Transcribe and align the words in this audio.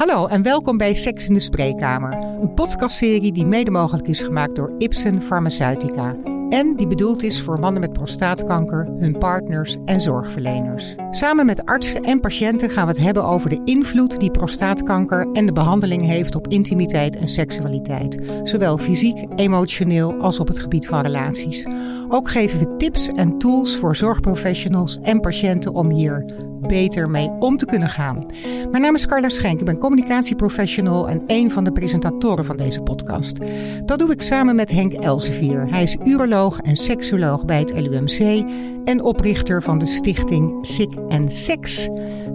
Hallo 0.00 0.26
en 0.26 0.42
welkom 0.42 0.76
bij 0.76 0.94
Seks 0.94 1.28
in 1.28 1.34
de 1.34 1.40
Spreekkamer, 1.40 2.12
een 2.12 2.54
podcastserie 2.54 3.32
die 3.32 3.46
mede 3.46 3.70
mogelijk 3.70 4.08
is 4.08 4.20
gemaakt 4.20 4.56
door 4.56 4.74
Ipsen 4.78 5.22
Pharmaceutica 5.22 6.16
en 6.48 6.76
die 6.76 6.86
bedoeld 6.86 7.22
is 7.22 7.42
voor 7.42 7.58
mannen 7.58 7.80
met 7.80 7.92
prostaatkanker, 7.92 8.86
hun 8.98 9.18
partners 9.18 9.76
en 9.84 10.00
zorgverleners. 10.00 10.94
Samen 11.10 11.46
met 11.46 11.66
artsen 11.66 12.02
en 12.02 12.20
patiënten 12.20 12.70
gaan 12.70 12.86
we 12.86 12.92
het 12.92 13.02
hebben 13.02 13.24
over 13.24 13.50
de 13.50 13.60
invloed 13.64 14.20
die 14.20 14.30
prostaatkanker 14.30 15.28
en 15.32 15.46
de 15.46 15.52
behandeling 15.52 16.06
heeft 16.06 16.34
op 16.34 16.48
intimiteit 16.48 17.16
en 17.16 17.28
seksualiteit, 17.28 18.18
zowel 18.42 18.78
fysiek, 18.78 19.26
emotioneel 19.36 20.14
als 20.14 20.40
op 20.40 20.48
het 20.48 20.58
gebied 20.58 20.86
van 20.86 21.00
relaties. 21.00 21.66
Ook 22.08 22.30
geven 22.30 22.58
we 22.58 22.76
tips 22.76 23.08
en 23.08 23.38
tools 23.38 23.76
voor 23.76 23.96
zorgprofessionals 23.96 24.98
en 24.98 25.20
patiënten 25.20 25.72
om 25.72 25.90
hier 25.90 26.48
beter 26.70 27.10
mee 27.10 27.30
om 27.38 27.56
te 27.56 27.66
kunnen 27.66 27.88
gaan. 27.88 28.26
Mijn 28.70 28.82
naam 28.82 28.94
is 28.94 29.06
Carla 29.06 29.28
Schenk, 29.28 29.60
ik 29.60 29.66
ben 29.66 29.78
communicatieprofessional 29.78 31.08
en 31.08 31.22
een 31.26 31.50
van 31.50 31.64
de 31.64 31.72
presentatoren 31.72 32.44
van 32.44 32.56
deze 32.56 32.82
podcast. 32.82 33.38
Dat 33.84 33.98
doe 33.98 34.10
ik 34.10 34.22
samen 34.22 34.54
met 34.54 34.70
Henk 34.70 34.92
Elsevier. 34.92 35.70
Hij 35.70 35.82
is 35.82 35.96
uroloog 36.04 36.60
en 36.60 36.76
seksoloog 36.76 37.44
bij 37.44 37.58
het 37.58 37.80
LUMC 37.80 38.44
en 38.84 39.02
oprichter 39.02 39.62
van 39.62 39.78
de 39.78 39.86
stichting 39.86 40.66
Sick 40.66 40.96
and 41.08 41.34
Sex. 41.34 41.88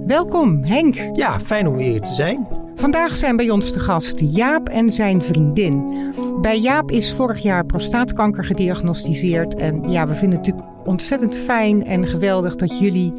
Welkom 0.06 0.64
Henk. 0.64 0.96
Ja, 1.18 1.40
fijn 1.40 1.68
om 1.68 1.76
weer 1.76 2.02
te 2.02 2.14
zijn. 2.14 2.65
Vandaag 2.76 3.16
zijn 3.16 3.36
bij 3.36 3.50
ons 3.50 3.72
te 3.72 3.80
gast 3.80 4.20
Jaap 4.20 4.70
en 4.70 4.90
zijn 4.90 5.22
vriendin. 5.22 5.94
Bij 6.42 6.60
Jaap 6.60 6.92
is 6.92 7.14
vorig 7.14 7.42
jaar 7.42 7.66
prostaatkanker 7.66 8.46
gediagnosticeerd. 8.46 9.56
En 9.56 9.90
ja, 9.90 10.08
we 10.08 10.14
vinden 10.14 10.38
het 10.38 10.48
natuurlijk 10.48 10.88
ontzettend 10.88 11.36
fijn 11.36 11.86
en 11.86 12.08
geweldig 12.08 12.56
dat 12.56 12.80
jullie 12.80 13.14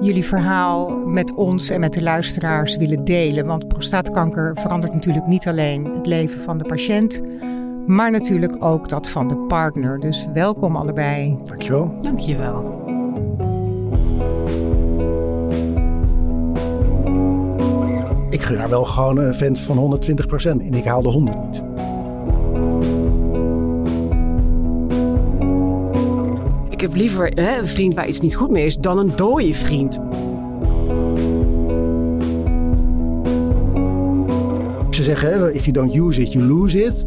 jullie 0.00 0.24
verhaal 0.24 0.90
met 1.06 1.34
ons 1.34 1.70
en 1.70 1.80
met 1.80 1.92
de 1.92 2.02
luisteraars 2.02 2.76
willen 2.76 3.04
delen. 3.04 3.46
Want 3.46 3.68
prostaatkanker 3.68 4.56
verandert 4.56 4.94
natuurlijk 4.94 5.26
niet 5.26 5.46
alleen 5.46 5.84
het 5.94 6.06
leven 6.06 6.40
van 6.40 6.58
de 6.58 6.64
patiënt, 6.64 7.20
maar 7.86 8.10
natuurlijk 8.10 8.64
ook 8.64 8.88
dat 8.88 9.08
van 9.08 9.28
de 9.28 9.36
partner. 9.36 10.00
Dus 10.00 10.28
welkom 10.32 10.76
allebei. 10.76 11.36
Dankjewel. 11.44 11.94
Dankjewel. 12.00 12.71
Ik 18.32 18.42
gun 18.42 18.58
haar 18.58 18.68
wel 18.68 18.84
gewoon 18.84 19.16
een 19.18 19.34
vent 19.34 19.60
van 19.60 20.00
120% 20.06 20.44
en 20.44 20.74
ik 20.74 20.84
haal 20.84 21.02
de 21.02 21.08
100 21.08 21.42
niet. 21.42 21.62
Ik 26.70 26.80
heb 26.80 26.94
liever 26.94 27.26
hè, 27.26 27.58
een 27.58 27.66
vriend 27.66 27.94
waar 27.94 28.08
iets 28.08 28.20
niet 28.20 28.34
goed 28.34 28.50
mee 28.50 28.66
is 28.66 28.76
dan 28.76 28.98
een 28.98 29.16
dode 29.16 29.54
vriend. 29.54 29.94
Ze 34.90 35.02
zeggen, 35.02 35.30
hè, 35.30 35.52
if 35.52 35.64
you 35.64 35.72
don't 35.72 35.94
use 35.94 36.20
it, 36.20 36.32
you 36.32 36.44
lose 36.44 36.84
it. 36.84 37.06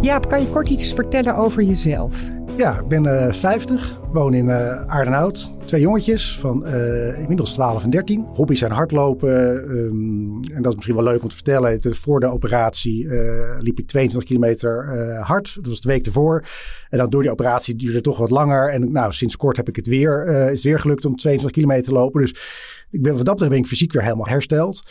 Jaap, 0.00 0.28
kan 0.28 0.40
je 0.40 0.48
kort 0.48 0.68
iets 0.68 0.92
vertellen 0.92 1.36
over 1.36 1.62
jezelf? 1.62 2.39
Ja, 2.60 2.78
ik 2.78 2.88
ben 2.88 3.04
uh, 3.04 3.32
50, 3.32 4.00
woon 4.12 4.34
in 4.34 4.44
uh, 4.44 4.84
Aardenhout. 4.86 5.52
Twee 5.66 5.80
jongetjes 5.80 6.38
van 6.38 6.66
uh, 6.66 7.18
inmiddels 7.18 7.54
12 7.54 7.84
en 7.84 7.90
13. 7.90 8.26
Hobby's 8.34 8.58
zijn 8.58 8.72
hardlopen. 8.72 9.30
Um, 9.70 10.40
en 10.52 10.62
dat 10.62 10.66
is 10.66 10.74
misschien 10.74 10.94
wel 10.94 11.04
leuk 11.04 11.22
om 11.22 11.28
te 11.28 11.34
vertellen. 11.34 11.70
Het, 11.70 11.96
voor 11.96 12.20
de 12.20 12.26
operatie 12.26 13.08
liep 13.58 13.78
ik 13.78 13.86
22 13.86 14.28
kilometer 14.28 14.96
hard. 15.20 15.54
Dat 15.54 15.66
was 15.66 15.80
de 15.80 15.88
week 15.88 16.06
ervoor. 16.06 16.44
En 16.88 16.98
dan 16.98 17.10
door 17.10 17.22
die 17.22 17.30
operatie 17.30 17.76
duurde 17.76 17.94
het 17.94 18.04
toch 18.04 18.18
wat 18.18 18.30
langer. 18.30 18.68
En 18.68 18.92
nou, 18.92 19.12
sinds 19.12 19.36
kort 19.36 19.56
heb 19.56 19.68
ik 19.68 19.76
het 19.76 19.86
weer, 19.86 20.26
is 20.26 20.50
het 20.50 20.62
weer 20.62 20.80
gelukt 20.80 21.04
om 21.04 21.16
22 21.16 21.56
kilometer 21.56 21.84
te 21.84 21.92
lopen. 21.92 22.20
Dus 22.20 22.34
ik 22.90 23.02
ben, 23.02 23.16
wat 23.16 23.24
dat 23.24 23.34
betreft 23.34 23.50
ben 23.52 23.60
ik 23.60 23.66
fysiek 23.66 23.92
weer 23.92 24.02
helemaal 24.02 24.26
hersteld. 24.26 24.82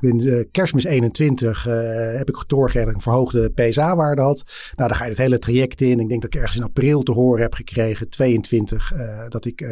In 0.00 0.22
uh, 0.22 0.44
kerstmis 0.50 0.84
21 0.84 1.66
uh, 1.66 1.74
heb 2.16 2.28
ik 2.28 2.44
doorgegeven 2.46 2.86
dat 2.86 2.90
ik 2.90 2.96
een 2.96 3.12
verhoogde 3.12 3.50
PSA-waarde 3.50 4.22
had. 4.22 4.44
Nou, 4.74 4.88
dan 4.88 4.98
ga 4.98 5.04
je 5.04 5.10
het 5.10 5.18
hele 5.18 5.38
traject 5.38 5.80
in. 5.80 6.00
Ik 6.00 6.08
denk 6.08 6.22
dat 6.22 6.34
ik 6.34 6.40
ergens 6.40 6.56
in 6.56 6.62
april 6.62 7.02
te 7.02 7.12
horen 7.12 7.42
heb 7.42 7.54
gekregen, 7.54 8.08
22, 8.08 8.92
uh, 8.92 9.28
dat 9.28 9.44
ik 9.44 9.66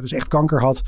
dus 0.00 0.12
echt 0.12 0.28
kanker 0.28 0.60
had. 0.60 0.82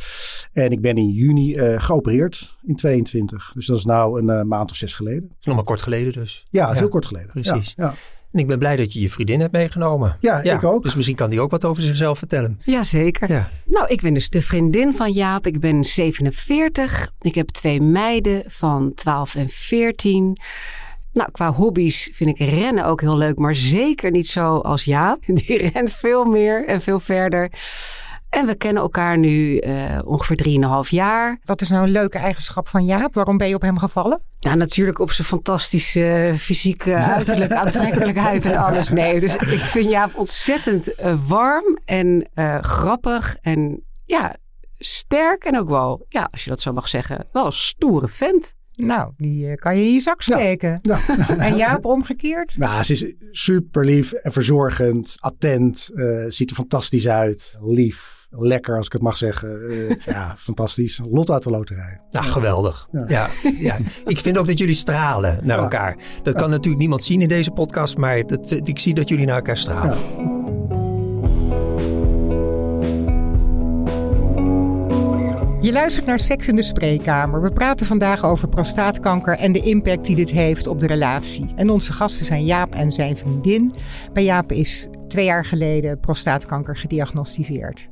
En 0.53 0.71
ik 0.71 0.81
ben 0.81 0.97
in 0.97 1.09
juni 1.09 1.55
geopereerd 1.79 2.57
in 2.63 2.77
22. 2.77 3.53
Dus 3.55 3.67
dat 3.67 3.79
is 3.79 3.85
nou 3.85 4.29
een 4.29 4.49
maand 4.49 4.71
of 4.71 4.77
zes 4.77 4.95
geleden. 4.95 5.31
Nog 5.43 5.55
maar 5.55 5.65
kort 5.65 5.83
geleden 5.83 6.13
dus. 6.13 6.47
Ja, 6.51 6.65
dat 6.65 6.75
is 6.75 6.81
heel 6.81 6.89
kort 6.89 7.07
geleden. 7.07 7.31
Precies. 7.31 7.73
Ja, 7.77 7.85
ja. 7.85 7.95
En 8.33 8.39
ik 8.39 8.47
ben 8.47 8.59
blij 8.59 8.77
dat 8.77 8.93
je 8.93 9.01
je 9.01 9.11
vriendin 9.11 9.41
hebt 9.41 9.53
meegenomen. 9.53 10.17
Ja, 10.21 10.43
ik 10.43 10.65
ook. 10.65 10.83
Dus 10.83 10.95
misschien 10.95 11.17
kan 11.17 11.31
die 11.31 11.41
ook 11.41 11.51
wat 11.51 11.65
over 11.65 11.83
zichzelf 11.83 12.19
vertellen. 12.19 12.61
Jazeker. 12.65 13.33
Ja. 13.33 13.51
Nou, 13.65 13.87
ik 13.87 14.01
ben 14.01 14.15
dus 14.15 14.31
de 14.31 14.43
vriendin 14.43 14.95
van 14.95 15.13
Jaap. 15.13 15.47
Ik 15.47 15.61
ben 15.61 15.85
47. 15.85 17.13
Ik 17.21 17.35
heb 17.35 17.49
twee 17.49 17.81
meiden 17.81 18.43
van 18.47 18.95
12 18.95 19.35
en 19.35 19.49
14. 19.49 20.37
Nou, 21.13 21.31
qua 21.31 21.53
hobby's 21.53 22.11
vind 22.13 22.31
ik 22.39 22.49
rennen 22.49 22.85
ook 22.85 23.01
heel 23.01 23.17
leuk, 23.17 23.39
maar 23.39 23.55
zeker 23.55 24.11
niet 24.11 24.29
zo 24.29 24.59
als 24.59 24.85
Jaap. 24.85 25.27
Die 25.47 25.69
rent 25.69 25.93
veel 25.93 26.25
meer 26.25 26.67
en 26.67 26.81
veel 26.81 27.01
verder. 27.01 27.53
En 28.31 28.47
we 28.47 28.55
kennen 28.55 28.83
elkaar 28.83 29.19
nu 29.19 29.61
uh, 29.61 29.99
ongeveer 30.05 30.59
3,5 30.85 30.89
jaar. 30.89 31.41
Wat 31.45 31.61
is 31.61 31.69
nou 31.69 31.85
een 31.85 31.91
leuke 31.91 32.19
eigenschap 32.19 32.69
van 32.69 32.85
Jaap? 32.85 33.15
Waarom 33.15 33.37
ben 33.37 33.49
je 33.49 33.55
op 33.55 33.63
hem 33.63 33.79
gevallen? 33.79 34.23
Nou, 34.41 34.57
natuurlijk 34.57 34.99
op 34.99 35.11
zijn 35.11 35.27
fantastische 35.27 36.35
fysieke 36.39 36.95
uiterlijk, 37.17 37.53
aantrekkelijkheid 37.53 38.45
en 38.45 38.57
alles. 38.57 38.91
Nee, 38.91 39.21
dus 39.21 39.37
ik 39.37 39.61
vind 39.61 39.91
Jaap 39.91 40.15
ontzettend 40.15 41.01
uh, 41.01 41.19
warm 41.27 41.79
en 41.85 42.29
uh, 42.35 42.59
grappig 42.61 43.37
en 43.41 43.83
ja, 44.05 44.37
sterk 44.79 45.45
en 45.45 45.59
ook 45.59 45.69
wel, 45.69 46.07
ja, 46.09 46.29
als 46.31 46.45
je 46.45 46.51
dat 46.51 46.61
zo 46.61 46.73
mag 46.73 46.89
zeggen, 46.89 47.27
wel 47.33 47.47
een 47.47 47.53
stoere 47.53 48.09
vent. 48.09 48.55
Nou, 48.73 49.13
die 49.17 49.55
kan 49.55 49.79
je 49.79 49.85
in 49.85 49.93
je 49.93 50.01
zak 50.01 50.23
steken. 50.23 50.79
Ja, 50.83 51.01
en 51.39 51.57
Jaap 51.57 51.85
omgekeerd? 51.85 52.59
Nou, 52.59 52.83
ze 52.83 52.93
is 52.93 53.15
super 53.31 53.85
lief 53.85 54.13
en 54.13 54.33
verzorgend, 54.33 55.17
attent, 55.19 55.91
uh, 55.95 56.25
ziet 56.29 56.51
er 56.51 56.57
fantastisch 56.57 57.09
uit, 57.09 57.59
lief 57.61 58.16
lekker, 58.31 58.77
als 58.77 58.87
ik 58.87 58.93
het 58.93 59.03
mag 59.03 59.17
zeggen. 59.17 59.73
Uh, 59.73 59.91
ja, 60.15 60.35
fantastisch. 60.39 61.01
Lot 61.11 61.31
uit 61.31 61.43
de 61.43 61.51
loterij. 61.51 62.01
Nou, 62.11 62.25
geweldig. 62.25 62.89
Ja. 62.93 63.05
Ja, 63.09 63.29
ja. 63.59 63.77
Ik 64.05 64.21
vind 64.21 64.39
ook 64.39 64.47
dat 64.47 64.59
jullie 64.59 64.75
stralen 64.75 65.41
naar 65.43 65.59
elkaar. 65.59 65.97
Dat 66.23 66.35
kan 66.35 66.51
natuurlijk 66.51 66.79
niemand 66.79 67.05
zien 67.05 67.21
in 67.21 67.29
deze 67.29 67.51
podcast, 67.51 67.97
maar 67.97 68.27
dat, 68.27 68.61
ik 68.65 68.79
zie 68.79 68.95
dat 68.95 69.09
jullie 69.09 69.27
naar 69.27 69.37
elkaar 69.37 69.57
stralen. 69.57 69.99
Je 75.67 75.73
luistert 75.73 76.07
naar 76.07 76.21
Seks 76.21 76.49
in 76.49 76.57
de 76.57 76.63
Spreekkamer. 76.63 77.43
We 77.43 77.53
praten 77.53 77.87
vandaag 77.87 78.25
over 78.25 78.49
prostaatkanker 78.49 79.39
en 79.39 79.53
de 79.53 79.61
impact 79.61 80.07
die 80.07 80.17
dit 80.17 80.31
heeft 80.31 80.67
op 80.67 80.81
de 80.81 80.87
relatie. 80.87 81.53
En 81.57 81.71
onze 81.71 81.93
gasten 81.93 82.27
zijn 82.27 82.45
Jaap 82.45 82.75
en 82.75 82.91
zijn 82.91 83.17
vriendin. 83.17 83.75
Bij 84.13 84.25
Jaap 84.25 84.53
is 84.53 84.89
twee 85.09 85.25
jaar 85.25 85.45
geleden 85.45 86.01
prostaatkanker 86.01 86.77
gediagnosticeerd. 86.77 87.89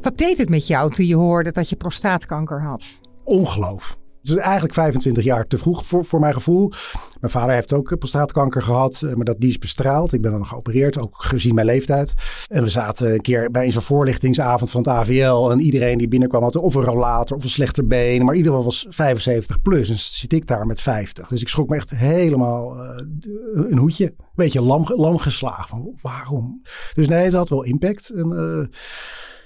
Wat 0.00 0.18
deed 0.18 0.38
het 0.38 0.48
met 0.48 0.66
jou 0.66 0.90
toen 0.90 1.06
je 1.06 1.16
hoorde 1.16 1.50
dat 1.50 1.68
je 1.68 1.76
prostaatkanker 1.76 2.62
had? 2.62 2.84
Ongeloof. 3.24 3.98
Het 4.28 4.36
is 4.36 4.42
eigenlijk 4.42 4.74
25 4.74 5.24
jaar 5.24 5.46
te 5.46 5.58
vroeg 5.58 5.86
voor, 5.86 6.04
voor 6.04 6.20
mijn 6.20 6.34
gevoel. 6.34 6.72
Mijn 7.20 7.32
vader 7.32 7.54
heeft 7.54 7.72
ook 7.72 7.98
prostaatkanker 7.98 8.62
gehad, 8.62 9.04
maar 9.14 9.24
dat, 9.24 9.40
die 9.40 9.48
is 9.48 9.58
bestraald. 9.58 10.12
Ik 10.12 10.20
ben 10.20 10.30
dan 10.30 10.46
geopereerd, 10.46 10.98
ook 10.98 11.14
gezien 11.22 11.54
mijn 11.54 11.66
leeftijd. 11.66 12.14
En 12.48 12.62
we 12.62 12.68
zaten 12.68 13.12
een 13.12 13.20
keer 13.20 13.50
bij 13.50 13.70
zo'n 13.70 13.82
voorlichtingsavond 13.82 14.70
van 14.70 14.80
het 14.80 14.90
AVL. 14.90 15.50
En 15.50 15.60
iedereen 15.60 15.98
die 15.98 16.08
binnenkwam 16.08 16.42
had 16.42 16.56
of 16.56 16.74
een 16.74 16.84
rollator 16.84 17.36
of 17.36 17.42
een 17.42 17.48
slechter 17.48 17.86
been. 17.86 18.24
Maar 18.24 18.34
iedereen 18.34 18.62
was 18.62 18.86
75 18.88 19.62
plus. 19.62 19.90
En 19.90 19.98
zit 19.98 20.32
ik 20.32 20.46
daar 20.46 20.66
met 20.66 20.80
50. 20.80 21.28
Dus 21.28 21.40
ik 21.40 21.48
schrok 21.48 21.68
me 21.68 21.76
echt 21.76 21.90
helemaal 21.90 22.76
uh, 22.76 23.06
een 23.70 23.78
hoedje. 23.78 24.06
Een 24.06 24.14
beetje 24.34 24.62
lam, 24.62 24.84
lam 24.86 25.18
geslagen. 25.18 25.68
Van, 25.68 25.92
waarom? 26.02 26.62
Dus 26.94 27.08
nee, 27.08 27.24
het 27.24 27.32
had 27.32 27.48
wel 27.48 27.64
impact. 27.64 28.10
En, 28.10 28.70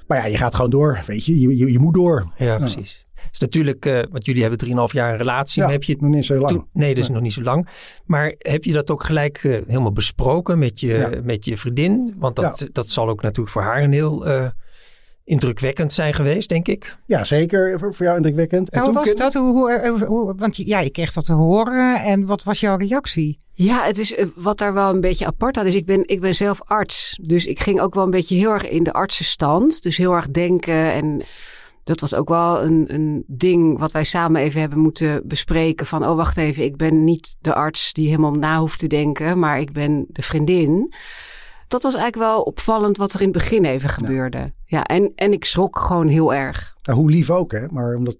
maar 0.07 0.19
ja, 0.19 0.27
je 0.27 0.37
gaat 0.37 0.55
gewoon 0.55 0.71
door, 0.71 1.03
weet 1.07 1.25
je. 1.25 1.41
Je, 1.41 1.57
je, 1.57 1.73
je 1.73 1.79
moet 1.79 1.95
door. 1.95 2.33
Ja, 2.37 2.59
precies. 2.59 3.07
Het 3.15 3.33
is 3.33 3.39
natuurlijk, 3.39 3.87
uh, 3.87 4.03
want 4.11 4.25
jullie 4.25 4.43
hebben 4.43 4.67
3,5 4.67 4.73
jaar 4.93 5.13
een 5.13 5.19
relatie. 5.19 5.63
Ja, 5.63 5.71
heb 5.71 5.83
je 5.83 5.93
het 5.93 6.01
nog 6.01 6.11
niet 6.11 6.25
zo 6.25 6.35
lang. 6.35 6.49
Toen, 6.49 6.67
nee, 6.73 6.89
dat 6.89 6.99
is 6.99 7.05
nee. 7.05 7.15
nog 7.15 7.23
niet 7.23 7.33
zo 7.33 7.43
lang. 7.43 7.69
Maar 8.07 8.35
heb 8.39 8.65
je 8.65 8.73
dat 8.73 8.91
ook 8.91 9.05
gelijk 9.05 9.43
uh, 9.43 9.59
helemaal 9.67 9.93
besproken 9.93 10.59
met 10.59 10.81
je, 10.81 10.87
ja. 10.87 11.11
met 11.23 11.45
je 11.45 11.59
vriendin? 11.59 12.15
Want 12.19 12.37
dat, 12.37 12.59
ja. 12.59 12.67
dat 12.73 12.89
zal 12.89 13.09
ook 13.09 13.23
natuurlijk 13.23 13.51
voor 13.51 13.63
haar 13.63 13.83
een 13.83 13.93
heel 13.93 14.29
uh, 14.29 14.47
indrukwekkend 15.25 15.93
zijn 15.93 16.15
geweest, 16.15 16.49
denk 16.49 16.69
ik. 16.69 16.99
Ja, 17.07 17.25
zeker 17.25 17.79
voor, 17.79 17.95
voor 17.95 18.05
jou 18.05 18.17
indrukwekkend. 18.17 18.71
En 18.71 18.83
hoe 18.83 18.93
was 18.93 19.05
kun... 19.05 19.17
dat? 19.17 19.33
Hoe, 19.35 19.89
hoe, 19.89 20.05
hoe, 20.05 20.35
want 20.37 20.57
ja, 20.57 20.81
je 20.81 20.91
kreeg 20.91 21.13
dat 21.13 21.25
te 21.25 21.33
horen. 21.33 22.03
En 22.03 22.27
wat 22.27 22.43
was 22.43 22.61
jouw 22.61 22.77
reactie? 22.77 23.39
Ja, 23.53 23.85
het 23.85 23.99
is 23.99 24.25
wat 24.35 24.59
daar 24.59 24.75
wel 24.75 24.95
een 24.95 25.01
beetje 25.01 25.27
apart 25.27 25.57
aan 25.57 25.67
is. 25.67 25.75
Ik 25.75 25.87
ben, 25.87 26.09
ik 26.09 26.21
ben 26.21 26.35
zelf 26.35 26.61
arts. 26.65 27.19
Dus 27.23 27.47
ik 27.47 27.61
ging 27.61 27.81
ook 27.81 27.95
wel 27.95 28.05
een 28.05 28.11
beetje 28.11 28.37
heel 28.37 28.51
erg 28.51 28.69
in 28.69 28.85
de 28.85 28.93
artsenstand. 28.93 29.83
Dus 29.83 29.97
heel 29.97 30.13
erg 30.13 30.31
denken 30.31 30.93
en 30.93 31.23
dat 31.85 32.01
was 32.01 32.15
ook 32.15 32.29
wel 32.29 32.63
een, 32.63 32.95
een 32.95 33.25
ding 33.27 33.79
wat 33.79 33.93
wij 33.93 34.05
samen 34.05 34.41
even 34.41 34.61
hebben 34.61 34.79
moeten 34.79 35.23
bespreken. 35.25 35.87
Van, 35.87 36.07
oh 36.07 36.17
wacht 36.17 36.37
even, 36.37 36.65
ik 36.65 36.77
ben 36.77 37.05
niet 37.05 37.37
de 37.41 37.55
arts 37.55 37.93
die 37.93 38.09
helemaal 38.09 38.33
na 38.33 38.59
hoeft 38.59 38.79
te 38.79 38.87
denken, 38.87 39.39
maar 39.39 39.61
ik 39.61 39.73
ben 39.73 40.07
de 40.09 40.23
vriendin. 40.23 40.93
Dat 41.69 41.83
was 41.83 41.95
eigenlijk 41.95 42.25
wel 42.25 42.43
opvallend 42.43 42.97
wat 42.97 43.13
er 43.13 43.21
in 43.21 43.29
het 43.29 43.37
begin 43.37 43.65
even 43.65 43.89
gebeurde. 43.89 44.39
Ja, 44.39 44.51
ja 44.73 44.85
en, 44.85 45.13
en 45.15 45.33
ik 45.33 45.45
schrok 45.45 45.79
gewoon 45.79 46.09
heel 46.09 46.35
erg. 46.35 46.77
Nou, 46.83 46.99
hoe 46.99 47.11
lief 47.11 47.31
ook, 47.31 47.53
hè? 47.53 47.67
Maar 47.71 47.95
omdat 47.95 48.17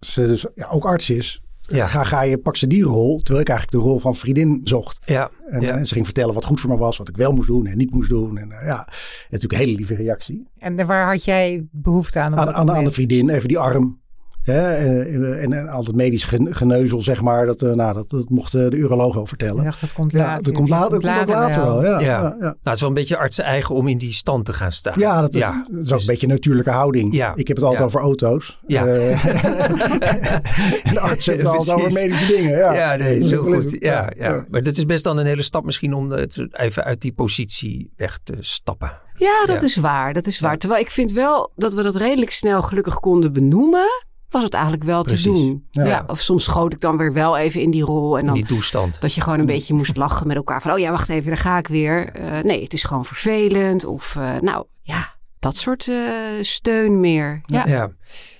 ze 0.00 0.26
dus 0.26 0.46
ja, 0.54 0.68
ook 0.70 0.84
arts 0.84 1.10
is, 1.10 1.42
Ja. 1.60 1.86
Ga, 1.86 2.04
ga 2.04 2.22
je, 2.22 2.38
pak 2.38 2.56
ze 2.56 2.66
die 2.66 2.82
rol, 2.82 3.16
terwijl 3.16 3.40
ik 3.40 3.48
eigenlijk 3.48 3.84
de 3.84 3.90
rol 3.90 3.98
van 3.98 4.16
vriendin 4.16 4.60
zocht. 4.64 4.98
Ja. 5.04 5.30
En, 5.48 5.60
ja. 5.60 5.84
ze 5.84 5.94
ging 5.94 6.04
vertellen 6.04 6.34
wat 6.34 6.44
goed 6.44 6.60
voor 6.60 6.70
me 6.70 6.76
was, 6.76 6.98
wat 6.98 7.08
ik 7.08 7.16
wel 7.16 7.32
moest 7.32 7.48
doen 7.48 7.66
en 7.66 7.76
niet 7.76 7.90
moest 7.90 8.08
doen. 8.08 8.38
En 8.38 8.48
uh, 8.48 8.66
ja, 8.66 8.88
natuurlijk 9.22 9.52
een 9.52 9.66
hele 9.66 9.76
lieve 9.76 9.94
reactie. 9.94 10.48
En 10.58 10.86
waar 10.86 11.06
had 11.06 11.24
jij 11.24 11.66
behoefte 11.70 12.20
aan? 12.20 12.36
Aan, 12.36 12.52
aan, 12.52 12.70
aan 12.70 12.84
de 12.84 12.90
vriendin, 12.90 13.30
even 13.30 13.48
die 13.48 13.58
arm. 13.58 14.01
Ja, 14.44 14.70
en, 14.70 15.38
en, 15.40 15.52
en 15.52 15.68
al 15.68 15.84
het 15.84 15.94
medisch 15.94 16.24
geneuzel, 16.50 17.00
zeg 17.00 17.22
maar, 17.22 17.46
dat, 17.46 17.62
uh, 17.62 17.72
nou, 17.72 17.94
dat, 17.94 18.10
dat 18.10 18.28
mocht 18.28 18.54
uh, 18.54 18.68
de 18.68 18.76
uroloog 18.76 19.14
wel 19.14 19.26
vertellen. 19.26 19.58
Ik 19.58 19.64
dacht, 19.64 19.80
dat 19.80 19.92
komt 19.92 20.12
later. 20.12 20.30
Ja, 20.30 20.40
dat 20.40 20.52
komt, 20.52 20.68
later, 20.68 20.90
dat 20.90 21.02
later, 21.02 21.34
later 21.34 21.64
wel. 21.64 21.84
Ja, 21.84 21.90
ja. 21.90 22.06
ja, 22.06 22.22
ja. 22.22 22.36
Nou, 22.38 22.56
het 22.62 22.74
is 22.74 22.80
wel 22.80 22.88
een 22.88 22.94
beetje 22.94 23.16
arts 23.16 23.38
eigen 23.38 23.74
om 23.74 23.88
in 23.88 23.98
die 23.98 24.12
stand 24.12 24.44
te 24.44 24.52
gaan 24.52 24.72
staan. 24.72 24.94
Ja, 24.96 25.20
dat 25.20 25.34
is, 25.34 25.40
ja. 25.40 25.66
Dat 25.70 25.80
is 25.80 25.92
ook 25.92 25.98
dus, 25.98 26.06
een 26.06 26.12
beetje 26.12 26.26
een 26.26 26.32
natuurlijke 26.32 26.70
houding. 26.70 27.14
Ja. 27.14 27.32
Ik 27.34 27.48
heb 27.48 27.56
het 27.56 27.66
altijd 27.66 27.84
over 27.84 28.00
auto's. 28.00 28.58
Ja. 28.66 28.86
Uh, 28.86 29.24
en 30.90 30.98
arts 30.98 31.26
hebben 31.26 31.46
het 31.46 31.56
altijd 31.56 31.76
over 31.76 31.92
medische 31.92 32.26
dingen. 32.26 32.56
Ja, 32.58 32.74
ja 32.74 32.96
nee, 32.96 33.28
zo 33.28 33.42
goed. 33.42 33.76
Ja, 33.78 34.12
ja. 34.16 34.44
Maar 34.48 34.62
dat 34.62 34.76
is 34.76 34.84
best 34.84 35.04
dan 35.04 35.18
een 35.18 35.26
hele 35.26 35.42
stap 35.42 35.64
misschien 35.64 35.94
om 35.94 36.10
het 36.10 36.46
even 36.50 36.84
uit 36.84 37.00
die 37.00 37.12
positie 37.12 37.92
weg 37.96 38.18
te 38.24 38.34
stappen. 38.40 39.00
Ja, 39.16 39.46
dat 39.46 39.62
is 39.62 39.76
waar. 39.76 40.12
Dat 40.12 40.26
is 40.26 40.40
waar. 40.40 40.58
Terwijl 40.58 40.80
ik 40.80 40.90
vind 40.90 41.12
wel 41.12 41.52
dat 41.56 41.74
we 41.74 41.82
dat 41.82 41.96
redelijk 41.96 42.30
snel 42.30 42.62
gelukkig 42.62 43.00
konden 43.00 43.32
benoemen 43.32 44.10
was 44.32 44.42
het 44.42 44.54
eigenlijk 44.54 44.84
wel 44.84 45.02
Precies. 45.02 45.22
te 45.22 45.28
doen. 45.28 45.66
Ja. 45.70 45.84
Ja. 45.84 46.04
of 46.06 46.20
soms 46.20 46.44
schoot 46.44 46.72
ik 46.72 46.80
dan 46.80 46.96
weer 46.96 47.12
wel 47.12 47.36
even 47.36 47.60
in 47.60 47.70
die 47.70 47.84
rol. 47.84 48.18
En 48.18 48.26
dan 48.26 48.34
die 48.34 48.46
toestand. 48.46 49.00
dat 49.00 49.14
je 49.14 49.20
gewoon 49.20 49.38
een 49.38 49.46
beetje 49.46 49.74
moest 49.74 49.96
lachen 49.96 50.26
met 50.26 50.36
elkaar. 50.36 50.62
Van, 50.62 50.72
oh 50.72 50.78
ja, 50.78 50.90
wacht 50.90 51.08
even, 51.08 51.28
daar 51.28 51.40
ga 51.40 51.58
ik 51.58 51.66
weer. 51.68 52.16
Uh, 52.16 52.42
nee, 52.42 52.62
het 52.62 52.72
is 52.72 52.84
gewoon 52.84 53.04
vervelend. 53.04 53.84
Of 53.84 54.14
uh, 54.18 54.38
nou, 54.40 54.64
ja, 54.82 55.11
dat 55.42 55.56
soort 55.56 55.86
uh, 55.86 56.12
steun 56.40 57.00
meer. 57.00 57.40
Ja. 57.44 57.66
ja. 57.66 57.92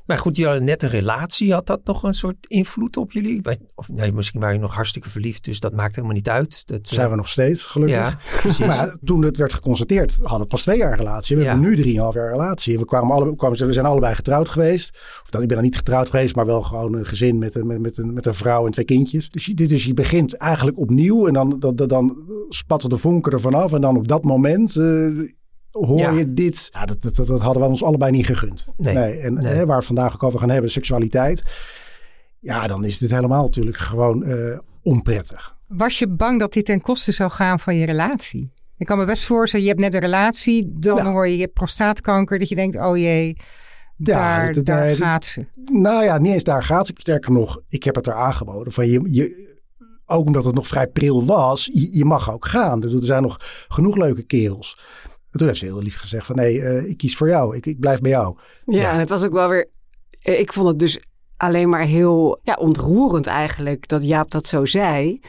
Maar 0.07 0.19
goed, 0.19 0.37
je 0.37 0.47
had 0.47 0.63
net 0.63 0.83
een 0.83 0.89
relatie. 0.89 1.53
Had 1.53 1.67
dat 1.67 1.81
nog 1.85 2.03
een 2.03 2.15
soort 2.15 2.47
invloed 2.47 2.97
op 2.97 3.13
jullie? 3.13 3.41
Of 3.75 3.89
nee, 3.89 4.13
misschien 4.13 4.41
waren 4.41 4.55
je 4.55 4.61
nog 4.61 4.75
hartstikke 4.75 5.11
verliefd. 5.11 5.45
Dus 5.45 5.61
dat 5.61 5.73
maakt 5.73 5.95
helemaal 5.95 6.17
niet 6.17 6.29
uit. 6.29 6.67
Dat 6.67 6.89
zijn 6.89 7.11
we 7.11 7.17
nog 7.17 7.29
steeds, 7.29 7.63
gelukkig. 7.63 7.97
Ja, 7.97 8.15
precies. 8.41 8.67
Maar 8.73 8.97
toen 9.05 9.23
het 9.25 9.37
werd 9.37 9.53
geconstateerd, 9.53 10.19
hadden 10.23 10.41
we 10.41 10.47
pas 10.47 10.63
twee 10.63 10.79
jaar 10.79 10.97
relatie. 10.97 11.37
We 11.37 11.43
Ja. 11.43 11.49
hebben 11.51 11.69
nu 11.69 11.77
drieënhalf 11.77 12.15
jaar 12.15 12.31
relatie. 12.31 12.79
We, 12.79 12.85
kwamen 12.85 13.15
alle, 13.15 13.37
kwamen, 13.37 13.67
we 13.67 13.73
zijn 13.73 13.87
allebei 13.87 14.15
getrouwd 14.15 14.49
geweest. 14.49 14.91
Of 15.23 15.31
dat, 15.31 15.43
ik 15.43 15.49
ben 15.49 15.57
dan 15.57 15.67
niet 15.67 15.77
getrouwd 15.77 16.11
geweest, 16.11 16.35
maar 16.37 16.47
wel 16.47 16.63
gewoon 16.63 16.95
een 16.95 17.07
gezin 17.07 17.39
met 17.39 17.55
een, 17.55 17.67
met, 17.67 17.81
met 17.81 17.99
een, 17.99 18.13
met 18.13 18.27
een 18.27 18.35
vrouw 18.35 18.67
en 18.67 18.73
twee 18.73 18.85
kindjes. 18.85 19.31
Dus 19.31 19.47
je, 19.47 19.55
dus 19.55 19.85
je 19.85 19.95
begint 19.95 20.37
eigenlijk 20.37 20.79
opnieuw 20.79 21.27
en 21.27 21.33
dan, 21.33 21.59
dan, 21.59 21.77
dan 21.77 22.17
spatten 22.49 22.89
de 22.89 22.97
vonken 22.97 23.33
ervan 23.33 23.55
af. 23.55 23.73
En 23.73 23.81
dan 23.81 23.97
op 23.97 24.09
dat 24.09 24.25
moment... 24.25 24.75
Uh, 24.77 25.29
hoor 25.73 25.99
Ja. 25.99 26.11
je 26.11 26.33
dit? 26.35 26.69
Ja, 26.73 26.85
dat, 26.87 27.03
dat, 27.03 27.17
dat 27.17 27.41
hadden 27.41 27.63
we 27.63 27.69
ons 27.69 27.85
allebei 27.85 28.11
niet 28.11 28.27
gegund. 28.27 28.67
Nee. 28.77 29.19
En 29.19 29.35
Nee. 29.35 29.53
Hè, 29.53 29.67
waar 29.67 29.79
we 29.79 29.85
vandaag 29.87 30.15
ook 30.15 30.23
over 30.23 30.39
gaan 30.39 30.51
hebben, 30.51 30.71
seksualiteit. 30.71 31.43
Ja, 32.39 32.67
dan 32.67 32.85
is 32.85 32.99
dit 32.99 33.11
helemaal 33.11 33.43
natuurlijk 33.43 33.77
gewoon 33.77 34.25
eh, 34.25 34.59
onprettig. 34.83 35.57
Was 35.69 35.99
je 35.99 36.09
bang 36.09 36.39
dat 36.41 36.53
dit 36.53 36.65
ten 36.65 36.81
koste 36.81 37.13
zou 37.13 37.31
gaan 37.31 37.61
van 37.61 37.77
je 37.77 37.87
relatie? 37.87 38.53
Ik 38.77 38.87
kan 38.87 38.99
me 38.99 39.05
best 39.05 39.25
voorstellen, 39.25 39.65
je 39.67 39.71
hebt 39.71 39.83
net 39.83 39.95
een 39.95 40.01
relatie, 40.01 40.71
dan 40.75 40.97
Ja. 40.97 41.05
hoor 41.11 41.27
je, 41.29 41.35
je 41.35 41.41
hebt 41.41 41.53
prostaatkanker, 41.53 42.39
dat 42.39 42.49
je 42.49 42.55
denkt, 42.55 42.77
oh 42.77 42.97
jee, 42.97 43.37
daar, 43.97 44.53
dat- 44.53 44.65
daar 44.65 44.85
nee, 44.85 44.97
gaat 44.97 45.25
ze. 45.25 45.47
Nou 45.73 46.05
ja, 46.05 46.19
niet 46.19 46.33
eens 46.33 46.45
daar 46.45 46.65
gaat 46.65 46.87
ze. 46.87 46.93
Sterker 46.97 47.33
nog, 47.33 47.61
ik 47.69 47.83
heb 47.85 47.95
het 47.95 48.07
er 48.07 48.15
aangeboden. 48.15 48.73
Van 48.73 48.89
je, 48.89 49.01
je, 49.05 49.51
ook 50.07 50.27
omdat 50.27 50.45
het 50.45 50.55
nog 50.55 50.67
vrij 50.67 50.87
pril 50.87 51.25
was, 51.25 51.71
je, 51.73 51.89
je 51.97 52.05
mag 52.05 52.33
ook 52.33 52.47
gaan. 52.47 52.83
Er 52.83 52.91
zijn 53.03 53.23
nog 53.23 53.37
genoeg 53.69 53.97
leuke 53.97 54.23
kerels. 54.25 54.79
En 55.33 55.39
toen 55.39 55.47
heeft 55.47 55.59
ze 55.59 55.65
heel 55.65 55.83
lief 55.83 55.97
gezegd 55.97 56.27
van 56.27 56.37
nee, 56.37 56.63
eh, 56.63 56.89
ik 56.89 56.97
kies 56.97 57.17
voor 57.17 57.29
jou. 57.29 57.57
Ik, 57.57 57.67
ik 57.67 57.81
blijf 57.81 58.01
bij 58.01 58.11
jou. 58.11 58.37
Ja, 58.65 58.81
Ja. 58.81 58.93
en 58.93 58.99
het 58.99 59.09
was 59.09 59.25
ook 59.25 59.33
wel 59.33 59.49
weer. 59.49 59.71
Ik 60.21 60.53
vond 60.53 60.69
het 60.69 60.79
dus 60.79 60.99
alleen 61.37 61.69
maar 61.69 61.85
heel 61.85 62.41
ja, 62.43 62.55
ontroerend 62.55 63.27
eigenlijk 63.27 63.89
dat 63.89 64.05
Jaap 64.05 64.31
dat 64.31 64.47
zo 64.47 64.65
zei. 64.67 65.21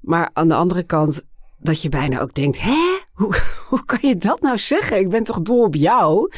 Maar 0.00 0.30
aan 0.32 0.48
de 0.48 0.54
andere 0.54 0.82
kant 0.82 1.22
dat 1.58 1.82
je 1.82 1.88
bijna 1.88 2.20
ook 2.20 2.34
denkt: 2.34 2.60
hè? 2.60 2.98
Hoe, 3.12 3.34
hoe 3.68 3.84
kan 3.84 3.98
je 4.02 4.16
dat 4.16 4.40
nou 4.40 4.58
zeggen? 4.58 4.98
Ik 4.98 5.08
ben 5.08 5.22
toch 5.22 5.40
dol 5.40 5.62
op 5.62 5.74
jou? 5.74 6.30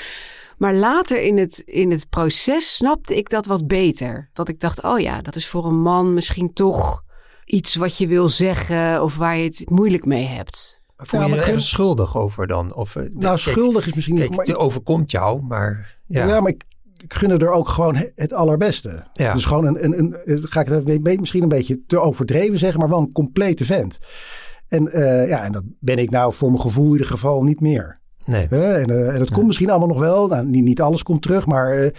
Maar 0.59 0.75
later 0.75 1.23
in 1.23 1.39
het, 1.39 1.59
in 1.59 1.91
het 1.91 2.09
proces 2.09 2.75
snapte 2.77 3.17
ik 3.17 3.31
dat 3.31 3.47
wat 3.47 3.67
beter. 3.67 4.31
Dat 4.33 4.49
ik 4.49 4.61
dacht: 4.61 4.83
oh 4.83 4.99
ja, 5.01 5.23
dat 5.23 5.37
is 5.37 5.49
voor 5.49 5.65
een 5.67 5.81
man 5.81 6.15
misschien 6.15 6.53
toch 6.53 7.03
iets 7.45 7.75
wat 7.75 7.97
je 7.97 8.07
wil 8.07 8.29
zeggen 8.29 9.03
of 9.03 9.17
waar 9.17 9.37
je 9.37 9.45
het 9.45 9.71
moeilijk 9.71 10.05
mee 10.05 10.27
hebt. 10.27 10.80
Voel 11.02 11.20
Ja, 11.20 11.26
je 11.26 11.37
er 11.37 11.43
geen- 11.43 11.61
schuldig 11.61 12.17
over 12.17 12.47
dan? 12.47 12.75
Of, 12.75 12.97
eh, 12.97 13.02
Nou, 13.02 13.19
kijk, 13.19 13.38
schuldig 13.38 13.87
is 13.87 13.94
misschien 13.94 14.17
Kijk, 14.17 14.29
niet. 14.29 14.37
maar 14.38 14.47
het 14.47 14.56
overkomt 14.56 15.11
jou, 15.11 15.43
maar 15.43 15.99
ja. 16.06 16.26
Ja, 16.26 16.41
maar 16.41 16.50
ik, 16.50 16.64
ik 16.97 17.14
gun 17.14 17.31
er 17.31 17.50
ook 17.50 17.69
gewoon 17.69 17.97
he- 17.97 18.11
het 18.14 18.32
allerbeste. 18.32 19.06
Ja. 19.12 19.32
Dus 19.32 19.44
gewoon 19.44 19.64
een, 19.67 19.85
een, 19.85 19.99
een, 19.99 20.17
een- 20.25 20.49
ga 20.49 20.61
ik 20.61 20.69
het 20.69 21.20
misschien 21.20 21.43
een 21.43 21.49
beetje 21.49 21.81
te 21.87 21.99
overdreven 21.99 22.58
zeggen, 22.58 22.81
maar 22.81 22.88
wel 22.88 22.99
een 22.99 23.12
complete 23.12 23.64
vent. 23.64 23.99
En 24.69 24.93
eh, 24.93 25.29
ja, 25.29 25.43
en 25.44 25.52
dat 25.52 25.62
ben 25.81 25.99
ik 25.99 26.11
nou 26.11 26.32
voor 26.35 26.49
mijn 26.50 26.61
gevoel 26.62 26.85
in 26.87 26.91
ieder 26.93 27.06
geval 27.06 27.43
niet 27.43 27.61
meer. 27.61 27.99
Nee. 28.25 28.46
Hè? 28.50 28.73
En, 28.75 28.91
eh, 28.91 29.12
en 29.12 29.19
dat 29.19 29.31
komt 29.31 29.46
misschien 29.46 29.70
allemaal 29.70 29.88
nog 29.88 30.00
wel. 30.00 30.26
Nou, 30.26 30.46
niet, 30.46 30.64
niet 30.64 30.81
alles 30.81 31.03
komt 31.03 31.23
terug, 31.23 31.46
maar 31.46 31.73
eh, 31.73 31.91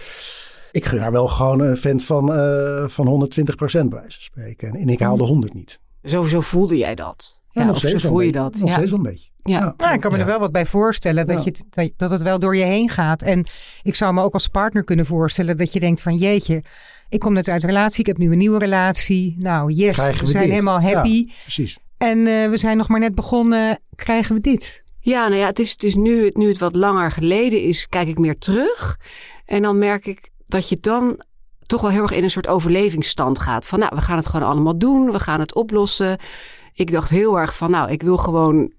ik 0.72 0.84
gun 0.84 0.98
haar 1.00 1.12
wel 1.12 1.28
gewoon 1.28 1.60
een 1.60 1.76
vent 1.76 2.04
van, 2.04 2.34
eh 2.34 2.84
van 2.88 3.06
120 3.06 3.54
procent 3.54 3.90
bij 3.90 3.98
wijze 4.00 4.14
van 4.14 4.22
spreken. 4.24 4.68
En, 4.68 4.74
en 4.80 4.88
ik 4.88 5.00
haal 5.00 5.16
de 5.16 5.24
100 5.24 5.54
niet. 5.54 5.80
Zo 6.04 6.24
voelde 6.40 6.76
jij 6.76 6.94
dat. 6.94 7.40
Ja, 7.52 7.64
nog 7.64 7.74
of 7.74 7.80
zo 7.80 7.88
steeds 7.88 8.02
voel 8.02 8.20
je 8.20 8.30
beetje. 8.32 8.42
dat. 8.50 8.58
Nog 8.60 8.68
ja. 8.68 8.74
steeds 8.74 8.90
wel 8.90 8.98
een 8.98 9.04
beetje. 9.10 9.30
Ja. 9.42 9.74
Nou, 9.76 9.94
ik 9.94 10.00
kan 10.00 10.10
me 10.10 10.16
Ja. 10.16 10.22
er 10.22 10.28
wel 10.28 10.38
wat 10.38 10.52
bij 10.52 10.66
voorstellen 10.66 11.26
dat, 11.26 11.36
Ja. 11.36 11.42
je 11.44 11.50
het, 11.50 11.64
dat, 11.70 11.90
dat 11.96 12.10
het 12.10 12.22
wel 12.22 12.38
door 12.38 12.56
je 12.56 12.64
heen 12.64 12.88
gaat. 12.88 13.22
En 13.22 13.46
ik 13.82 13.94
zou 13.94 14.14
me 14.14 14.22
ook 14.22 14.34
als 14.34 14.48
partner 14.48 14.84
kunnen 14.84 15.06
voorstellen 15.06 15.56
dat 15.56 15.72
je 15.72 15.80
denkt 15.80 16.00
van 16.00 16.16
jeetje, 16.16 16.62
ik 17.08 17.20
kom 17.20 17.32
net 17.32 17.48
uit 17.48 17.62
een 17.62 17.68
relatie, 17.68 18.00
ik 18.00 18.06
heb 18.06 18.18
nu 18.18 18.32
een 18.32 18.38
nieuwe 18.38 18.58
relatie. 18.58 19.34
Nou 19.38 19.72
yes, 19.72 19.94
Krijgen 19.96 20.20
we 20.20 20.24
we 20.26 20.30
zijn 20.30 20.42
dit? 20.44 20.52
helemaal 20.52 20.80
happy. 20.80 21.26
Precies. 21.42 21.78
En 21.98 22.26
eh, 22.26 22.48
we 22.50 22.56
zijn 22.56 22.76
nog 22.76 22.88
maar 22.88 23.00
net 23.00 23.14
begonnen, 23.14 23.78
krijgen 23.94 24.34
we 24.34 24.40
dit? 24.40 24.82
Ja, 25.00 25.28
nou 25.28 25.40
ja, 25.40 25.46
het 25.46 25.58
is, 25.58 25.70
het 25.70 25.82
is 25.82 25.94
nu, 25.94 26.30
nu 26.34 26.48
het 26.48 26.58
wat 26.58 26.74
langer 26.76 27.12
geleden 27.12 27.62
is, 27.62 27.88
kijk 27.88 28.08
ik 28.08 28.18
meer 28.18 28.38
terug. 28.38 28.98
En 29.44 29.62
dan 29.62 29.78
merk 29.78 30.06
ik 30.06 30.30
dat 30.46 30.68
je 30.68 30.78
dan 30.80 31.20
toch 31.66 31.80
wel 31.80 31.90
heel 31.90 32.02
erg 32.02 32.12
in 32.12 32.24
een 32.24 32.30
soort 32.30 32.46
overlevingsstand 32.46 33.38
gaat. 33.38 33.66
Van 33.66 33.78
nou, 33.78 33.92
we 33.94 34.00
gaan 34.00 34.16
het 34.16 34.26
gewoon 34.26 34.48
allemaal 34.48 34.78
doen, 34.78 35.12
we 35.12 35.20
gaan 35.20 35.40
het 35.40 35.54
oplossen. 35.54 36.18
Ik 36.72 36.90
dacht 36.90 37.10
heel 37.10 37.38
erg 37.38 37.56
van 37.56 37.70
nou, 37.70 37.90
ik 37.90 38.02
wil 38.02 38.16
gewoon 38.16 38.72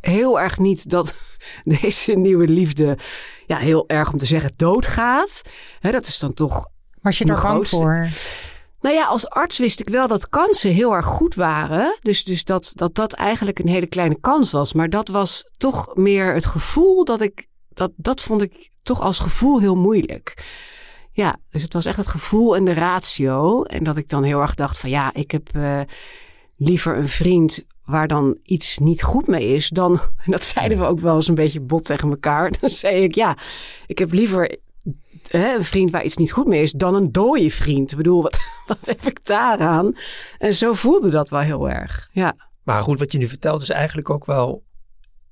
heel 0.00 0.40
erg 0.40 0.58
niet 0.58 0.90
dat 0.90 1.14
deze 1.80 2.12
nieuwe 2.12 2.48
liefde, 2.48 2.98
ja, 3.46 3.56
heel 3.56 3.88
erg 3.88 4.12
om 4.12 4.18
te 4.18 4.26
zeggen, 4.26 4.52
doodgaat. 4.56 5.42
Hè, 5.80 5.90
dat 5.90 6.06
is 6.06 6.18
dan 6.18 6.34
toch 6.34 6.68
Was 7.02 7.18
je 7.18 7.24
daar 7.24 7.42
bang 7.42 7.68
voor? 7.68 8.08
nou 8.80 8.94
ja, 8.94 9.04
als 9.04 9.28
arts 9.28 9.58
wist 9.58 9.80
ik 9.80 9.88
wel 9.88 10.08
dat 10.08 10.28
kansen 10.28 10.72
heel 10.72 10.92
erg 10.92 11.06
goed 11.06 11.34
waren. 11.34 11.96
Dus, 12.00 12.24
dus 12.24 12.44
dat, 12.44 12.72
dat 12.74 12.94
dat 12.94 13.12
eigenlijk 13.12 13.58
een 13.58 13.68
hele 13.68 13.86
kleine 13.86 14.20
kans 14.20 14.50
was. 14.50 14.72
Maar 14.72 14.90
dat 14.90 15.08
was 15.08 15.50
toch 15.56 15.94
meer 15.94 16.34
het 16.34 16.46
gevoel 16.46 17.04
dat 17.04 17.20
ik. 17.20 17.48
Dat, 17.72 17.92
dat 17.96 18.20
vond 18.20 18.42
ik 18.42 18.70
toch 18.82 19.00
als 19.00 19.18
gevoel 19.18 19.60
heel 19.60 19.76
moeilijk. 19.76 20.44
Ja, 21.12 21.36
dus 21.48 21.62
het 21.62 21.72
was 21.72 21.84
echt 21.84 21.96
het 21.96 22.08
gevoel 22.08 22.56
en 22.56 22.64
de 22.64 22.72
ratio. 22.72 23.62
En 23.62 23.84
dat 23.84 23.96
ik 23.96 24.08
dan 24.08 24.22
heel 24.22 24.40
erg 24.40 24.54
dacht 24.54 24.78
van 24.78 24.90
ja, 24.90 25.14
ik 25.14 25.30
heb 25.30 25.48
eh, 25.52 25.80
liever 26.60 26.96
een 26.96 27.08
vriend 27.08 27.66
waar 27.84 28.08
dan 28.08 28.38
iets 28.42 28.78
niet 28.78 29.02
goed 29.02 29.26
mee 29.26 29.54
is 29.54 29.68
dan... 29.68 30.00
En 30.24 30.30
dat 30.30 30.42
zeiden 30.42 30.78
we 30.78 30.84
ook 30.84 31.00
wel 31.00 31.14
eens 31.14 31.28
een 31.28 31.34
beetje 31.34 31.60
bot 31.60 31.84
tegen 31.84 32.10
elkaar. 32.10 32.50
Dan 32.60 32.70
zei 32.70 33.02
ik 33.02 33.14
ja, 33.14 33.36
ik 33.86 33.98
heb 33.98 34.12
liever 34.12 34.58
hè, 35.28 35.54
een 35.54 35.64
vriend 35.64 35.90
waar 35.90 36.04
iets 36.04 36.16
niet 36.16 36.32
goed 36.32 36.46
mee 36.46 36.62
is 36.62 36.72
dan 36.72 36.94
een 36.94 37.12
dode 37.12 37.50
vriend. 37.50 37.90
Ik 37.90 37.96
bedoel, 37.96 38.22
wat, 38.22 38.38
wat 38.66 38.78
heb 38.84 39.00
ik 39.00 39.24
daaraan? 39.24 39.96
En 40.38 40.54
zo 40.54 40.72
voelde 40.72 41.10
dat 41.10 41.28
wel 41.28 41.40
heel 41.40 41.70
erg, 41.70 42.08
ja. 42.12 42.36
Maar 42.62 42.82
goed, 42.82 42.98
wat 42.98 43.12
je 43.12 43.18
nu 43.18 43.28
vertelt 43.28 43.62
is 43.62 43.70
eigenlijk 43.70 44.10
ook 44.10 44.26
wel 44.26 44.64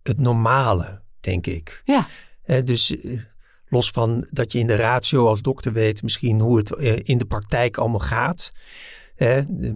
het 0.02 0.18
normale, 0.18 1.02
denk 1.20 1.46
ik. 1.46 1.82
Ja, 1.84 2.06
Hè, 2.42 2.64
dus 2.64 3.00
eh, 3.00 3.20
los 3.68 3.90
van 3.90 4.26
dat 4.30 4.52
je 4.52 4.58
in 4.58 4.66
de 4.66 4.76
ratio 4.76 5.26
als 5.26 5.42
dokter 5.42 5.72
weet 5.72 6.02
misschien 6.02 6.40
hoe 6.40 6.56
het 6.56 6.74
eh, 6.74 6.96
in 7.02 7.18
de 7.18 7.24
praktijk 7.24 7.76
allemaal 7.76 7.98
gaat. 7.98 8.52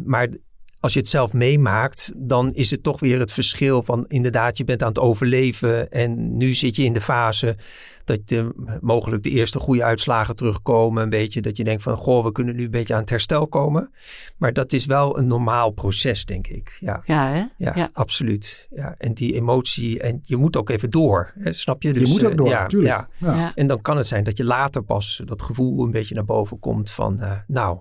Maar 0.04 0.28
als 0.82 0.92
je 0.92 0.98
het 0.98 1.08
zelf 1.08 1.32
meemaakt, 1.32 2.12
dan 2.16 2.52
is 2.54 2.70
het 2.70 2.82
toch 2.82 3.00
weer 3.00 3.18
het 3.18 3.32
verschil 3.32 3.82
van 3.82 4.04
inderdaad, 4.06 4.56
je 4.56 4.64
bent 4.64 4.82
aan 4.82 4.88
het 4.88 4.98
overleven 4.98 5.90
en 5.90 6.36
nu 6.36 6.54
zit 6.54 6.76
je 6.76 6.84
in 6.84 6.92
de 6.92 7.00
fase 7.00 7.56
dat 8.04 8.20
de, 8.24 8.54
mogelijk 8.80 9.22
de 9.22 9.30
eerste 9.30 9.58
goede 9.58 9.84
uitslagen 9.84 10.36
terugkomen. 10.36 11.02
Een 11.02 11.10
beetje 11.10 11.40
dat 11.40 11.56
je 11.56 11.64
denkt 11.64 11.82
van, 11.82 11.96
goh, 11.96 12.24
we 12.24 12.32
kunnen 12.32 12.56
nu 12.56 12.64
een 12.64 12.70
beetje 12.70 12.94
aan 12.94 13.00
het 13.00 13.10
herstel 13.10 13.46
komen. 13.46 13.90
Maar 14.36 14.52
dat 14.52 14.72
is 14.72 14.86
wel 14.86 15.18
een 15.18 15.26
normaal 15.26 15.70
proces, 15.70 16.24
denk 16.24 16.46
ik. 16.46 16.76
Ja. 16.80 17.02
ja 17.04 17.28
hè? 17.28 17.44
Ja, 17.56 17.72
Ja. 17.74 17.90
absoluut. 17.92 18.68
Ja, 18.70 18.94
en 18.98 19.14
die 19.14 19.34
emotie, 19.34 20.00
en 20.00 20.20
je 20.22 20.36
moet 20.36 20.56
ook 20.56 20.70
even 20.70 20.90
door, 20.90 21.32
hè, 21.38 21.52
snap 21.52 21.82
je? 21.82 21.92
Dus, 21.92 22.02
je 22.02 22.08
moet 22.08 22.24
ook 22.24 22.30
eh, 22.30 22.36
door, 22.36 22.48
ja, 22.48 22.62
natuurlijk. 22.62 22.90
ja. 22.90 23.08
Ja. 23.18 23.34
Ja. 23.34 23.52
En 23.54 23.66
dan 23.66 23.80
kan 23.80 23.96
het 23.96 24.06
zijn 24.06 24.24
dat 24.24 24.36
je 24.36 24.44
later 24.44 24.82
pas 24.82 25.22
dat 25.24 25.42
gevoel 25.42 25.84
een 25.84 25.90
beetje 25.90 26.14
naar 26.14 26.24
boven 26.24 26.58
komt 26.58 26.90
van, 26.90 27.20
eh, 27.20 27.32
nou, 27.46 27.78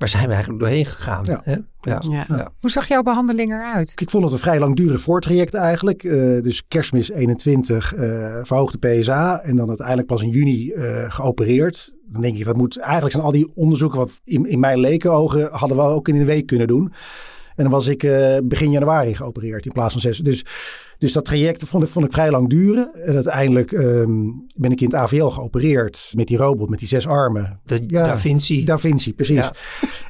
waar 0.00 0.08
zijn 0.08 0.26
we 0.26 0.32
eigenlijk 0.32 0.62
doorheen 0.62 0.84
gegaan? 0.84 1.24
Ja. 1.24 1.40
Hè? 1.44 1.56
Ja. 1.80 2.02
Ja. 2.10 2.26
Ja. 2.28 2.52
Hoe 2.60 2.70
zag 2.70 2.88
jouw 2.88 3.02
behandeling 3.02 3.52
eruit? 3.52 3.92
Ik 3.96 4.10
vond 4.10 4.24
het 4.24 4.32
een 4.32 4.38
vrij 4.38 4.58
langdurig 4.58 5.00
voortraject 5.00 5.54
eigenlijk. 5.54 6.04
Eh, 6.04 6.42
dus 6.42 6.66
kerstmis 6.68 7.10
21 7.10 7.94
eh 7.94 8.38
verhoogde 8.42 8.78
PSA 8.78 9.40
en 9.40 9.56
dan 9.56 9.68
uiteindelijk 9.68 10.06
pas 10.06 10.22
in 10.22 10.28
juni 10.28 10.70
eh, 10.70 11.12
geopereerd. 11.12 11.94
Dan 12.06 12.20
denk 12.20 12.36
ik, 12.36 12.44
dat 12.44 12.56
moet 12.56 12.78
eigenlijk 12.78 13.12
zijn 13.12 13.24
al 13.24 13.32
die 13.32 13.52
onderzoeken 13.54 13.98
wat 13.98 14.20
in, 14.24 14.46
in 14.46 14.60
mijn 14.60 14.80
lekenogen 14.80 15.48
hadden 15.52 15.76
we 15.76 15.82
ook 15.82 16.08
in 16.08 16.16
een 16.16 16.26
week 16.26 16.46
kunnen 16.46 16.66
doen. 16.66 16.92
En 17.56 17.62
dan 17.62 17.70
was 17.70 17.86
ik 17.86 18.02
eh, 18.02 18.36
begin 18.44 18.70
januari 18.70 19.14
geopereerd 19.14 19.66
in 19.66 19.72
plaats 19.72 19.92
van 19.92 20.00
zes. 20.00 20.18
Dus, 20.18 20.44
dus 21.00 21.12
dat 21.12 21.24
traject 21.24 21.64
vond 21.64 21.82
ik, 21.82 21.88
vond 21.88 22.04
ik 22.04 22.12
vrij 22.12 22.30
lang 22.30 22.48
duren. 22.48 22.90
En 22.94 23.14
uiteindelijk 23.14 23.72
ehm, 23.72 24.18
ben 24.56 24.70
ik 24.70 24.80
in 24.80 24.86
het 24.86 24.94
AVL 24.94 25.24
geopereerd 25.26 26.12
met 26.16 26.26
die 26.26 26.36
robot, 26.36 26.70
met 26.70 26.78
die 26.78 26.88
zes 26.88 27.06
armen. 27.06 27.60
De 27.64 27.84
Ja, 27.86 28.02
Da 28.04 28.18
Vinci. 28.18 28.64
Da 28.64 28.78
Vinci, 28.78 29.14
precies. 29.14 29.36
Ja. 29.36 29.52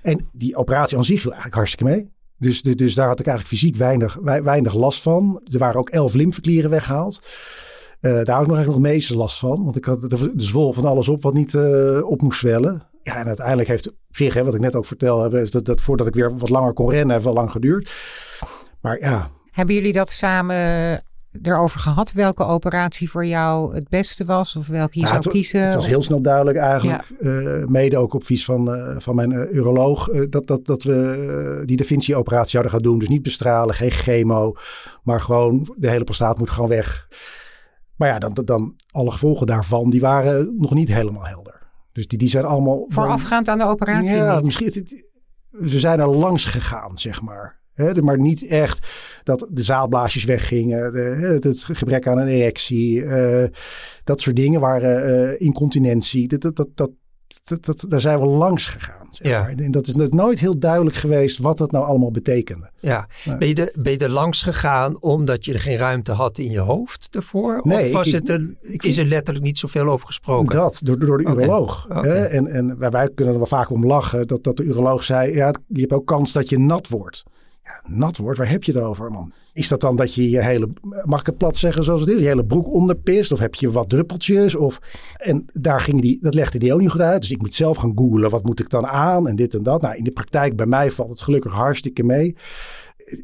En 0.02 0.28
die 0.32 0.56
operatie 0.56 0.96
aan 0.96 1.04
zich 1.04 1.20
viel 1.20 1.30
eigenlijk 1.30 1.54
hartstikke 1.54 1.92
mee. 1.92 2.10
Dus, 2.38 2.62
dus, 2.62 2.76
dus 2.76 2.94
daar 2.94 3.06
had 3.08 3.20
ik 3.20 3.26
eigenlijk 3.26 3.56
fysiek 3.56 3.76
weinig, 3.76 4.18
wei- 4.22 4.42
weinig 4.42 4.74
last 4.74 5.02
van. 5.02 5.40
Er 5.44 5.58
waren 5.58 5.80
ook 5.80 5.88
elf 5.90 6.14
lymfeklieren 6.14 6.70
weggehaald. 6.70 7.20
Eh, 8.00 8.12
daar 8.12 8.12
had 8.12 8.42
ik 8.42 8.46
nog 8.48 8.56
eigenlijk 8.56 8.66
nog 8.66 8.74
het 8.74 8.92
meeste 8.94 9.16
last 9.16 9.38
van. 9.38 9.64
Want 9.64 9.76
ik 9.76 9.84
had 9.84 10.00
de, 10.10 10.32
zwol 10.36 10.72
van 10.72 10.84
alles 10.84 11.08
op 11.08 11.22
wat 11.22 11.34
niet 11.34 11.54
eh, 11.54 11.98
op 12.02 12.22
moest 12.22 12.38
zwellen. 12.38 12.82
Ja, 13.02 13.16
en 13.16 13.26
uiteindelijk 13.26 13.68
heeft 13.68 13.88
op 13.88 13.94
zich, 14.10 14.34
hè, 14.34 14.44
wat 14.44 14.54
ik 14.54 14.60
net 14.60 14.74
ook 14.74 14.86
vertel, 14.86 15.30
dat, 15.30 15.64
dat 15.66 15.80
voordat 15.80 16.06
ik 16.06 16.14
weer 16.14 16.38
wat 16.38 16.48
langer 16.48 16.72
kon 16.72 16.90
rennen, 16.90 17.10
heeft 17.12 17.24
wel 17.24 17.34
lang 17.34 17.50
geduurd. 17.50 17.90
Maar 18.80 19.00
ja, 19.00 19.30
Hebben 19.50 19.74
jullie 19.74 19.92
dat 19.92 20.10
samen 20.10 20.56
erover 21.42 21.80
gehad? 21.80 22.12
Welke 22.12 22.44
operatie 22.44 23.10
voor 23.10 23.26
jou 23.26 23.74
het 23.74 23.88
beste 23.88 24.24
was? 24.24 24.56
Of 24.56 24.66
welke 24.66 24.92
je 24.98 25.00
Ja, 25.00 25.06
zou 25.06 25.18
het, 25.20 25.28
kiezen? 25.28 25.60
het 25.64 25.74
was 25.74 25.86
heel 25.86 26.02
snel 26.02 26.20
duidelijk 26.22 26.58
eigenlijk. 26.58 27.02
eh, 27.20 27.64
mede 27.66 27.96
ook 27.96 28.14
op 28.14 28.20
advies 28.20 28.44
van, 28.44 28.74
eh, 28.74 28.94
van 28.98 29.14
mijn 29.14 29.32
eh, 29.32 29.54
uroloog. 29.54 30.08
eh, 30.08 30.22
dat, 30.30 30.46
dat, 30.46 30.66
dat 30.66 30.82
we 30.82 31.56
eh, 31.60 31.66
die 31.66 31.84
Vinci 31.84 32.14
operatie 32.16 32.50
zouden 32.50 32.72
gaan 32.72 32.82
doen. 32.82 32.98
Dus 32.98 33.08
niet 33.08 33.22
bestralen, 33.22 33.74
geen 33.74 33.90
chemo. 33.90 34.54
Maar 35.02 35.20
gewoon 35.20 35.74
de 35.76 35.88
hele 35.88 36.04
prostaat 36.04 36.38
moet 36.38 36.50
gewoon 36.50 36.68
weg. 36.68 37.08
Maar 37.96 38.08
ja, 38.08 38.18
dan, 38.18 38.32
dan- 38.34 38.44
dan 38.44 38.76
alle 38.90 39.10
gevolgen 39.10 39.46
daarvan. 39.46 39.90
Die 39.90 40.00
waren 40.00 40.54
nog 40.58 40.74
niet 40.74 40.92
helemaal 40.94 41.26
helder. 41.26 41.58
Dus 41.92 42.06
die, 42.06 42.18
die 42.18 42.28
zijn 42.28 42.44
allemaal... 42.44 42.84
Voorafgaand 42.88 43.48
aan 43.48 43.58
de 43.58 43.64
operatie 43.64 44.16
Ja, 44.16 44.34
niet? 44.36 44.44
misschien. 44.44 44.66
het- 44.66 44.74
het- 44.74 45.08
Ze 45.70 45.78
zijn 45.78 46.00
er 46.00 46.08
langs 46.08 46.44
gegaan, 46.44 46.98
zeg 46.98 47.20
maar. 47.22 47.59
Maar 48.02 48.18
niet 48.18 48.46
echt 48.46 48.86
dat 49.24 49.48
de 49.50 49.62
zaalblaasjes 49.62 50.24
weggingen. 50.24 50.92
De, 50.92 51.38
het, 51.40 51.62
gebrek 51.64 52.06
aan 52.06 52.18
een 52.18 52.28
erectie. 52.28 53.04
eh, 53.04 53.48
dat 54.04 54.20
soort 54.20 54.36
dingen 54.36 54.60
waren 54.60 55.04
eh, 55.30 55.40
incontinentie. 55.46 56.28
Dat, 56.38 56.56
dat, 56.56 56.68
dat, 56.74 56.90
dat, 57.60 57.84
daar 57.88 58.00
zijn 58.00 58.20
we 58.20 58.26
langs 58.26 58.66
gegaan. 58.66 59.06
Zeg 59.10 59.28
Ja. 59.32 59.40
maar. 59.42 59.52
En 59.56 59.70
dat 59.70 59.86
is 59.86 59.94
net 59.94 60.14
nooit 60.14 60.38
heel 60.40 60.58
duidelijk 60.58 60.96
geweest 60.96 61.38
wat 61.38 61.58
dat 61.58 61.70
nou 61.70 61.84
allemaal 61.86 62.10
betekende. 62.10 62.70
Ja. 62.80 63.08
Ben, 63.38 63.48
je 63.48 63.54
er, 63.54 63.82
ben 63.82 63.92
je 63.92 63.98
er 63.98 64.10
langs 64.10 64.42
gegaan 64.42 65.02
omdat 65.02 65.44
je 65.44 65.52
er 65.52 65.60
geen 65.60 65.76
ruimte 65.76 66.12
had 66.12 66.38
in 66.38 66.50
je 66.50 66.58
hoofd 66.58 67.08
ervoor? 67.16 67.60
Nee, 67.62 67.86
of 67.86 67.92
was 67.92 68.06
ik- 68.06 68.12
het 68.12 68.28
er, 68.28 68.54
ik- 68.60 68.82
is 68.84 68.98
er 68.98 69.04
letterlijk 69.06 69.44
niet 69.46 69.58
zoveel 69.58 69.86
over 69.88 70.06
gesproken? 70.06 70.56
Dat, 70.56 70.80
door, 70.84 70.98
door 70.98 71.18
de 71.18 71.24
uroloog. 71.28 71.86
Hè? 71.88 72.24
En, 72.24 72.46
en 72.46 72.78
wij, 72.78 72.90
wij 72.90 73.10
kunnen 73.14 73.32
er 73.34 73.40
wel 73.40 73.48
vaak 73.48 73.70
om 73.70 73.86
lachen. 73.86 74.26
Dat, 74.26 74.44
dat 74.44 74.56
de 74.56 74.62
uroloog 74.62 75.04
zei, 75.04 75.34
ja, 75.34 75.54
je 75.66 75.80
hebt 75.80 75.92
ook 75.92 76.06
kans 76.06 76.32
dat 76.32 76.48
je 76.48 76.58
nat 76.58 76.88
wordt. 76.88 77.22
Nat 77.88 78.16
wordt, 78.16 78.38
waar 78.38 78.50
heb 78.50 78.64
je 78.64 78.72
het 78.72 78.82
over, 78.82 79.10
man? 79.10 79.32
Is 79.52 79.68
dat 79.68 79.80
dan 79.80 79.96
dat 79.96 80.14
je 80.14 80.30
je 80.30 80.42
hele, 80.42 80.68
mag 81.04 81.20
ik 81.20 81.26
het 81.26 81.36
plat 81.36 81.56
zeggen 81.56 81.84
zoals 81.84 82.00
het 82.00 82.10
is, 82.10 82.20
je 82.20 82.26
hele 82.26 82.44
broek 82.44 82.72
onderpist? 82.72 83.32
Of 83.32 83.38
heb 83.38 83.54
je 83.54 83.70
wat 83.70 83.88
druppeltjes? 83.88 84.54
Of, 84.54 84.80
en 85.16 85.46
daar 85.52 85.80
ging 85.80 86.00
die, 86.00 86.18
dat 86.20 86.34
legde 86.34 86.58
die 86.58 86.74
ook 86.74 86.80
niet 86.80 86.90
goed 86.90 87.00
uit. 87.00 87.20
Dus 87.20 87.30
ik 87.30 87.40
moet 87.40 87.54
zelf 87.54 87.76
gaan 87.76 87.92
googlen, 87.94 88.30
wat 88.30 88.44
moet 88.44 88.60
ik 88.60 88.70
dan 88.70 88.86
aan? 88.86 89.28
En 89.28 89.36
dit 89.36 89.54
en 89.54 89.62
dat. 89.62 89.82
Nou, 89.82 89.96
in 89.96 90.04
de 90.04 90.10
praktijk 90.10 90.56
bij 90.56 90.66
mij 90.66 90.90
valt 90.90 91.08
het 91.10 91.20
gelukkig 91.20 91.52
hartstikke 91.52 92.04
mee. 92.04 92.36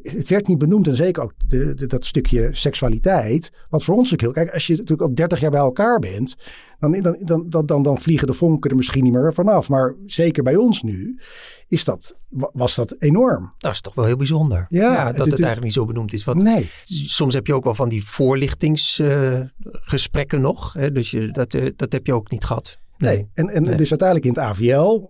Het- 0.01 0.27
werd 0.27 0.47
niet 0.47 0.57
benoemd 0.57 0.87
en 0.87 0.95
zeker 0.95 1.23
ook 1.23 1.33
de, 1.47 1.73
de- 1.73 1.87
dat 1.87 2.05
stukje 2.05 2.49
seksualiteit. 2.51 3.51
Wat 3.69 3.83
voor 3.83 3.95
ons 3.95 4.13
ook 4.13 4.21
heel... 4.21 4.31
Kijk, 4.31 4.53
als 4.53 4.67
je 4.67 4.73
natuurlijk 4.73 5.01
al 5.09 5.15
30 5.15 5.39
jaar 5.39 5.51
bij 5.51 5.59
elkaar 5.59 5.99
bent... 5.99 6.35
Dan, 6.79 6.91
dan, 7.01 7.17
dan, 7.19 7.45
dan, 7.49 7.65
dan, 7.65 7.81
dan 7.83 8.01
vliegen 8.01 8.27
de 8.27 8.33
vonken 8.33 8.69
er 8.69 8.75
misschien 8.75 9.03
niet 9.03 9.13
meer 9.13 9.33
vanaf. 9.33 9.69
Maar 9.69 9.95
zeker 10.05 10.43
bij 10.43 10.55
ons 10.55 10.81
nu 10.83 11.19
is 11.67 11.83
dat, 11.83 12.17
wa- 12.29 12.49
was 12.53 12.75
dat 12.75 12.95
enorm. 12.99 13.53
Dat 13.57 13.71
is 13.71 13.81
toch 13.81 13.93
wel 13.93 14.05
heel 14.05 14.15
bijzonder. 14.15 14.65
Ja, 14.69 15.05
dat 15.05 15.17
het- 15.25 15.29
eigenlijk 15.33 15.63
niet 15.63 15.73
zo 15.73 15.85
benoemd 15.85 16.13
is. 16.13 16.23
Want 16.23 16.43
Nee. 16.43 16.69
soms 16.85 17.33
heb 17.33 17.47
je 17.47 17.53
ook 17.53 17.63
wel 17.63 17.73
van 17.75 17.89
die 17.89 18.05
voorlichtingsgesprekken 18.07 20.41
nog. 20.41 20.73
Hè? 20.73 20.91
Dus 20.91 21.11
je, 21.11 21.31
dat, 21.31 21.53
eh, 21.53 21.65
dat 21.75 21.91
heb 21.91 22.05
je 22.05 22.13
ook 22.13 22.31
niet 22.31 22.45
gehad. 22.45 22.77
Nee. 22.97 23.29
En, 23.33 23.49
en 23.49 23.63
Nee. 23.63 23.75
dus 23.75 23.89
uiteindelijk 23.89 24.27
in 24.27 24.33
het 24.33 24.43
AVL, 24.51 25.01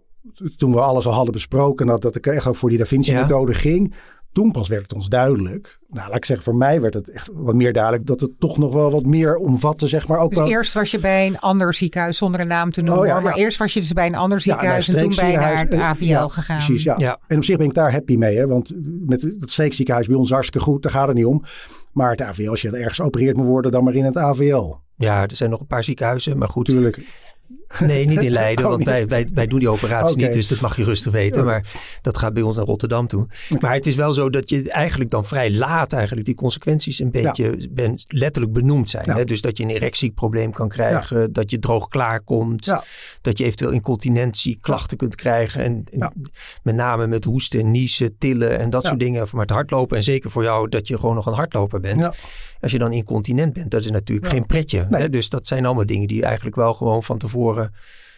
toen 0.57 0.72
we 0.74 0.81
alles 0.81 1.05
al 1.05 1.13
hadden 1.13 1.34
besproken, 1.34 1.88
dat, 1.88 2.01
dat 2.01 2.15
ik 2.15 2.25
echt 2.27 2.46
ook 2.48 2.55
voor 2.55 2.69
die 2.69 2.77
Da 2.77 2.86
Vinci-methode 2.86 3.53
ging, 3.53 3.93
toen 4.38 4.51
pas 4.51 4.67
werd 4.67 4.82
het 4.82 4.94
ons 4.94 5.08
duidelijk. 5.08 5.79
Nou, 5.89 6.08
laat 6.08 6.17
ik 6.17 6.25
zeggen, 6.25 6.46
voor 6.46 6.56
mij 6.56 6.82
werd 6.82 6.94
het 6.94 7.10
echt 7.10 7.29
wat 7.34 7.56
meer 7.56 7.74
duidelijk 7.74 8.06
dat 8.06 8.20
het 8.20 8.39
toch 8.39 8.58
nog 8.58 8.74
wel 8.74 8.91
wat 8.91 9.06
meer 9.06 9.36
omvatte, 9.36 9.88
zeg 9.88 10.08
maar. 10.08 10.17
Ook 10.17 10.29
Dus 10.29 10.39
wel, 10.39 10.48
eerst 10.48 10.74
was 10.74 10.91
je 10.91 11.00
bij 11.00 11.27
een 11.27 11.39
ander 11.39 11.74
ziekenhuis, 11.74 12.17
zonder 12.17 12.39
een 12.41 12.48
naam 12.48 12.72
te 12.72 12.82
noemen. 12.82 13.01
Oh 13.01 13.08
ja, 13.08 13.20
maar 13.20 13.38
ja. 13.38 13.44
eerst 13.44 13.58
was 13.58 13.74
je 13.74 13.79
dus 13.79 13.94
bij 13.94 14.06
een 14.06 14.15
ander 14.15 14.38
Ja, 14.38 14.44
ziekenhuis 14.44 14.88
en 14.88 15.00
toen 15.00 15.15
ben 15.15 15.32
je 15.32 15.38
naar 15.38 15.60
het. 15.60 15.75
AVL 15.75 16.03
Eh, 16.03 16.10
ja, 16.10 16.27
gegaan. 16.27 16.58
Precies, 16.58 16.84
ja. 16.84 16.96
Ja. 16.98 17.20
En 17.27 17.38
op 17.38 17.44
zich 17.44 17.58
ben 17.58 17.65
ik 17.65 17.74
daar 17.74 17.91
happy 17.91 18.15
mee, 18.15 18.38
hè? 18.38 18.48
want 18.48 18.74
met 19.06 19.22
het 19.22 19.51
streekziekenhuis 19.51 20.08
bij 20.08 20.15
ons 20.15 20.32
hartstikke 20.32 20.65
goed, 20.65 20.84
daar 20.84 20.91
gaat 20.91 21.08
het 21.08 21.15
niet 21.15 21.25
om. 21.25 21.44
Maar 21.91 22.12
het 22.12 22.22
AVL, 22.22 22.50
als 22.50 22.62
je 22.62 22.72
ergens 22.72 22.98
geopereerd 22.98 23.38
moet 23.38 23.46
worden, 23.46 23.72
dan 23.72 23.84
maar 23.84 23.94
in 23.94 24.06
het 24.06 24.17
AVL. 24.17 24.74
Ja, 24.96 25.22
er 25.22 25.36
zijn 25.36 25.50
nog 25.50 25.60
een 25.60 25.67
paar 25.67 25.84
ziekenhuizen. 25.84 26.38
Maar 26.38 26.50
goed, 26.50 26.65
Tuurlijk. 26.65 27.00
Nee, 27.79 28.05
niet 28.05 28.21
in 28.21 28.31
Leiden. 28.41 28.63
Oh, 28.63 28.69
want 28.69 28.79
niet. 28.79 28.89
wij, 28.89 29.07
wij, 29.07 29.27
wij 29.33 29.47
doen 29.47 29.59
die 29.59 29.69
operatie 29.69 30.17
niet. 30.17 30.33
Dus 30.33 30.47
dat 30.47 30.61
mag 30.61 30.77
je 30.77 30.83
rustig 30.83 31.11
weten. 31.11 31.39
Ja. 31.39 31.47
Maar 31.47 31.65
dat 32.01 32.17
gaat 32.17 32.33
bij 32.33 32.43
ons 32.43 32.55
naar 32.55 32.65
Rotterdam 32.65 33.07
toe. 33.07 33.27
Maar 33.59 33.73
het 33.73 33.87
is 33.87 33.95
wel 33.95 34.13
zo 34.13 34.29
dat 34.29 34.49
je 34.49 34.71
eigenlijk 34.71 35.09
dan 35.09 35.25
vrij 35.25 35.51
laat 35.51 35.93
eigenlijk 35.93 36.25
die 36.25 36.35
consequenties 36.35 36.99
een 36.99 37.11
beetje 37.11 37.69
ben, 37.69 37.99
letterlijk 38.07 38.53
benoemd 38.53 38.89
zijn. 38.89 39.05
Ja. 39.05 39.15
Hè? 39.15 39.23
Dus 39.23 39.41
dat 39.41 39.57
je 39.57 39.63
een 39.63 39.69
erectieprobleem 39.69 40.51
kan 40.51 40.69
krijgen. 40.69 41.33
Dat 41.33 41.51
je 41.51 41.59
droog 41.59 41.87
klaarkomt. 41.87 42.73
Dat 43.21 43.37
je 43.37 43.43
eventueel 43.43 43.71
incontinentieklachten 43.71 44.97
kunt 44.97 45.15
krijgen. 45.15 45.63
En, 45.63 45.83
met 46.63 46.75
name 46.75 47.07
met 47.07 47.23
hoesten, 47.23 47.71
niezen, 47.71 48.17
tillen 48.17 48.59
en 48.59 48.69
dat 48.69 48.85
soort 48.85 48.99
dingen. 48.99 49.27
Maar 49.31 49.41
het 49.41 49.55
hardlopen 49.55 49.97
en 49.97 50.03
zeker 50.03 50.31
voor 50.31 50.43
jou 50.43 50.69
dat 50.69 50.87
je 50.87 50.99
gewoon 50.99 51.15
nog 51.15 51.25
een 51.25 51.33
hardloper 51.33 51.79
bent. 51.79 52.09
Als 52.59 52.71
je 52.71 52.77
dan 52.77 52.93
incontinent 52.93 53.53
bent, 53.53 53.71
dat 53.71 53.81
is 53.81 53.91
natuurlijk 53.91 54.27
Ja. 54.27 54.33
geen 54.33 54.45
pretje. 54.45 54.85
Nee. 54.89 55.01
Hè? 55.01 55.09
Dus 55.09 55.29
dat 55.29 55.47
zijn 55.47 55.65
allemaal 55.65 55.85
dingen 55.85 56.07
die 56.07 56.23
eigenlijk 56.23 56.55
wel 56.55 56.73
gewoon 56.73 57.03
van 57.03 57.17
tevoren 57.17 57.73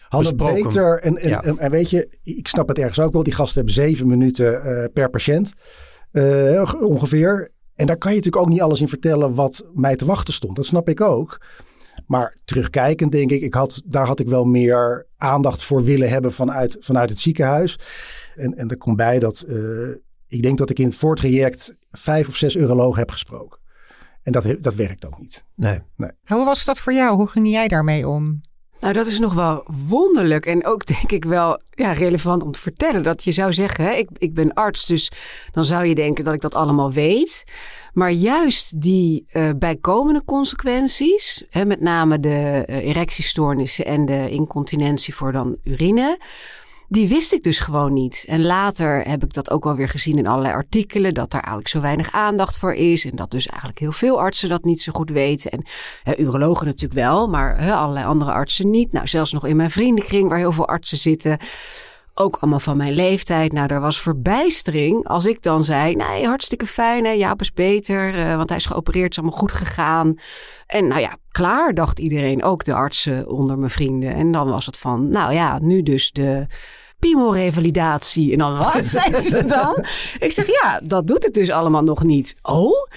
Hadden 0.10 0.36
besproken. 0.38 0.64
beter. 0.64 1.00
En, 1.00 1.18
en, 1.18 1.30
Ja. 1.30 1.44
en, 1.44 1.58
en 1.58 1.72
weet 1.72 1.90
je, 1.90 2.18
ik 2.24 2.48
snap 2.48 2.68
het 2.68 2.78
ergens 2.80 3.00
ook 3.00 3.14
wel. 3.14 3.24
Die 3.24 3.34
gasten 3.34 3.56
hebben 3.56 3.74
zeven 3.74 4.08
minuten 4.08 4.64
eh, 4.64 4.86
per 4.94 5.10
patiënt 5.10 5.54
eh, 6.12 6.74
ongeveer. 6.82 7.52
En 7.76 7.88
daar 7.88 7.98
kan 7.98 8.12
je 8.12 8.18
natuurlijk 8.18 8.44
ook 8.46 8.52
niet 8.52 8.62
alles 8.62 8.82
in 8.82 8.88
vertellen 8.90 9.34
wat 9.34 9.66
mij 9.74 9.96
te 9.96 10.06
wachten 10.06 10.34
stond. 10.34 10.56
Dat 10.56 10.66
snap 10.66 10.90
ik 10.90 11.02
ook. 11.02 11.42
Maar 12.08 12.38
terugkijkend 12.46 13.12
denk 13.12 13.32
ik, 13.32 13.42
ik 13.42 13.54
had, 13.54 13.82
daar 13.86 14.06
had 14.06 14.20
ik 14.20 14.28
wel 14.28 14.46
meer 14.46 15.08
aandacht 15.18 15.64
voor 15.64 15.84
willen 15.84 16.10
hebben 16.10 16.34
vanuit, 16.34 16.78
vanuit 16.80 17.10
het 17.10 17.20
ziekenhuis. 17.20 17.80
En, 18.36 18.58
en 18.58 18.70
er 18.70 18.78
komt 18.78 18.98
bij 18.98 19.20
dat 19.20 19.42
eh, 19.42 19.56
ik 20.28 20.42
denk 20.42 20.58
dat 20.58 20.70
ik 20.70 20.80
in 20.80 20.86
het 20.86 20.96
voortraject 20.96 21.76
vijf 21.92 22.28
of 22.28 22.36
zes 22.36 22.56
urologen 22.56 23.00
heb 23.00 23.12
gesproken. 23.12 23.60
En 24.30 24.42
dat, 24.42 24.64
dat 24.64 24.76
werkt 24.76 25.06
ook 25.06 25.20
niet. 25.20 25.44
Nee. 25.56 25.80
Hoe 26.26 26.46
was 26.46 26.66
dat 26.66 26.80
voor 26.80 26.94
jou? 26.94 27.16
Hoe 27.16 27.28
ging 27.28 27.50
jij 27.50 27.68
daarmee 27.68 28.08
om? 28.08 28.42
Nou, 28.80 28.94
dat 28.94 29.08
is 29.08 29.20
nog 29.20 29.34
wel 29.34 29.64
wonderlijk 29.88 30.46
en 30.46 30.66
ook 30.66 30.86
denk 30.98 31.12
ik 31.12 31.26
wel 31.26 31.62
ja, 31.70 31.92
relevant 31.92 32.44
om 32.44 32.52
te 32.52 32.60
vertellen. 32.60 33.04
Dat 33.04 33.24
je 33.24 33.32
zou 33.32 33.54
zeggen, 33.54 33.86
hè, 33.86 33.92
ik, 33.92 34.10
ik 34.18 34.34
ben 34.34 34.54
arts, 34.54 34.86
dus 34.86 35.12
dan 35.52 35.66
zou 35.66 35.86
je 35.86 35.96
denken 35.96 36.24
dat 36.24 36.34
ik 36.34 36.42
dat 36.42 36.56
allemaal 36.56 36.92
weet. 36.92 37.44
Maar 37.94 38.12
juist 38.12 38.82
die 38.82 39.26
eh, 39.28 39.50
bijkomende 39.58 40.24
consequenties, 40.26 41.46
hè, 41.50 41.66
met 41.66 41.82
name 41.82 42.18
de 42.18 42.64
eh, 42.68 42.88
erectiestoornissen 42.88 43.86
en 43.86 44.06
de 44.06 44.30
incontinentie 44.30 45.16
voor 45.16 45.32
dan 45.32 45.58
urine, 45.64 46.18
die 46.90 47.08
wist 47.08 47.34
ik 47.34 47.44
dus 47.44 47.60
gewoon 47.60 47.94
niet. 47.94 48.24
En 48.28 48.46
later 48.46 49.08
heb 49.08 49.24
ik 49.24 49.34
dat 49.34 49.52
ook 49.52 49.66
alweer 49.66 49.90
gezien 49.90 50.18
in 50.18 50.28
allerlei 50.28 50.54
artikelen, 50.54 51.14
dat 51.14 51.32
daar 51.32 51.42
eigenlijk 51.42 51.70
zo 51.70 51.82
weinig 51.82 52.12
aandacht 52.12 52.58
voor 52.58 52.74
is. 52.74 53.06
En 53.06 53.16
dat 53.16 53.32
dus 53.32 53.48
eigenlijk 53.48 53.80
heel 53.80 53.92
veel 53.92 54.20
artsen 54.20 54.50
dat 54.50 54.64
niet 54.64 54.82
zo 54.82 54.92
goed 54.92 55.10
weten. 55.10 55.52
En 55.52 55.64
urologen 56.22 56.66
natuurlijk 56.66 57.00
wel, 57.00 57.28
maar 57.28 57.58
hè, 57.58 57.74
allerlei 57.74 58.06
andere 58.06 58.32
artsen 58.32 58.70
niet. 58.70 58.92
Nou, 58.92 59.08
zelfs 59.08 59.32
nog 59.32 59.46
in 59.46 59.56
mijn 59.56 59.72
vriendenkring 59.72 60.30
waar 60.30 60.38
heel 60.38 60.52
veel 60.52 60.68
artsen 60.68 60.98
zitten. 60.98 61.38
Ook 62.14 62.38
allemaal 62.40 62.60
van 62.60 62.78
mijn 62.78 62.94
leeftijd. 62.94 63.52
Nou, 63.52 63.68
daar 63.68 63.82
was 63.82 64.02
verbijstering 64.02 65.08
als 65.08 65.26
ik 65.26 65.42
dan 65.42 65.64
zei... 65.64 65.96
nee, 65.96 66.26
hartstikke 66.26 66.66
fijn, 66.66 67.06
hè, 67.06 67.12
Jaap 67.12 67.42
beter, 67.54 68.20
eh, 68.20 68.36
want 68.36 68.50
hij 68.50 68.58
is 68.58 68.66
geopereerd, 68.66 69.12
is 69.12 69.18
allemaal 69.18 69.40
goed 69.40 69.52
gegaan. 69.52 70.16
En 70.68 70.88
nou 70.88 71.02
ja, 71.02 71.18
klaar, 71.32 71.74
dacht 71.74 72.00
iedereen, 72.00 72.44
ook 72.44 72.64
de 72.64 72.74
artsen 72.74 73.28
onder 73.28 73.58
mijn 73.58 73.72
vrienden. 73.72 74.14
En 74.14 74.32
dan 74.32 74.50
was 74.50 74.66
het 74.66 74.78
van, 74.78 75.10
nou 75.10 75.34
ja, 75.34 75.60
nu 75.60 75.84
dus 75.84 76.12
de 76.12 76.48
piemorevalidatie. 77.00 78.32
En 78.32 78.38
dan, 78.38 78.58
wat 78.58 78.86
zeiden 79.00 79.22
ze 79.22 79.46
dan? 79.46 79.86
Ik 80.20 80.32
zeg, 80.32 80.48
ja, 80.48 80.82
dat 80.84 81.08
doet 81.08 81.24
het 81.24 81.34
dus 81.34 81.50
allemaal 81.50 81.84
nog 81.84 82.04
niet. 82.04 82.36
Oh? 82.42 82.88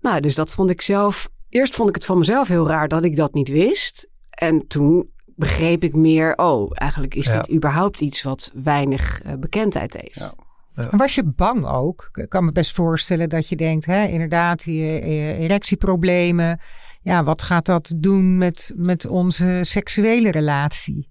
Nou, 0.00 0.20
dus 0.20 0.34
dat 0.34 0.52
vond 0.52 0.70
ik 0.70 0.82
zelf... 0.82 1.28
Eerst 1.48 1.74
vond 1.74 1.88
ik 1.88 1.94
het 1.94 2.04
van 2.04 2.18
mezelf 2.18 2.48
heel 2.48 2.66
raar 2.68 2.88
dat 2.88 3.04
ik 3.04 3.16
dat 3.16 3.34
niet 3.34 3.48
wist. 3.48 4.08
En 4.30 4.66
toen 4.66 5.10
begreep 5.26 5.82
ik 5.84 5.94
meer, 5.94 6.36
oh, 6.36 6.70
eigenlijk 6.74 7.14
is 7.14 7.26
Ja. 7.26 7.40
dit 7.40 7.50
überhaupt 7.52 8.00
iets 8.00 8.22
wat 8.22 8.50
weinig 8.54 9.22
eh, 9.22 9.32
bekendheid 9.34 9.92
heeft. 10.00 10.36
Ja. 10.74 10.88
Was 10.90 11.14
je 11.14 11.24
bang 11.24 11.66
ook? 11.66 12.08
Ik 12.12 12.28
kan 12.28 12.44
me 12.44 12.52
best 12.52 12.74
voorstellen 12.74 13.28
dat 13.28 13.48
je 13.48 13.56
denkt, 13.56 13.86
hè, 13.86 14.06
inderdaad, 14.06 14.64
die 14.64 15.00
eh, 15.00 15.40
erectieproblemen. 15.40 16.60
Ja, 17.02 17.24
wat 17.24 17.42
gaat 17.42 17.66
dat 17.66 17.92
doen 17.96 18.38
met, 18.38 18.72
met 18.76 19.06
onze 19.06 19.58
seksuele 19.62 20.30
relatie? 20.30 21.09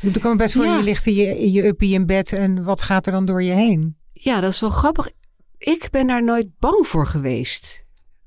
Ik 0.00 0.20
kan 0.20 0.30
me 0.30 0.36
best 0.36 0.54
voor 0.54 0.64
Ja. 0.64 0.76
je 0.76 0.82
ligt 0.82 1.06
in 1.06 1.14
je, 1.14 1.38
in 1.38 1.52
je 1.52 1.66
uppie 1.66 1.94
in 1.94 2.06
bed 2.06 2.32
en 2.32 2.64
wat 2.64 2.82
gaat 2.82 3.06
er 3.06 3.12
dan 3.12 3.24
door 3.24 3.42
je 3.42 3.52
heen? 3.52 3.96
Ja, 4.12 4.40
dat 4.40 4.52
is 4.52 4.60
wel 4.60 4.70
grappig. 4.70 5.10
Ik 5.58 5.88
ben 5.90 6.06
daar 6.06 6.24
nooit 6.24 6.46
bang 6.58 6.86
voor 6.86 7.06
geweest. 7.06 7.84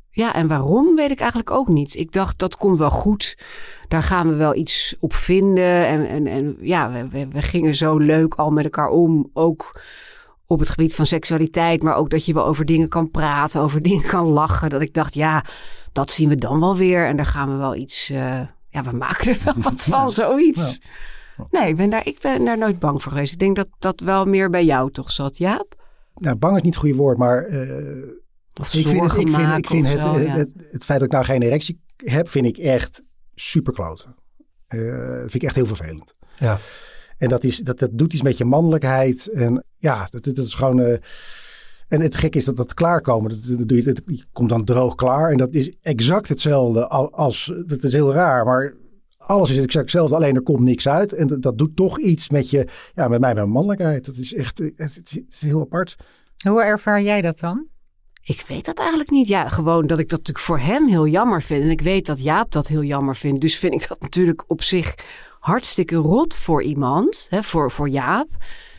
Ja, 0.09 0.33
en 0.33 0.47
waarom 0.47 0.95
weet 0.95 1.11
ik 1.11 1.19
eigenlijk 1.19 1.51
ook 1.51 1.67
niet. 1.67 1.95
Ik 1.95 2.11
dacht, 2.11 2.39
dat 2.39 2.55
komt 2.57 2.77
wel 2.77 2.89
goed. 2.89 3.37
Daar 3.87 4.03
gaan 4.03 4.29
we 4.29 4.35
wel 4.35 4.55
iets 4.55 4.95
op 4.99 5.13
vinden. 5.13 5.87
En, 5.87 6.07
en, 6.07 6.27
en 6.27 6.57
ja, 6.61 6.91
we, 6.91 7.07
we, 7.09 7.27
we 7.27 7.41
gingen 7.41 7.75
zo 7.75 7.97
leuk 7.97 8.33
al 8.33 8.51
met 8.51 8.63
elkaar 8.63 8.89
om. 8.89 9.29
Ook 9.33 9.81
op 10.45 10.59
het 10.59 10.69
gebied 10.69 10.95
van 10.95 11.05
seksualiteit. 11.05 11.83
Maar 11.83 11.95
ook 11.95 12.09
dat 12.09 12.25
je 12.25 12.33
wel 12.33 12.45
over 12.45 12.65
dingen 12.65 12.89
kan 12.89 13.11
praten, 13.11 13.61
over 13.61 13.81
dingen 13.89 14.07
kan 14.07 14.25
lachen. 14.27 14.69
Dat 14.69 14.81
ik 14.81 14.93
dacht, 14.93 15.13
ja, 15.13 15.43
dat 15.91 16.11
zien 16.11 16.29
we 16.29 16.35
dan 16.35 16.59
wel 16.59 16.77
weer. 16.77 17.07
En 17.07 17.17
daar 17.17 17.25
gaan 17.25 17.51
we 17.51 17.55
wel 17.57 17.75
iets... 17.75 18.09
eh, 18.09 18.41
ja, 18.69 18.83
we 18.83 18.95
maken 18.95 19.27
er 19.31 19.39
wel 19.43 19.53
wat 19.57 19.81
van, 19.81 20.11
zoiets. 20.11 20.79
Nee, 21.51 21.67
ik 21.69 21.75
ben, 21.75 21.89
daar, 21.89 22.07
ik 22.07 22.19
ben 22.21 22.45
daar 22.45 22.57
nooit 22.57 22.79
bang 22.79 23.01
voor 23.01 23.11
geweest. 23.11 23.33
Ik 23.33 23.39
denk 23.39 23.55
dat 23.55 23.67
dat 23.79 23.99
wel 23.99 24.25
meer 24.25 24.49
bij 24.49 24.65
jou 24.65 24.91
toch 24.91 25.11
zat, 25.11 25.37
Jaap? 25.37 25.75
Nou, 26.15 26.35
bang 26.35 26.55
is 26.55 26.61
niet 26.61 26.73
het 26.73 26.83
goede 26.83 26.95
woord, 26.97 27.17
maar 27.17 27.43
eh, 27.45 28.07
Of 28.59 28.73
ik 28.73 28.87
vind, 28.87 29.01
het, 29.01 29.17
ik 29.17 29.29
vind, 29.35 29.57
ik 29.57 29.67
vind 29.67 29.87
het, 29.87 30.01
zo, 30.01 30.13
het, 30.13 30.27
ja. 30.27 30.35
het, 30.35 30.53
het 30.71 30.85
feit 30.85 30.99
dat 30.99 31.07
ik 31.07 31.13
nou 31.13 31.25
geen 31.25 31.41
erectie 31.41 31.81
heb, 31.95 32.29
vind 32.29 32.45
ik 32.45 32.57
echt 32.57 33.03
super 33.35 33.73
kloten. 33.73 34.15
Eh, 34.67 34.79
dat 34.97 35.19
vind 35.19 35.33
ik 35.33 35.43
echt 35.43 35.55
heel 35.55 35.65
vervelend. 35.65 36.15
Ja. 36.39 36.59
En 37.17 37.29
dat, 37.29 37.43
is, 37.43 37.57
dat, 37.57 37.79
dat 37.79 37.89
doet 37.93 38.13
iets 38.13 38.21
met 38.21 38.37
je 38.37 38.45
mannelijkheid. 38.45 39.27
En 39.27 39.63
ja, 39.77 40.07
dat, 40.09 40.23
dat 40.23 40.37
is 40.37 40.53
gewoon. 40.53 40.79
eh, 40.79 40.97
en 41.87 42.01
het 42.01 42.15
gekke 42.15 42.37
is 42.37 42.45
dat 42.45 42.57
dat 42.57 42.73
klaarkomen. 42.73 43.29
Dat, 43.29 43.57
dat 43.57 43.67
doe 43.67 43.77
je, 43.77 43.83
dat, 43.83 44.01
je 44.05 44.25
komt 44.31 44.49
dan 44.49 44.63
droog 44.65 44.95
klaar. 44.95 45.31
En 45.31 45.37
dat 45.37 45.53
is 45.53 45.73
exact 45.81 46.29
hetzelfde 46.29 46.87
al- 46.87 47.11
als. 47.13 47.53
Dat 47.65 47.83
is 47.83 47.93
heel 47.93 48.13
raar, 48.13 48.45
maar. 48.45 48.73
Alles 49.29 49.49
is 49.49 49.57
exact 49.57 49.85
hetzelfde, 49.85 50.15
alleen 50.15 50.35
er 50.35 50.41
komt 50.41 50.59
niks 50.59 50.87
uit. 50.87 51.13
En 51.13 51.27
dat, 51.27 51.41
dat 51.41 51.57
doet 51.57 51.75
toch 51.75 51.99
iets 51.99 52.29
met 52.29 52.49
je, 52.49 52.67
ja, 52.95 53.07
met 53.07 53.19
mij, 53.19 53.29
met 53.29 53.35
mijn 53.35 53.49
mannelijkheid. 53.49 54.05
Dat 54.05 54.15
is 54.15 54.33
echt, 54.33 54.59
eh, 54.59 54.67
het, 54.75 54.89
is- 54.89 54.95
het 55.15 55.25
is 55.29 55.41
heel 55.41 55.61
apart. 55.61 55.95
Hoe 56.47 56.63
ervaar 56.63 57.01
jij 57.01 57.21
dat 57.21 57.39
dan? 57.39 57.67
Ik 58.23 58.43
weet 58.47 58.65
dat 58.65 58.77
eigenlijk 58.77 59.09
niet. 59.09 59.27
Ja, 59.27 59.47
gewoon 59.49 59.87
dat 59.87 59.99
ik 59.99 60.09
dat 60.09 60.17
natuurlijk 60.19 60.45
voor 60.45 60.59
hem 60.59 60.87
heel 60.87 61.07
jammer 61.07 61.41
vind. 61.41 61.63
En 61.63 61.69
ik 61.69 61.81
weet 61.81 62.05
dat 62.05 62.23
Jaap 62.23 62.51
dat 62.51 62.67
heel 62.67 62.83
jammer 62.83 63.15
vindt. 63.15 63.41
Dus 63.41 63.57
vind 63.57 63.73
ik 63.73 63.87
dat 63.87 64.01
natuurlijk 64.01 64.43
op 64.47 64.61
zich 64.63 64.95
hartstikke 65.39 65.95
rot 65.95 66.35
voor 66.35 66.63
iemand. 66.63 67.27
Hè, 67.29 67.43
voor, 67.43 67.71
voor 67.71 67.89
Jaap. 67.89 68.27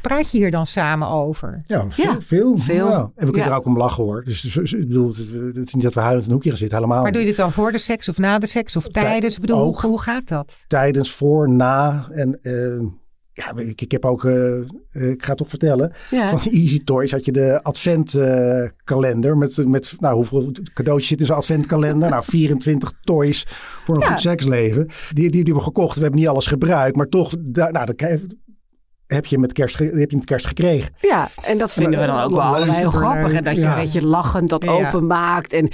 Praat 0.01 0.31
je 0.31 0.39
hier 0.39 0.51
dan 0.51 0.67
samen 0.67 1.09
over? 1.09 1.61
Ja, 1.67 1.85
veel. 1.91 2.05
Ja, 2.05 2.21
veel, 2.21 2.59
veel. 2.59 2.89
Ja. 2.89 2.99
En 3.01 3.11
we 3.15 3.25
kunnen 3.25 3.41
Ja. 3.41 3.51
er 3.51 3.57
ook 3.59 3.65
om 3.67 3.77
lachen 3.77 4.05
hoor. 4.05 4.25
Dus, 4.25 4.41
dus, 4.41 4.53
dus 4.53 4.73
ik 4.73 4.89
bedoel, 4.89 5.09
het, 5.09 5.17
het 5.57 5.67
is 5.67 5.75
niet 5.75 5.83
dat 5.85 5.95
we 5.95 6.01
huilend 6.01 6.23
in 6.23 6.29
een 6.29 6.35
hoekje 6.35 6.49
gaan 6.51 6.59
zitten, 6.59 6.77
helemaal 6.79 7.03
Maar 7.03 7.13
doe 7.13 7.21
je 7.21 7.27
dit 7.27 7.37
dan 7.37 7.53
voor 7.53 7.73
de 7.73 7.79
seks 7.79 8.09
of 8.09 8.19
na 8.19 8.39
de 8.39 8.47
seks 8.47 8.77
of 8.77 8.89
tijdens? 8.89 9.35
Ik 9.35 9.41
bedoel, 9.41 9.59
hoe, 9.59 9.67
ook. 9.67 9.81
hoe 9.81 10.01
gaat 10.01 10.29
dat? 10.29 10.65
Tijdens, 10.67 11.13
voor, 11.13 11.51
na. 11.51 12.09
En 12.11 12.39
eh, 12.43 12.87
ja, 13.33 13.53
ik, 13.57 13.81
ik 13.81 13.91
heb 13.91 14.05
ook, 14.05 14.25
eh, 14.25 14.59
eh, 14.59 14.65
ik 14.91 15.23
ga 15.23 15.29
het 15.29 15.37
toch 15.39 15.49
vertellen. 15.49 15.93
Ja. 16.11 16.29
Van 16.39 16.53
Easy 16.53 16.85
Toys 16.85 17.11
had 17.11 17.25
je 17.25 17.33
de 17.33 17.63
adventkalender. 17.63 19.37
met, 19.37 19.67
met, 19.67 19.95
nou, 19.99 20.15
hoeveel 20.15 20.53
cadeautjes 20.75 21.09
zitten 21.09 21.27
in 21.27 21.33
zo'n 21.33 21.43
adventkalender? 21.43 22.11
nou, 22.11 22.25
24 22.25 22.93
toys 23.05 23.47
voor 23.85 23.95
een 23.95 24.01
Ja. 24.01 24.07
goed 24.11 24.21
seksleven. 24.21 24.87
Die, 24.87 25.15
die, 25.15 25.31
die 25.31 25.37
hebben 25.43 25.55
we 25.55 25.63
gekocht. 25.63 25.97
We 25.97 26.03
hebben 26.03 26.21
niet 26.21 26.29
alles 26.29 26.47
gebruikt. 26.47 26.97
Maar 26.97 27.09
toch, 27.09 27.35
daar, 27.39 27.73
nou, 27.73 27.87
heb 29.13 29.27
je 29.27 29.39
met 29.39 29.53
kerst, 29.53 29.79
heb 29.79 30.11
je 30.11 30.17
met 30.17 30.25
kerst 30.25 30.47
gekregen. 30.47 30.95
Ja, 31.01 31.29
en 31.43 31.59
dat 31.59 31.73
vinden 31.73 32.01
we 32.01 32.07
dan 32.07 32.21
ook 32.21 32.31
wel 32.31 32.41
allebei 32.41 32.73
heel 32.79 32.91
grappig. 32.91 33.33
En 33.33 33.45
dat 33.45 33.55
je 33.57 33.61
Ja. 33.63 33.71
een 33.77 33.83
beetje 33.83 34.07
lachend 34.07 34.51
dat 34.51 34.65
Ja. 34.65 34.71
openmaakt. 34.71 35.53
En 35.53 35.69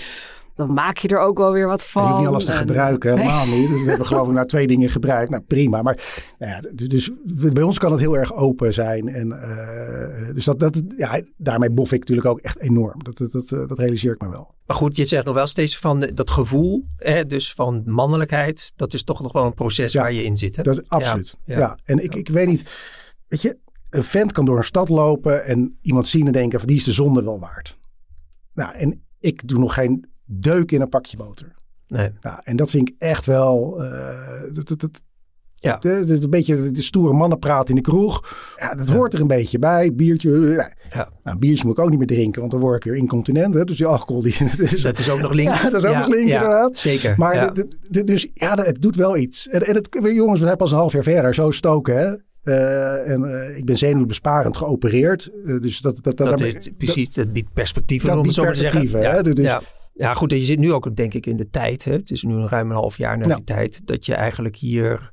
dan 0.54 0.72
maak 0.72 0.98
je 0.98 1.08
er 1.08 1.18
ook 1.18 1.38
wel 1.38 1.52
weer 1.52 1.66
wat 1.66 1.80
En 1.82 1.86
van. 1.88 2.02
je 2.02 2.08
hoeft 2.08 2.20
niet 2.20 2.28
alles 2.28 2.44
te 2.44 2.52
En- 2.52 2.58
gebruiken, 2.58 3.16
helemaal 3.18 3.46
niet. 3.46 3.68
Dus 3.68 3.82
we 3.82 3.88
hebben 3.88 4.06
geloof 4.06 4.26
ik 4.28 4.32
nou 4.34 4.46
twee 4.46 4.66
dingen 4.66 4.88
gebruikt. 4.90 5.30
Nou 5.30 5.42
prima, 5.42 5.82
maar 5.82 5.98
nou 6.38 6.52
ja, 6.52 6.86
dus 6.88 7.10
bij 7.52 7.62
ons 7.62 7.78
kan 7.78 7.90
het 7.92 8.00
heel 8.00 8.16
erg 8.16 8.34
open 8.34 8.74
zijn. 8.74 9.08
En, 9.08 9.32
eh, 9.42 10.34
dus 10.34 10.44
dat, 10.44 10.58
dat, 10.58 10.82
ja, 10.96 11.20
daarmee 11.36 11.70
bof 11.70 11.92
ik 11.92 11.98
natuurlijk 11.98 12.26
ook 12.26 12.38
echt 12.40 12.60
enorm. 12.60 13.02
Dat, 13.04 13.16
dat, 13.18 13.32
dat, 13.32 13.52
eh, 13.52 13.68
dat 13.68 13.78
realiseer 13.78 14.12
ik 14.12 14.20
me 14.22 14.28
wel. 14.28 14.54
Maar 14.66 14.76
goed, 14.76 14.96
je 14.96 15.04
zegt 15.04 15.24
nog 15.24 15.34
wel 15.34 15.46
steeds 15.46 15.78
van 15.78 16.02
eh, 16.02 16.10
dat 16.14 16.30
gevoel, 16.30 16.84
hè, 16.96 17.26
dus 17.26 17.52
van 17.52 17.82
mannelijkheid, 17.84 18.72
dat 18.76 18.94
is 18.94 19.04
toch 19.04 19.22
nog 19.22 19.32
wel 19.32 19.44
een 19.44 19.54
proces 19.54 19.92
Ja, 19.92 20.00
waar 20.00 20.12
je 20.12 20.24
in 20.24 20.36
zit. 20.36 20.56
Hè? 20.56 20.62
Dat 20.62 20.78
is 20.78 20.88
absoluut. 20.88 21.36
Ja, 21.44 21.54
Ja, 21.54 21.60
ja. 21.60 21.78
en 21.84 22.04
ik, 22.04 22.14
ik 22.14 22.28
weet 22.28 22.46
niet, 22.46 22.62
weet 23.28 23.42
je, 23.42 23.58
een 23.90 24.04
vent 24.04 24.32
kan 24.32 24.44
door 24.44 24.56
een 24.56 24.64
stad 24.64 24.88
lopen 24.88 25.44
en 25.44 25.78
iemand 25.82 26.06
zien 26.06 26.26
en 26.26 26.32
denken 26.32 26.58
van 26.58 26.68
die 26.68 26.76
is 26.76 26.84
de 26.84 26.92
zonde 26.92 27.22
wel 27.22 27.38
waard. 27.38 27.78
Nou, 28.54 28.74
en 28.74 29.02
ik 29.20 29.48
doe 29.48 29.58
nog 29.58 29.74
geen 29.74 30.06
deuk 30.24 30.72
in 30.72 30.80
een 30.80 30.88
pakje 30.88 31.16
boter. 31.16 31.54
Nee. 31.88 32.10
Nou, 32.20 32.38
en 32.42 32.56
dat 32.56 32.70
vind 32.70 32.88
ik 32.88 32.94
echt 32.98 33.26
wel. 33.26 33.82
eh, 33.84 34.54
dat, 34.54 34.68
dat, 34.68 34.80
dat, 34.80 35.02
Ja. 35.54 35.76
de, 35.76 36.04
de- 36.04 36.22
een 36.22 36.30
beetje 36.30 36.70
de 36.70 36.82
stoere 36.82 37.12
mannenpraat 37.12 37.68
in 37.68 37.74
de 37.74 37.80
kroeg. 37.80 38.36
Ja, 38.56 38.74
dat 38.74 38.88
hoort 38.88 39.14
er 39.14 39.20
een 39.20 39.26
beetje 39.26 39.58
bij. 39.58 39.94
Biertje. 39.94 40.30
ja. 40.40 40.72
Ja. 40.92 41.08
Nou, 41.24 41.38
biertje 41.38 41.66
moet 41.66 41.78
ik 41.78 41.84
ook 41.84 41.90
niet 41.90 41.98
meer 41.98 42.06
drinken, 42.06 42.40
want 42.40 42.52
dan 42.52 42.60
word 42.60 42.76
ik 42.76 42.84
weer 42.84 42.94
incontinent. 43.00 43.54
Hè? 43.54 43.64
Dus 43.64 43.76
die 43.76 43.86
alcohol. 43.86 44.22
Die, 44.22 44.36
dus, 44.56 44.82
Dat 44.82 44.98
is 44.98 45.10
ook 45.10 45.20
nog 45.20 45.32
link. 45.32 45.48
Ja, 45.48 45.70
dat 45.70 45.82
is 45.84 45.88
ook 45.90 45.96
nog 45.96 46.08
link, 46.08 46.28
inderdaad. 46.28 46.78
Zeker. 46.78 47.14
maar 47.18 47.54
de- 47.54 48.04
dus 48.04 48.28
ja, 48.34 48.54
het 48.62 48.82
doet 48.82 48.96
wel 48.96 49.16
iets. 49.16 49.48
En, 49.48 49.66
en 49.66 49.74
het, 49.74 49.88
jongens, 50.02 50.40
we 50.40 50.46
zijn 50.46 50.58
pas 50.58 50.70
een 50.70 50.78
half 50.78 50.92
jaar 50.92 51.02
verder. 51.02 51.34
Zo 51.34 51.50
stoken, 51.50 51.98
hè. 51.98 52.14
Eh, 52.46 53.10
en 53.10 53.24
eh, 53.24 53.56
ik 53.56 53.64
ben 53.64 53.76
zenuwbesparend 53.76 54.56
geopereerd. 54.56 55.30
Eh, 55.46 55.60
dus 55.60 55.80
dat, 55.80 56.02
dat, 56.02 56.16
dat, 56.16 56.26
dat 56.26 56.40
is 56.40 56.70
precies, 56.78 57.12
dat 57.12 57.32
biedt 57.32 57.52
perspectieven 57.52 58.08
dat 58.08 58.18
om 58.18 58.24
het 58.24 58.34
biedt 58.36 58.40
zo 58.40 58.44
maar 58.44 58.54
te 58.54 58.58
zeggen. 58.58 58.80
perspectieven, 58.80 59.16
Ja, 59.16 59.24
hè, 59.24 59.34
dus- 59.34 59.44
ja. 59.44 59.62
ja, 59.94 60.14
goed, 60.14 60.32
en 60.32 60.38
je 60.38 60.44
zit 60.44 60.58
nu 60.58 60.72
ook 60.72 60.96
denk 60.96 61.14
ik 61.14 61.26
in 61.26 61.36
de 61.36 61.50
tijd. 61.50 61.84
Hè? 61.84 61.92
Het 61.92 62.10
is 62.10 62.22
nu 62.22 62.34
een 62.34 62.48
ruim 62.48 62.70
een 62.70 62.76
half 62.76 62.98
jaar 62.98 63.18
na 63.18 63.34
die 63.34 63.44
tijd 63.44 63.86
dat 63.86 64.06
je 64.06 64.14
eigenlijk 64.14 64.56
hier 64.56 65.12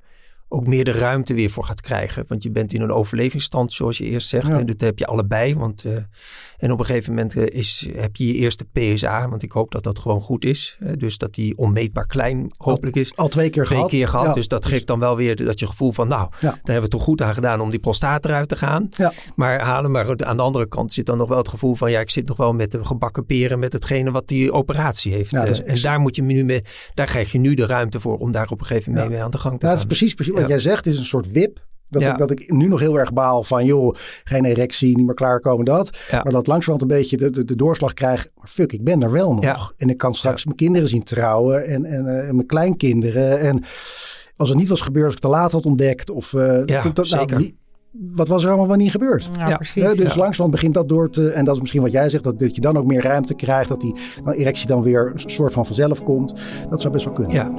ook 0.54 0.68
meer 0.68 0.84
de 0.84 0.92
ruimte 0.92 1.34
weer 1.34 1.50
voor 1.50 1.64
gaat 1.64 1.82
krijgen. 1.82 2.26
Want 2.28 2.44
je 2.44 2.52
bent 2.52 2.74
in 2.74 2.82
een 2.82 2.92
overlevingsstand, 2.92 3.74
zoals 3.74 3.98
je 3.98 4.04
eerst 4.06 4.28
zegt. 4.30 4.48
Ja. 4.48 4.60
En 4.60 4.66
dat 4.66 4.82
heb 4.82 5.00
je 5.00 5.06
allebei. 5.06 5.56
Want, 5.56 5.84
eh, 5.86 5.96
en 6.58 6.72
op 6.72 6.80
een 6.80 6.86
gegeven 6.86 7.14
moment 7.14 7.36
eh, 7.36 7.58
is, 7.60 7.88
heb 7.96 8.16
je 8.16 8.28
je 8.28 8.34
eerste 8.34 8.66
PSA. 8.74 9.30
Want 9.30 9.44
ik 9.44 9.52
hoop 9.52 9.72
dat 9.72 9.84
dat 9.84 10.00
gewoon 10.00 10.22
goed 10.22 10.46
is. 10.46 10.78
Eh, 10.80 10.92
dus 10.98 11.18
dat 11.18 11.34
die 11.34 11.58
onmeetbaar 11.58 12.08
klein 12.08 12.52
hopelijk 12.58 12.96
is. 12.96 13.16
al 13.16 13.28
twee 13.28 13.50
keer 13.50 13.64
Twee 13.64 13.78
gehad. 13.78 13.92
keer 13.92 14.08
gehad. 14.08 14.26
Ja, 14.26 14.34
dus 14.34 14.48
dat 14.48 14.66
geeft 14.66 14.88
dan 14.88 15.00
wel 15.00 15.16
weer 15.16 15.36
dat 15.46 15.60
je 15.60 15.68
gevoel 15.68 15.92
van... 15.92 16.08
nou, 16.08 16.30
daar 16.42 16.60
hebben 16.64 16.84
we 16.84 16.88
toch 16.90 17.04
goed 17.04 17.22
aan 17.22 17.34
gedaan 17.34 17.62
om 17.62 17.70
die 17.70 17.80
prostaat 17.80 18.26
eruit 18.26 18.50
te 18.50 18.56
gaan. 18.56 18.88
Ja. 18.92 19.12
Maar 19.36 19.62
halen. 19.62 19.92
Maar 19.92 20.26
aan 20.26 20.38
de 20.38 20.44
andere 20.44 20.68
kant 20.68 20.92
zit 20.94 21.06
dan 21.06 21.18
nog 21.18 21.28
wel 21.30 21.38
het 21.38 21.48
gevoel 21.48 21.76
van... 21.76 21.92
ja, 21.92 22.00
ik 22.00 22.10
zit 22.10 22.28
nog 22.28 22.38
wel 22.38 22.54
met 22.54 22.72
de 22.72 22.86
gebakken 22.86 23.26
peren 23.26 23.60
met 23.60 23.74
hetgene 23.74 24.12
wat 24.12 24.28
die 24.28 24.52
operatie 24.52 25.14
heeft. 25.14 25.32
Ja, 25.32 25.46
Eh, 25.46 25.70
en 25.72 25.82
daar, 25.82 26.00
moet 26.00 26.16
je 26.16 26.22
nu 26.22 26.44
mee, 26.46 26.62
daar 26.94 27.06
krijg 27.06 27.32
je 27.32 27.38
nu 27.40 27.54
de 27.54 27.66
ruimte 27.66 28.00
voor... 28.00 28.18
om 28.18 28.32
daar 28.32 28.50
op 28.50 28.60
een 28.60 28.66
gegeven 28.66 28.92
moment 28.92 29.10
Ja. 29.10 29.16
mee 29.16 29.26
aan 29.26 29.32
de 29.32 29.38
gang 29.38 29.60
te 29.60 29.66
Ja, 29.66 29.72
gaan. 29.72 29.80
dat 29.82 29.92
is 29.92 29.98
precies, 29.98 30.14
precies 30.14 30.34
wat 30.48 30.50
Ja. 30.50 30.56
jij 30.56 30.64
zegt. 30.72 30.86
is 30.86 30.98
een 30.98 31.06
soort 31.06 31.32
wip. 31.32 31.66
Dat, 31.90 32.02
Ja. 32.02 32.12
ik, 32.12 32.18
dat 32.18 32.32
ik 32.32 32.52
nu 32.52 32.68
nog 32.68 32.80
heel 32.80 33.00
erg 33.00 33.14
baal 33.14 33.44
van, 33.44 33.66
joh, 33.66 33.96
geen 34.24 34.46
erectie, 34.46 34.96
niet 34.98 35.06
meer 35.06 35.16
klaarkomen, 35.16 35.66
dat. 35.66 35.98
Ja. 36.12 36.24
Maar 36.24 36.32
dat 36.32 36.48
langzamerhand 36.48 36.82
een 36.92 36.98
beetje 36.98 37.18
de, 37.18 37.30
de, 37.30 37.46
de 37.46 37.56
doorslag 37.56 37.94
krijg. 37.94 38.28
Maar 38.36 38.48
fuck, 38.48 38.72
ik 38.72 38.84
ben 38.84 39.04
er 39.04 39.12
wel 39.12 39.34
nog. 39.34 39.44
Ja. 39.44 39.58
En 39.78 39.90
ik 39.90 39.98
kan 39.98 40.14
straks 40.14 40.46
mijn 40.46 40.58
kinderen 40.58 40.88
zien 40.88 41.04
trouwen 41.04 41.66
en, 41.66 41.86
en, 41.86 42.08
eh, 42.08 42.28
en 42.28 42.36
mijn 42.36 42.48
kleinkinderen. 42.48 43.40
En 43.40 43.64
als 44.38 44.50
het 44.50 44.58
niet 44.58 44.68
was 44.68 44.82
gebeurd, 44.82 45.06
als 45.06 45.14
ik 45.16 45.20
te 45.20 45.28
laat 45.28 45.52
had 45.52 45.66
ontdekt. 45.66 46.10
Of, 46.10 46.34
eh, 46.34 46.66
Ja, 46.66 46.82
dat- 46.82 46.96
dat- 46.96 47.10
nou, 47.10 47.28
wie- 47.38 47.56
wat 48.16 48.28
was 48.28 48.42
er 48.44 48.48
allemaal 48.50 48.68
wel 48.68 48.76
niet 48.78 48.92
gebeurd? 48.92 49.30
Ja, 49.38 49.50
Ja. 49.50 49.56
precies. 49.56 49.84
Hè, 49.84 49.88
dus 49.90 49.98
Ja. 49.98 50.04
langzamerhand 50.04 50.52
begint 50.52 50.74
dat 50.74 50.90
door 50.90 51.10
te... 51.10 51.30
En 51.30 51.46
dat 51.46 51.56
is 51.56 51.62
misschien 51.62 51.82
wat 51.82 51.92
jij 51.92 52.10
zegt, 52.10 52.24
dat, 52.24 52.40
dat 52.40 52.56
je 52.56 52.62
dan 52.62 52.78
ook 52.78 52.86
meer 52.86 53.02
ruimte 53.04 53.34
krijgt. 53.34 53.70
Dat 53.70 53.82
die 53.82 53.96
nou, 54.24 54.38
erectie 54.38 54.68
dan 54.68 54.82
weer 54.84 55.12
een 55.14 55.30
soort 55.30 55.54
van 55.54 55.66
vanzelf 55.66 56.04
komt. 56.04 56.34
Dat 56.70 56.82
zou 56.82 56.94
best 56.94 57.06
wel 57.06 57.14
kunnen. 57.14 57.34
Ja. 57.34 57.52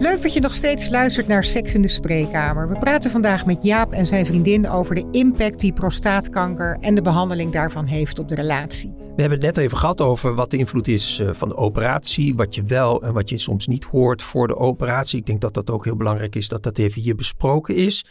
Leuk 0.00 0.22
dat 0.22 0.32
je 0.32 0.40
nog 0.40 0.54
steeds 0.54 0.88
luistert 0.88 1.26
naar 1.26 1.44
Seks 1.44 1.74
in 1.74 1.82
de 1.82 1.88
Spreekkamer. 1.88 2.68
We 2.68 2.78
praten 2.78 3.10
vandaag 3.10 3.46
met 3.46 3.62
Jaap 3.62 3.92
en 3.92 4.06
zijn 4.06 4.26
vriendin 4.26 4.68
over 4.68 4.94
de 4.94 5.08
impact 5.10 5.60
die 5.60 5.72
prostaatkanker 5.72 6.76
en 6.80 6.94
de 6.94 7.02
behandeling 7.02 7.52
daarvan 7.52 7.86
heeft 7.86 8.18
op 8.18 8.28
de 8.28 8.34
relatie. 8.34 8.92
We 8.96 9.20
hebben 9.26 9.38
het 9.38 9.56
net 9.56 9.56
even 9.56 9.78
gehad 9.78 10.00
over 10.00 10.34
wat 10.34 10.50
de 10.50 10.56
invloed 10.56 10.88
is 10.88 11.18
eh, 11.18 11.32
van 11.32 11.48
de 11.48 11.56
operatie. 11.56 12.34
Wat 12.34 12.54
je 12.54 12.62
wel 12.62 13.02
en 13.02 13.12
wat 13.12 13.28
je 13.28 13.38
soms 13.38 13.66
niet 13.66 13.84
hoort 13.84 14.22
voor 14.22 14.46
de 14.46 14.56
operatie. 14.56 15.18
Ik 15.18 15.26
denk 15.26 15.40
dat 15.40 15.54
dat 15.54 15.70
ook 15.70 15.84
heel 15.84 15.96
belangrijk 15.96 16.36
is 16.36 16.48
dat 16.48 16.62
dat 16.62 16.78
even 16.78 17.02
hier 17.02 17.14
besproken 17.14 17.74
is. 17.76 18.04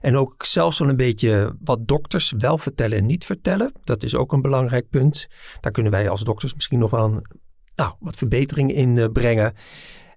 En 0.00 0.16
ook 0.16 0.44
zelfs 0.44 0.78
wel 0.78 0.88
een 0.88 0.96
beetje 0.96 1.56
wat 1.64 1.88
dokters 1.88 2.32
wel 2.38 2.58
vertellen 2.58 2.98
en 2.98 3.06
niet 3.06 3.24
vertellen. 3.24 3.72
Dat 3.82 4.02
is 4.02 4.14
ook 4.14 4.32
een 4.32 4.42
belangrijk 4.42 4.88
punt. 4.90 5.26
Daar 5.60 5.72
kunnen 5.72 5.92
wij 5.92 6.08
als 6.08 6.24
dokters 6.24 6.54
misschien 6.54 6.78
nog 6.78 6.92
een, 6.92 7.26
nou, 7.76 7.92
wat 8.00 8.16
verbetering 8.16 8.72
in 8.72 8.98
eh, 8.98 9.06
brengen. 9.12 9.52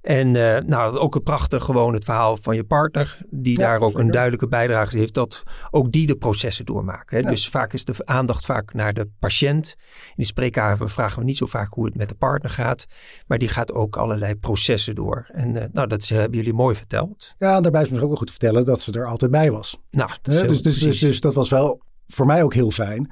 En 0.07 0.35
uh, 0.35 0.57
nou, 0.57 0.97
ook 0.97 1.15
een 1.15 1.23
prachtig 1.23 1.63
gewoon 1.63 1.93
het 1.93 2.03
verhaal 2.03 2.37
van 2.37 2.55
je 2.55 2.63
partner, 2.63 3.17
die 3.29 3.57
daar 3.57 3.79
ook 3.79 3.99
een 3.99 4.11
duidelijke 4.11 4.47
bijdrage 4.47 4.97
heeft, 4.97 5.13
dat 5.13 5.43
ook 5.71 5.91
die 5.91 6.07
de 6.07 6.15
processen 6.15 6.65
doormaken. 6.65 7.17
Hè? 7.17 7.29
Dus 7.29 7.49
vaak 7.49 7.73
is 7.73 7.85
de 7.85 7.93
aandacht 8.05 8.45
vaak 8.45 8.73
naar 8.73 8.93
de 8.93 9.09
patiënt. 9.19 9.75
In 10.07 10.13
de 10.15 10.25
spreekhaven 10.25 10.89
vragen 10.89 11.19
we 11.19 11.25
niet 11.25 11.37
zo 11.37 11.45
vaak 11.45 11.73
hoe 11.73 11.85
het 11.85 11.95
met 11.95 12.09
de 12.09 12.15
partner 12.15 12.51
gaat, 12.51 12.85
maar 13.27 13.37
die 13.37 13.47
gaat 13.47 13.73
ook 13.73 13.97
allerlei 13.97 14.35
processen 14.35 14.95
door. 14.95 15.27
En 15.31 15.55
uh, 15.55 15.63
nou, 15.71 15.87
dat 15.87 16.07
hebben 16.07 16.37
jullie 16.37 16.53
mooi 16.53 16.75
verteld. 16.75 17.33
Ja, 17.37 17.55
en 17.55 17.61
daarbij 17.61 17.81
is 17.81 17.89
het 17.89 18.01
ook 18.01 18.07
wel 18.07 18.17
goed 18.17 18.27
te 18.27 18.33
vertellen 18.33 18.65
dat 18.65 18.81
ze 18.81 18.91
er 18.91 19.07
altijd 19.07 19.31
bij 19.31 19.51
was. 19.51 19.77
Nou, 19.91 20.09
dus, 20.21 20.61
dus, 20.61 20.79
dus, 20.79 20.99
dus 20.99 21.21
dat 21.21 21.33
was 21.33 21.49
wel 21.49 21.81
voor 22.07 22.25
mij 22.25 22.43
ook 22.43 22.53
heel 22.53 22.71
fijn. 22.71 23.09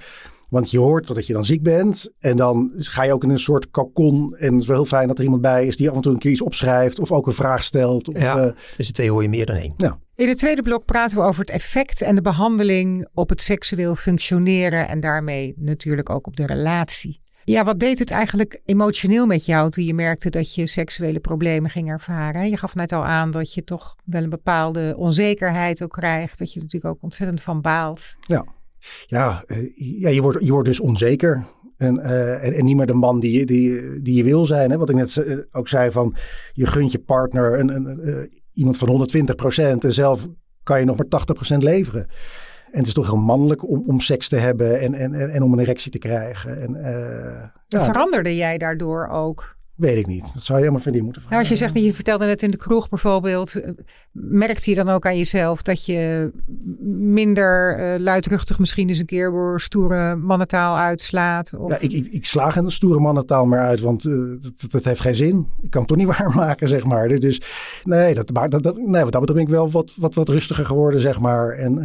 Want 0.49 0.71
je 0.71 0.79
hoort 0.79 1.07
dat 1.07 1.27
je 1.27 1.33
dan 1.33 1.45
ziek 1.45 1.63
bent. 1.63 2.13
En 2.19 2.37
dan 2.37 2.71
ga 2.75 3.03
je 3.03 3.13
ook 3.13 3.23
in 3.23 3.29
een 3.29 3.39
soort 3.39 3.71
cocon. 3.71 4.35
En 4.37 4.53
het 4.53 4.61
is 4.61 4.67
wel 4.67 4.75
heel 4.75 4.85
fijn 4.85 5.07
dat 5.07 5.17
er 5.17 5.23
iemand 5.23 5.41
bij 5.41 5.65
is 5.65 5.77
die 5.77 5.89
af 5.89 5.95
en 5.95 6.01
toe 6.01 6.13
een 6.13 6.19
keer 6.19 6.31
iets 6.31 6.41
opschrijft. 6.41 6.99
Of 6.99 7.11
ook 7.11 7.27
een 7.27 7.33
vraag 7.33 7.63
stelt. 7.63 8.07
Of, 8.07 8.21
ja, 8.21 8.45
uh, 8.45 8.51
dus 8.77 8.87
de 8.87 8.93
twee 8.93 9.11
hoor 9.11 9.21
je 9.21 9.29
meer 9.29 9.45
dan 9.45 9.55
één. 9.55 9.73
Ja. 9.77 9.99
In 10.15 10.27
het 10.27 10.37
tweede 10.37 10.61
blok 10.61 10.85
praten 10.85 11.17
we 11.17 11.23
over 11.23 11.39
het 11.39 11.49
effect 11.49 12.01
en 12.01 12.15
de 12.15 12.21
behandeling 12.21 13.07
op 13.13 13.29
het 13.29 13.41
seksueel 13.41 13.95
functioneren. 13.95 14.87
En 14.87 14.99
daarmee 14.99 15.53
natuurlijk 15.57 16.09
ook 16.09 16.27
op 16.27 16.35
de 16.35 16.45
relatie. 16.45 17.23
Ja, 17.43 17.63
wat 17.63 17.79
deed 17.79 17.99
het 17.99 18.11
eigenlijk 18.11 18.61
emotioneel 18.65 19.25
met 19.25 19.45
jou 19.45 19.69
toen 19.69 19.83
je 19.83 19.93
merkte 19.93 20.29
dat 20.29 20.55
je 20.55 20.67
seksuele 20.67 21.19
problemen 21.19 21.69
ging 21.69 21.89
ervaren? 21.89 22.49
Je 22.49 22.57
gaf 22.57 22.75
net 22.75 22.91
al 22.91 23.05
aan 23.05 23.31
dat 23.31 23.53
je 23.53 23.63
toch 23.63 23.95
wel 24.05 24.23
een 24.23 24.29
bepaalde 24.29 24.93
onzekerheid 24.97 25.83
ook 25.83 25.91
krijgt. 25.91 26.39
Dat 26.39 26.53
je 26.53 26.59
natuurlijk 26.59 26.93
ook 26.93 27.03
ontzettend 27.03 27.41
van 27.41 27.61
baalt. 27.61 28.15
Ja 28.21 28.45
ja, 29.05 29.43
uh, 29.47 29.57
ja 30.01 30.09
je, 30.09 30.21
wordt, 30.21 30.45
je 30.45 30.51
wordt 30.51 30.67
dus 30.67 30.79
onzeker. 30.79 31.45
En, 31.77 31.99
uh, 31.99 32.43
en, 32.45 32.53
en, 32.53 32.65
niet 32.65 32.75
meer 32.75 32.85
de 32.85 32.93
man 32.93 33.19
die, 33.19 33.45
die, 33.45 34.01
die 34.01 34.15
je 34.15 34.23
wil 34.23 34.45
zijn. 34.45 34.71
Hè? 34.71 34.77
Wat 34.77 34.89
ik 34.89 34.95
net 34.95 35.15
uh, 35.15 35.37
ook 35.51 35.67
zei 35.67 35.91
van 35.91 36.15
je 36.53 36.67
gunt 36.67 36.91
je 36.91 36.99
partner 36.99 37.59
een, 37.59 37.75
een, 37.75 38.41
iemand 38.51 38.77
van 38.77 39.07
120% 39.79 39.83
en 39.83 39.93
zelf 39.93 40.27
kan 40.63 40.79
je 40.79 40.85
nog 40.85 40.97
maar 40.97 41.21
80% 41.55 41.57
leveren. 41.57 42.07
En 42.71 42.81
het 42.81 42.87
is 42.87 42.93
toch 42.93 43.05
heel 43.05 43.17
mannelijk 43.17 43.69
om, 43.69 43.83
om 43.87 43.99
seks 43.99 44.29
te 44.29 44.35
hebben 44.35 44.79
en, 44.79 44.93
en, 44.93 45.13
en, 45.13 45.29
en 45.29 45.43
om 45.43 45.53
een 45.53 45.59
erectie 45.59 45.91
te 45.91 45.97
krijgen. 45.97 46.61
En, 46.61 46.77
ja. 47.67 47.85
Veranderde 47.85 48.35
jij 48.35 48.57
daardoor 48.57 49.07
ook? 49.07 49.55
Weet 49.75 49.97
ik 49.97 50.07
niet. 50.07 50.33
Dat 50.33 50.43
zou 50.43 50.57
je 50.57 50.63
helemaal 50.63 50.83
van 50.83 50.91
die 50.91 51.01
moeten 51.01 51.21
vragen. 51.21 51.37
Nou, 51.37 51.49
als 51.49 51.59
je 51.59 51.63
zegt, 51.63 51.73
dat 51.73 51.83
je 51.83 51.93
vertelde 51.93 52.25
net 52.25 52.43
in 52.43 52.51
de 52.51 52.57
kroeg 52.57 52.89
bijvoorbeeld, 52.89 53.55
eh, 53.55 53.71
merkte 54.11 54.69
je 54.69 54.75
dan 54.75 54.89
ook 54.89 55.05
aan 55.05 55.17
jezelf 55.17 55.61
dat 55.61 55.85
je 55.85 56.31
minder 56.89 57.79
uh, 57.79 57.99
luidruchtig 57.99 58.59
misschien 58.59 58.89
eens 58.89 58.99
een 58.99 59.05
keer 59.05 59.31
door 59.31 59.61
stoere 59.61 60.15
mannentaal 60.15 60.77
uitslaat? 60.77 61.53
Of? 61.57 61.69
Ja, 61.69 61.77
ik, 61.79 61.91
ik, 61.91 62.07
ik 62.11 62.25
sla 62.25 62.49
geen 62.49 62.71
stoere 62.71 62.99
mannentaal 62.99 63.45
meer 63.45 63.59
uit, 63.59 63.79
want 63.79 64.05
uh, 64.05 64.41
dat, 64.41 64.71
dat, 64.71 64.85
heeft 64.85 65.01
geen 65.01 65.15
zin. 65.15 65.47
Ik 65.61 65.69
kan 65.69 65.81
het 65.81 65.89
toch 65.89 65.97
niet 65.97 66.15
waarmaken, 66.17 66.67
zeg 66.67 66.83
maar. 66.83 67.07
Dus 67.07 67.41
nee, 67.83 68.13
dat, 68.13 68.31
maar 68.31 68.49
dat, 68.49 68.63
dat, 68.63 68.77
nee 68.77 69.03
wat 69.03 69.11
dat 69.11 69.21
betreft 69.21 69.33
ben 69.33 69.41
ik 69.41 69.49
wel 69.49 69.71
wat, 69.71 69.93
wat, 69.97 70.15
wat 70.15 70.29
rustiger 70.29 70.65
geworden, 70.65 71.01
zeg 71.01 71.19
maar. 71.19 71.49
En 71.49 71.77
uh, 71.77 71.83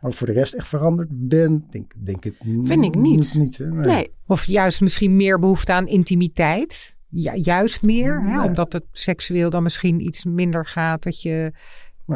maar 0.00 0.12
voor 0.12 0.26
de 0.26 0.32
rest 0.32 0.54
echt 0.54 0.68
veranderd 0.68 1.08
ben, 1.10 1.66
denk, 1.70 1.92
denk 2.04 2.24
het 2.24 2.34
Vind 2.64 2.84
ik 2.84 2.94
niet. 2.94 3.34
niet 3.34 3.58
nee. 3.58 3.70
nee. 3.70 4.12
Of 4.26 4.46
juist 4.46 4.80
misschien 4.80 5.16
meer 5.16 5.38
behoefte 5.38 5.72
aan 5.72 5.86
intimiteit? 5.86 6.98
Ja, 7.10 7.34
juist 7.34 7.82
meer, 7.82 8.22
hè? 8.22 8.42
omdat 8.42 8.72
het 8.72 8.84
seksueel 8.92 9.50
dan 9.50 9.62
misschien 9.62 10.00
iets 10.00 10.24
minder 10.24 10.66
gaat. 10.66 11.02
Dat 11.02 11.22
je 11.22 11.52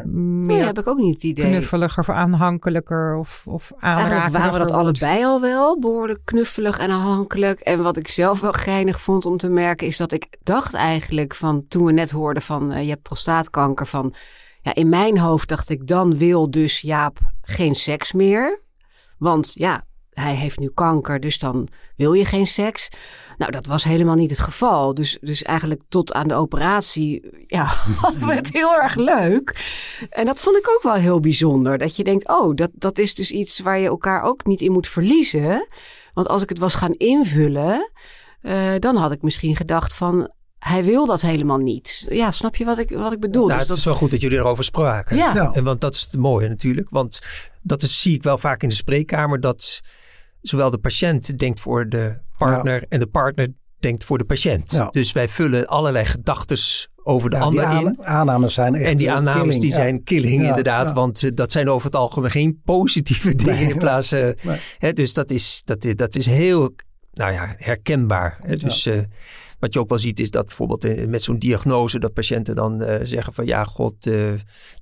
meer 0.02 0.56
nee, 0.56 0.62
heb 0.62 0.78
ik 0.78 0.88
ook 0.88 0.98
niet 0.98 1.14
het 1.14 1.22
idee. 1.22 1.50
knuffeliger 1.50 1.98
of 1.98 2.08
aanhankelijker 2.08 3.16
of, 3.16 3.44
of 3.46 3.72
Eigenlijk 3.78 4.32
waren 4.32 4.52
we 4.52 4.58
dat 4.58 4.70
allebei 4.70 5.24
al 5.24 5.40
wel, 5.40 5.78
behoorlijk 5.78 6.20
knuffelig 6.24 6.78
en 6.78 6.90
aanhankelijk. 6.90 7.60
En 7.60 7.82
wat 7.82 7.96
ik 7.96 8.08
zelf 8.08 8.40
wel 8.40 8.52
geinig 8.52 9.00
vond 9.00 9.26
om 9.26 9.36
te 9.36 9.48
merken 9.48 9.86
is 9.86 9.96
dat 9.96 10.12
ik 10.12 10.26
dacht 10.42 10.74
eigenlijk 10.74 11.34
van 11.34 11.64
toen 11.68 11.84
we 11.84 11.92
net 11.92 12.10
hoorden 12.10 12.42
van 12.42 12.72
uh, 12.72 12.82
je 12.82 12.88
hebt 12.88 13.02
prostaatkanker 13.02 13.86
van... 13.86 14.14
Ja, 14.62 14.74
in 14.74 14.88
mijn 14.88 15.18
hoofd 15.18 15.48
dacht 15.48 15.68
ik 15.68 15.86
dan 15.86 16.18
wil 16.18 16.50
dus 16.50 16.80
Jaap 16.80 17.18
geen 17.42 17.74
seks 17.74 18.12
meer. 18.12 18.60
Want 19.18 19.52
ja, 19.54 19.84
hij 20.10 20.34
heeft 20.34 20.58
nu 20.58 20.70
kanker, 20.74 21.20
dus 21.20 21.38
dan 21.38 21.68
wil 21.96 22.12
je 22.12 22.24
geen 22.24 22.46
seks. 22.46 22.88
Nou, 23.36 23.50
dat 23.50 23.66
was 23.66 23.84
helemaal 23.84 24.14
niet 24.14 24.30
het 24.30 24.40
geval. 24.40 24.94
Dus, 24.94 25.18
dus 25.20 25.42
eigenlijk 25.42 25.82
tot 25.88 26.12
aan 26.12 26.28
de 26.28 26.34
operatie, 26.34 27.30
ja, 27.46 27.64
hadden 28.00 28.26
we 28.26 28.34
het 28.34 28.52
heel 28.52 28.74
erg 28.74 28.94
leuk. 28.94 29.54
En 30.10 30.26
dat 30.26 30.40
vond 30.40 30.56
ik 30.56 30.70
ook 30.70 30.82
wel 30.82 30.94
heel 30.94 31.20
bijzonder. 31.20 31.78
Dat 31.78 31.96
je 31.96 32.04
denkt, 32.04 32.28
oh, 32.28 32.54
dat, 32.54 32.70
dat 32.74 32.98
is 32.98 33.14
dus 33.14 33.30
iets 33.30 33.60
waar 33.60 33.78
je 33.78 33.86
elkaar 33.86 34.22
ook 34.22 34.44
niet 34.44 34.60
in 34.60 34.72
moet 34.72 34.88
verliezen. 34.88 35.66
Want 36.14 36.28
als 36.28 36.42
ik 36.42 36.48
het 36.48 36.58
was 36.58 36.74
gaan 36.74 36.92
invullen, 36.92 37.90
uh, 38.42 38.74
dan 38.78 38.96
had 38.96 39.12
ik 39.12 39.22
misschien 39.22 39.56
gedacht 39.56 39.94
van, 39.94 40.32
hij 40.58 40.84
wil 40.84 41.06
dat 41.06 41.20
helemaal 41.20 41.58
niet. 41.58 42.06
Ja, 42.08 42.30
snap 42.30 42.56
je 42.56 42.64
wat 42.64 42.78
ik, 42.78 42.90
wat 42.90 43.12
ik 43.12 43.20
bedoel? 43.20 43.46
Nou, 43.46 43.58
dus 43.58 43.58
het 43.58 43.68
dat... 43.68 43.76
is 43.76 43.84
wel 43.84 43.94
goed 43.94 44.10
dat 44.10 44.20
jullie 44.20 44.38
erover 44.38 44.64
spraken. 44.64 45.16
Ja. 45.16 45.52
En 45.52 45.64
want 45.64 45.80
dat 45.80 45.94
is 45.94 46.00
het 46.00 46.20
mooie 46.20 46.48
natuurlijk. 46.48 46.90
Want 46.90 47.20
dat 47.62 47.82
is, 47.82 48.00
zie 48.00 48.14
ik 48.14 48.22
wel 48.22 48.38
vaak 48.38 48.62
in 48.62 48.68
de 48.68 48.74
spreekkamer. 48.74 49.40
Dat 49.40 49.80
zowel 50.46 50.70
de 50.70 50.78
patiënt 50.78 51.38
denkt 51.38 51.60
voor 51.60 51.88
de 51.88 52.18
partner 52.36 52.74
ja. 52.74 52.86
en 52.88 52.98
de 52.98 53.06
partner 53.06 53.48
denkt 53.78 54.04
voor 54.04 54.18
de 54.18 54.24
patiënt. 54.24 54.70
Ja. 54.70 54.88
Dus 54.90 55.12
wij 55.12 55.28
vullen 55.28 55.66
allerlei 55.66 56.04
gedachten 56.04 56.58
over 57.02 57.30
de 57.30 57.36
ja, 57.36 57.42
ander 57.42 57.70
in. 57.70 58.04
Aannames 58.04 58.54
zijn 58.54 58.74
echt 58.74 58.90
En 58.90 58.96
die 58.96 59.10
aannames 59.10 59.42
killing. 59.42 59.60
die 59.60 59.72
zijn 59.72 60.02
killing 60.02 60.44
inderdaad. 60.46 60.92
Want 60.92 61.22
uh, 61.22 61.30
dat 61.34 61.52
zijn 61.52 61.68
over 61.68 61.86
het 61.86 61.96
algemeen 61.96 62.30
geen 62.30 62.60
positieve 62.64 63.34
dingen 63.34 63.54
Nee, 63.54 63.70
in 63.70 63.78
plaats. 63.78 64.12
Uh, 64.12 64.28
nee. 64.42 64.58
hè, 64.78 64.92
dus 64.92 65.14
dat 65.14 65.30
is, 65.30 65.62
dat, 65.64 65.86
dat 65.94 66.16
is 66.16 66.26
heel 66.26 66.74
nou 67.12 67.32
ja, 67.32 67.54
herkenbaar. 67.56 68.38
Hè? 68.42 68.56
Dus 68.56 68.86
uh, 68.86 68.98
wat 69.64 69.72
je 69.72 69.80
ook 69.80 69.88
wel 69.88 69.98
ziet 69.98 70.20
is 70.20 70.30
dat 70.30 70.46
bijvoorbeeld 70.46 70.84
eh, 70.84 71.06
met 71.06 71.22
zo'n 71.22 71.38
diagnose 71.38 71.98
dat 71.98 72.12
patiënten 72.12 72.54
dan 72.54 72.82
uh, 72.82 72.96
zeggen 73.02 73.32
van 73.32 73.46
ja 73.46 73.64
god, 73.64 74.06
uh, 74.06 74.32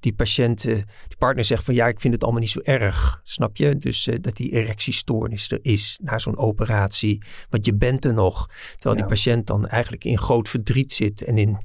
die 0.00 0.14
patiënt, 0.14 0.64
uh, 0.64 0.74
die 1.08 1.16
partner 1.18 1.44
zegt 1.44 1.64
van 1.64 1.74
ja 1.74 1.86
ik 1.86 2.00
vind 2.00 2.14
het 2.14 2.22
allemaal 2.22 2.40
niet 2.40 2.50
zo 2.50 2.60
erg, 2.62 3.20
snap 3.24 3.56
je? 3.56 3.78
Dus 3.78 4.08
dat 4.20 4.36
die 4.36 4.52
erectiestoornis 4.52 5.50
er 5.50 5.58
is 5.62 5.98
na 6.02 6.18
zo'n 6.18 6.36
operatie, 6.36 7.22
want 7.50 7.66
je 7.66 7.74
bent 7.74 8.04
er 8.04 8.14
nog. 8.14 8.46
Terwijl 8.72 8.94
ja. 8.94 9.00
die 9.00 9.16
patiënt 9.16 9.46
dan 9.46 9.66
eigenlijk 9.66 10.04
in 10.04 10.18
groot 10.18 10.48
verdriet 10.48 10.92
zit 10.92 11.22
en 11.22 11.38
in 11.38 11.58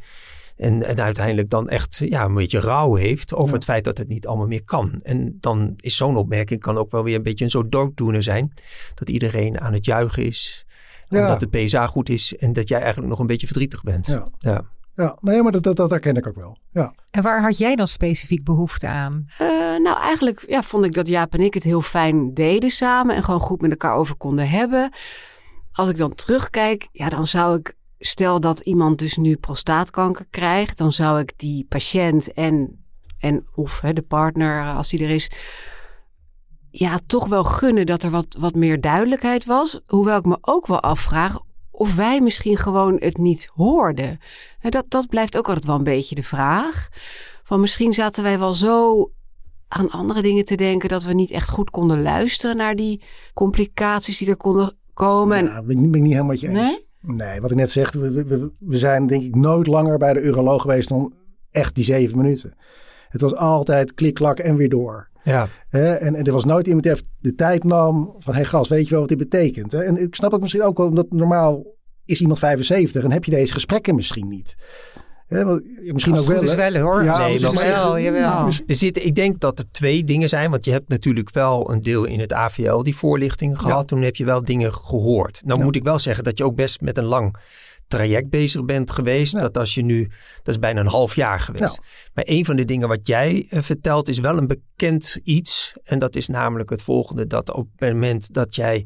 en, 0.56 0.84
en, 0.84 1.01
uiteindelijk 1.01 1.49
dan 1.49 1.69
echt 1.69 2.01
ja, 2.10 2.25
een 2.25 2.34
beetje 2.34 2.60
rouw 2.60 2.95
heeft 2.95 3.34
over 3.34 3.47
ja. 3.47 3.53
het 3.53 3.63
feit 3.63 3.84
dat 3.84 3.97
het 3.97 4.08
niet 4.08 4.27
allemaal 4.27 4.47
meer 4.47 4.63
kan. 4.63 4.99
En 5.03 5.38
dan 5.39 5.73
is 5.75 5.95
zo'n 5.95 6.17
opmerking 6.17 6.60
kan 6.60 6.77
ook 6.77 6.91
wel 6.91 7.03
weer 7.03 7.15
een 7.15 7.23
beetje 7.23 7.43
een 7.43 7.51
soort 7.51 7.71
dooddoener 7.71 8.23
zijn. 8.23 8.53
Dat 8.93 9.10
iedereen 9.10 9.60
aan 9.60 9.73
het 9.73 9.86
juichen 9.86 10.25
is. 10.25 10.65
Ja. 11.09 11.21
Omdat 11.21 11.39
de 11.39 11.47
PSA 11.47 11.87
goed 11.87 12.09
is 12.09 12.35
en 12.35 12.53
dat 12.53 12.67
jij 12.67 12.79
eigenlijk 12.79 13.09
nog 13.09 13.19
een 13.19 13.27
beetje 13.27 13.47
verdrietig 13.47 13.83
bent. 13.83 14.05
Ja, 14.05 14.27
ja. 14.39 14.61
ja 14.95 15.17
nee, 15.21 15.41
maar 15.41 15.51
dat, 15.51 15.63
dat, 15.63 15.75
dat 15.75 15.89
herken 15.89 16.15
ik 16.15 16.27
ook 16.27 16.35
wel. 16.35 16.57
Ja. 16.71 16.93
En 17.11 17.21
waar 17.21 17.41
had 17.41 17.57
jij 17.57 17.75
dan 17.75 17.87
specifiek 17.87 18.43
behoefte 18.43 18.87
aan? 18.87 19.25
Uh, 19.41 19.47
nou, 19.83 19.99
eigenlijk 19.99 20.45
ja, 20.47 20.63
vond 20.63 20.85
ik 20.85 20.93
dat 20.93 21.07
Jaap 21.07 21.33
en 21.33 21.39
ik 21.39 21.53
het 21.53 21.63
heel 21.63 21.81
fijn 21.81 22.33
deden 22.33 22.69
samen 22.69 23.15
en 23.15 23.23
gewoon 23.23 23.39
goed 23.39 23.61
met 23.61 23.71
elkaar 23.71 23.93
over 23.93 24.15
konden 24.15 24.49
hebben. 24.49 24.91
Als 25.71 25.89
ik 25.89 25.97
dan 25.97 26.15
terugkijk, 26.15 26.87
ja, 26.91 27.09
dan 27.09 27.27
zou 27.27 27.57
ik 27.57 27.75
stel 27.99 28.39
dat 28.39 28.59
iemand 28.59 28.99
dus 28.99 29.17
nu 29.17 29.35
prostaatkanker 29.35 30.25
krijgt, 30.29 30.77
dan 30.77 30.91
zou 30.91 31.19
ik 31.19 31.33
die 31.35 31.65
patiënt 31.69 32.33
en, 32.33 32.85
en 33.19 33.47
of 33.55 33.79
hè, 33.81 33.93
de 33.93 34.01
partner, 34.01 34.65
als 34.65 34.89
die 34.89 35.03
er 35.03 35.09
is, 35.09 35.29
ja, 36.79 36.99
toch 37.07 37.27
wel 37.27 37.43
gunnen 37.43 37.85
dat 37.85 38.03
er 38.03 38.09
wat, 38.09 38.37
wat 38.39 38.55
meer 38.55 38.81
duidelijkheid 38.81 39.45
was. 39.45 39.81
Hoewel 39.85 40.17
ik 40.17 40.25
me 40.25 40.37
ook 40.41 40.67
wel 40.67 40.81
afvraag 40.81 41.39
of 41.71 41.95
wij 41.95 42.21
misschien 42.21 42.57
gewoon 42.57 42.95
het 42.99 43.17
niet 43.17 43.49
hoorden. 43.53 44.19
Dat, 44.61 44.85
dat 44.87 45.07
blijft 45.07 45.37
ook 45.37 45.47
altijd 45.47 45.65
wel 45.65 45.75
een 45.75 45.83
beetje 45.83 46.15
de 46.15 46.23
vraag. 46.23 46.89
Van 47.43 47.59
misschien 47.59 47.93
zaten 47.93 48.23
wij 48.23 48.39
wel 48.39 48.53
zo 48.53 49.11
aan 49.67 49.89
andere 49.89 50.21
dingen 50.21 50.45
te 50.45 50.55
denken 50.55 50.89
dat 50.89 51.03
we 51.03 51.13
niet 51.13 51.31
echt 51.31 51.49
goed 51.49 51.69
konden 51.69 52.01
luisteren 52.01 52.57
naar 52.57 52.75
die 52.75 53.01
complicaties 53.33 54.17
die 54.17 54.29
er 54.29 54.37
konden 54.37 54.77
komen. 54.93 55.43
Ja, 55.43 55.63
ben 55.63 55.83
ik, 55.83 55.91
ben 55.91 56.01
niet 56.01 56.11
helemaal 56.11 56.31
met 56.31 56.39
je 56.39 56.47
eens. 56.47 56.57
Nee? 56.59 56.85
Nee, 57.15 57.41
wat 57.41 57.51
ik 57.51 57.57
net 57.57 57.71
zeg, 57.71 57.91
we, 57.91 58.11
we, 58.11 58.51
we 58.59 58.77
zijn 58.77 59.07
denk 59.07 59.23
ik 59.23 59.35
nooit 59.35 59.67
langer 59.67 59.97
bij 59.97 60.13
de 60.13 60.21
uroloog 60.21 60.61
geweest 60.61 60.89
dan 60.89 61.13
echt 61.51 61.75
die 61.75 61.83
zeven 61.83 62.17
minuten. 62.17 62.57
Het 63.09 63.21
was 63.21 63.35
altijd 63.35 63.93
klik, 63.93 64.13
klak 64.13 64.39
en 64.39 64.55
weer 64.55 64.69
door. 64.69 65.09
Ja. 65.23 65.47
Hè? 65.69 65.93
En, 65.93 66.15
en 66.15 66.23
er 66.23 66.31
was 66.31 66.45
nooit 66.45 66.65
iemand 66.65 66.83
die 66.83 66.91
even 66.93 67.07
de 67.19 67.35
tijd 67.35 67.63
nam 67.63 68.15
van... 68.19 68.33
hé 68.33 68.39
hey, 68.39 68.49
gast, 68.49 68.69
weet 68.69 68.83
je 68.83 68.89
wel 68.89 68.99
wat 68.99 69.09
dit 69.09 69.17
betekent? 69.17 69.71
Hè? 69.71 69.83
En 69.83 69.97
ik 70.01 70.15
snap 70.15 70.31
het 70.31 70.41
misschien 70.41 70.63
ook 70.63 70.77
wel, 70.77 70.87
omdat 70.87 71.05
normaal 71.09 71.63
is 72.05 72.21
iemand 72.21 72.39
75... 72.39 73.03
en 73.03 73.11
heb 73.11 73.23
je 73.23 73.31
deze 73.31 73.53
gesprekken 73.53 73.95
misschien 73.95 74.27
niet. 74.27 74.55
Hè? 75.27 75.45
Want, 75.45 75.61
misschien 75.93 76.13
Als 76.13 76.21
ook 76.21 76.27
het 76.27 76.41
wel. 76.43 76.49
is 76.49 76.55
wel 76.71 76.81
hoor. 76.81 77.03
Ja, 77.03 77.17
Nee, 77.17 77.39
dat- 77.39 77.53
is 77.53 77.63
wel, 77.63 77.99
jawel. 77.99 78.45
Er 78.67 78.75
zit, 78.75 79.05
ik 79.05 79.15
denk 79.15 79.39
dat 79.39 79.59
er 79.59 79.65
twee 79.71 80.03
dingen 80.03 80.29
zijn. 80.29 80.51
Want 80.51 80.65
je 80.65 80.71
hebt 80.71 80.89
natuurlijk 80.89 81.33
wel 81.33 81.71
een 81.71 81.81
deel 81.81 82.05
in 82.05 82.19
het 82.19 82.33
AVL 82.33 82.77
die 82.83 82.95
voorlichting 82.95 83.59
gehad. 83.61 83.87
Toen 83.87 84.01
heb 84.01 84.15
je 84.15 84.25
wel 84.25 84.43
dingen 84.43 84.73
gehoord. 84.73 85.41
Nou 85.45 85.59
Ja. 85.59 85.65
moet 85.65 85.75
ik 85.75 85.83
wel 85.83 85.99
zeggen 85.99 86.23
dat 86.23 86.37
je 86.37 86.43
ook 86.43 86.55
best 86.55 86.81
met 86.81 86.97
een 86.97 87.05
lang 87.05 87.35
traject 87.88 88.30
bezig 88.30 88.65
bent 88.65 88.91
geweest. 88.91 89.34
Ja. 89.34 89.41
Dat 89.41 89.58
als 89.58 89.73
je 89.73 89.82
nu, 89.82 90.10
dat 90.36 90.47
is 90.47 90.60
bijna 90.60 90.80
een 90.80 90.88
half 90.88 91.15
jaar 91.15 91.39
geweest. 91.39 91.76
Ja. 91.76 91.84
Maar 92.13 92.26
een 92.28 92.45
van 92.45 92.56
de 92.56 92.65
dingen 92.65 92.88
wat 92.88 93.08
jij 93.08 93.45
eh, 93.50 93.62
vertelt 93.62 94.08
is 94.08 94.19
wel 94.19 94.38
een 94.38 94.47
bekend 94.47 95.19
iets. 95.23 95.73
En 95.84 96.00
dat 96.00 96.15
is 96.15 96.28
namelijk 96.28 96.69
het 96.69 96.82
volgende. 96.82 97.28
Dat 97.28 97.52
op 97.52 97.67
het 97.76 97.93
moment 97.93 98.34
dat 98.34 98.56
jij 98.56 98.86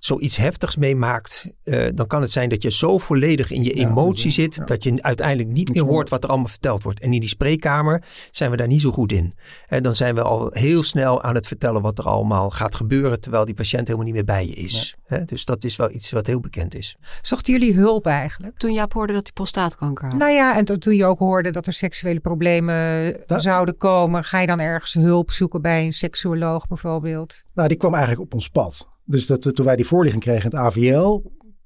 zoiets 0.00 0.36
heftigs 0.36 0.76
meemaakt, 0.76 1.46
uh, 1.64 1.88
dan 1.94 2.06
kan 2.06 2.20
het 2.20 2.30
zijn 2.30 2.48
dat 2.48 2.62
je 2.62 2.70
zo 2.70 2.98
volledig 2.98 3.50
in 3.50 3.62
je 3.62 3.72
emotie 3.72 4.30
zit, 4.30 4.66
dat 4.66 4.82
je 4.82 5.02
uiteindelijk 5.02 5.48
niet 5.48 5.74
meer 5.74 5.82
hoort 5.82 6.08
wat 6.08 6.24
er 6.24 6.30
allemaal 6.30 6.48
verteld 6.48 6.82
wordt. 6.82 7.00
En 7.00 7.12
in 7.12 7.20
die 7.20 7.28
spreekkamer 7.28 8.02
zijn 8.30 8.50
we 8.50 8.56
daar 8.56 8.66
niet 8.66 8.80
zo 8.80 8.90
goed 8.90 9.12
in. 9.12 9.32
En 9.66 9.82
dan 9.82 9.94
zijn 9.94 10.14
we 10.14 10.22
al 10.22 10.50
heel 10.52 10.82
snel 10.82 11.22
aan 11.22 11.34
het 11.34 11.46
vertellen 11.46 11.82
wat 11.82 11.98
er 11.98 12.04
allemaal 12.04 12.50
gaat 12.50 12.74
gebeuren, 12.74 13.20
terwijl 13.20 13.44
die 13.44 13.54
patiënt 13.54 13.86
helemaal 13.86 14.06
niet 14.06 14.14
meer 14.14 14.24
bij 14.24 14.46
je 14.46 14.54
is. 14.54 14.96
dus 15.26 15.44
dat 15.44 15.64
is 15.64 15.76
wel 15.76 15.90
iets 15.90 16.10
wat 16.10 16.26
heel 16.26 16.40
bekend 16.40 16.74
is. 16.74 16.96
Zochten 17.22 17.52
jullie 17.52 17.74
hulp 17.74 18.06
eigenlijk? 18.06 18.58
Toen 18.58 18.72
Jaap 18.72 18.92
hoorde 18.92 19.12
dat 19.12 19.22
hij 19.22 19.32
prostaaatkanker 19.32 20.08
had. 20.08 20.18
Nou 20.18 20.32
ja, 20.32 20.56
en 20.56 20.64
toen 20.64 20.94
je 20.94 21.04
ook 21.04 21.18
hoorde 21.18 21.50
dat 21.50 21.66
er 21.66 21.72
seksuele 21.72 22.20
problemen 22.20 23.16
zouden 23.26 23.76
komen, 23.76 24.24
ga 24.24 24.40
je 24.40 24.46
dan 24.46 24.60
ergens 24.60 24.94
hulp 24.94 25.30
zoeken 25.30 25.62
bij 25.62 25.84
een 25.84 25.92
seksuoloog 25.92 26.66
bijvoorbeeld? 26.66 27.42
Nou, 27.54 27.68
die 27.68 27.76
kwam 27.76 27.94
eigenlijk 27.94 28.22
op 28.22 28.34
ons 28.34 28.48
pad. 28.48 28.88
Dus 29.10 29.26
dat, 29.26 29.46
eh, 29.46 29.52
toen 29.52 29.64
wij 29.64 29.76
die 29.76 29.86
voorlichting 29.86 30.22
kregen 30.22 30.50
in 30.50 30.56
het 30.56 30.66
AVL, 30.66 31.22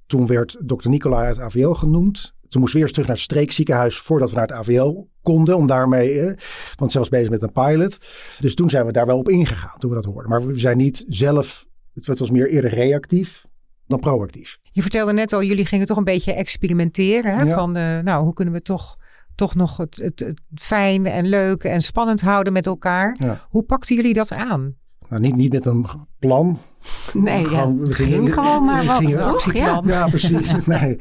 toen 0.07 0.27
werd 0.27 0.57
dokter 0.61 0.91
Nicolai 0.91 1.27
uit 1.27 1.37
het 1.37 1.45
AVL 1.45 1.71
genoemd. 1.71 2.35
Toen 2.49 2.61
moesten 2.61 2.79
we 2.79 2.85
eerst 2.85 2.93
terug 2.95 3.09
naar 3.09 3.17
het 3.17 3.25
streekziekenhuis 3.25 3.99
voordat 3.99 4.31
we 4.31 4.37
naar 4.37 4.47
het 4.47 4.57
AVL 4.57 5.07
konden. 5.23 5.57
Om 5.57 5.67
daarmee, 5.67 6.21
eh, 6.21 6.37
want 6.79 6.93
ze 6.93 6.99
was 6.99 7.09
bezig 7.09 7.31
met 7.31 7.43
een 7.43 7.53
pilot. 7.53 7.99
Dus 8.41 8.55
toen 8.55 8.71
zijn 8.71 8.87
we 8.87 8.93
daar 8.93 9.07
wel 9.07 9.19
op 9.19 9.29
ingegaan 9.29 9.79
toen 9.79 9.91
we 9.91 9.97
dat 9.97 10.05
hoorden. 10.05 10.31
Maar 10.31 10.47
we 10.47 10.59
zijn 10.59 10.77
niet 10.77 11.05
zelf, 11.09 11.67
het 11.95 12.19
was 12.19 12.31
meer 12.31 12.49
eerder 12.49 12.71
reactief 12.71 13.47
dan 13.87 14.01
proactief. 14.01 14.59
Je 14.63 14.83
vertelde 14.83 15.13
net 15.13 15.33
al, 15.33 15.43
jullie 15.43 15.67
gingen 15.67 15.87
toch 15.87 15.97
een 15.97 16.05
beetje 16.05 16.33
experimenteren. 16.33 17.37
Hè? 17.39 17.55
Van, 17.55 17.77
uh, 17.77 17.99
nou, 17.99 18.25
hoe 18.25 18.33
kunnen 18.33 18.55
we 18.55 18.63
toch, 18.63 18.97
toch 19.35 19.55
nog 19.55 19.77
het, 19.77 19.97
het, 19.97 20.19
het 20.21 20.41
fijn 20.55 21.07
en 21.07 21.27
leuk 21.27 21.65
en 21.65 21.83
spannend 21.83 22.21
houden 22.21 22.53
met 22.53 22.67
elkaar? 22.67 23.19
Hoe 23.49 23.63
pakten 23.63 23.97
jullie 23.97 24.15
dat 24.15 24.33
aan? 24.33 24.77
Nou, 25.15 25.27
niet, 25.27 25.37
niet 25.37 25.53
met 25.53 25.67
een 25.67 25.87
plan. 26.19 26.59
Nee, 27.13 27.45
gewoon, 27.45 27.77
ja, 27.77 27.83
we 27.83 27.93
gingen, 27.93 28.13
ging 28.13 28.35
gewoon 28.35 28.65
maar 28.65 28.85
wat, 28.85 28.97
gingen, 28.97 29.21
toch? 29.21 29.53
Ja. 29.53 29.83
ja, 29.87 30.09
precies. 30.09 30.55
nee. 30.67 30.97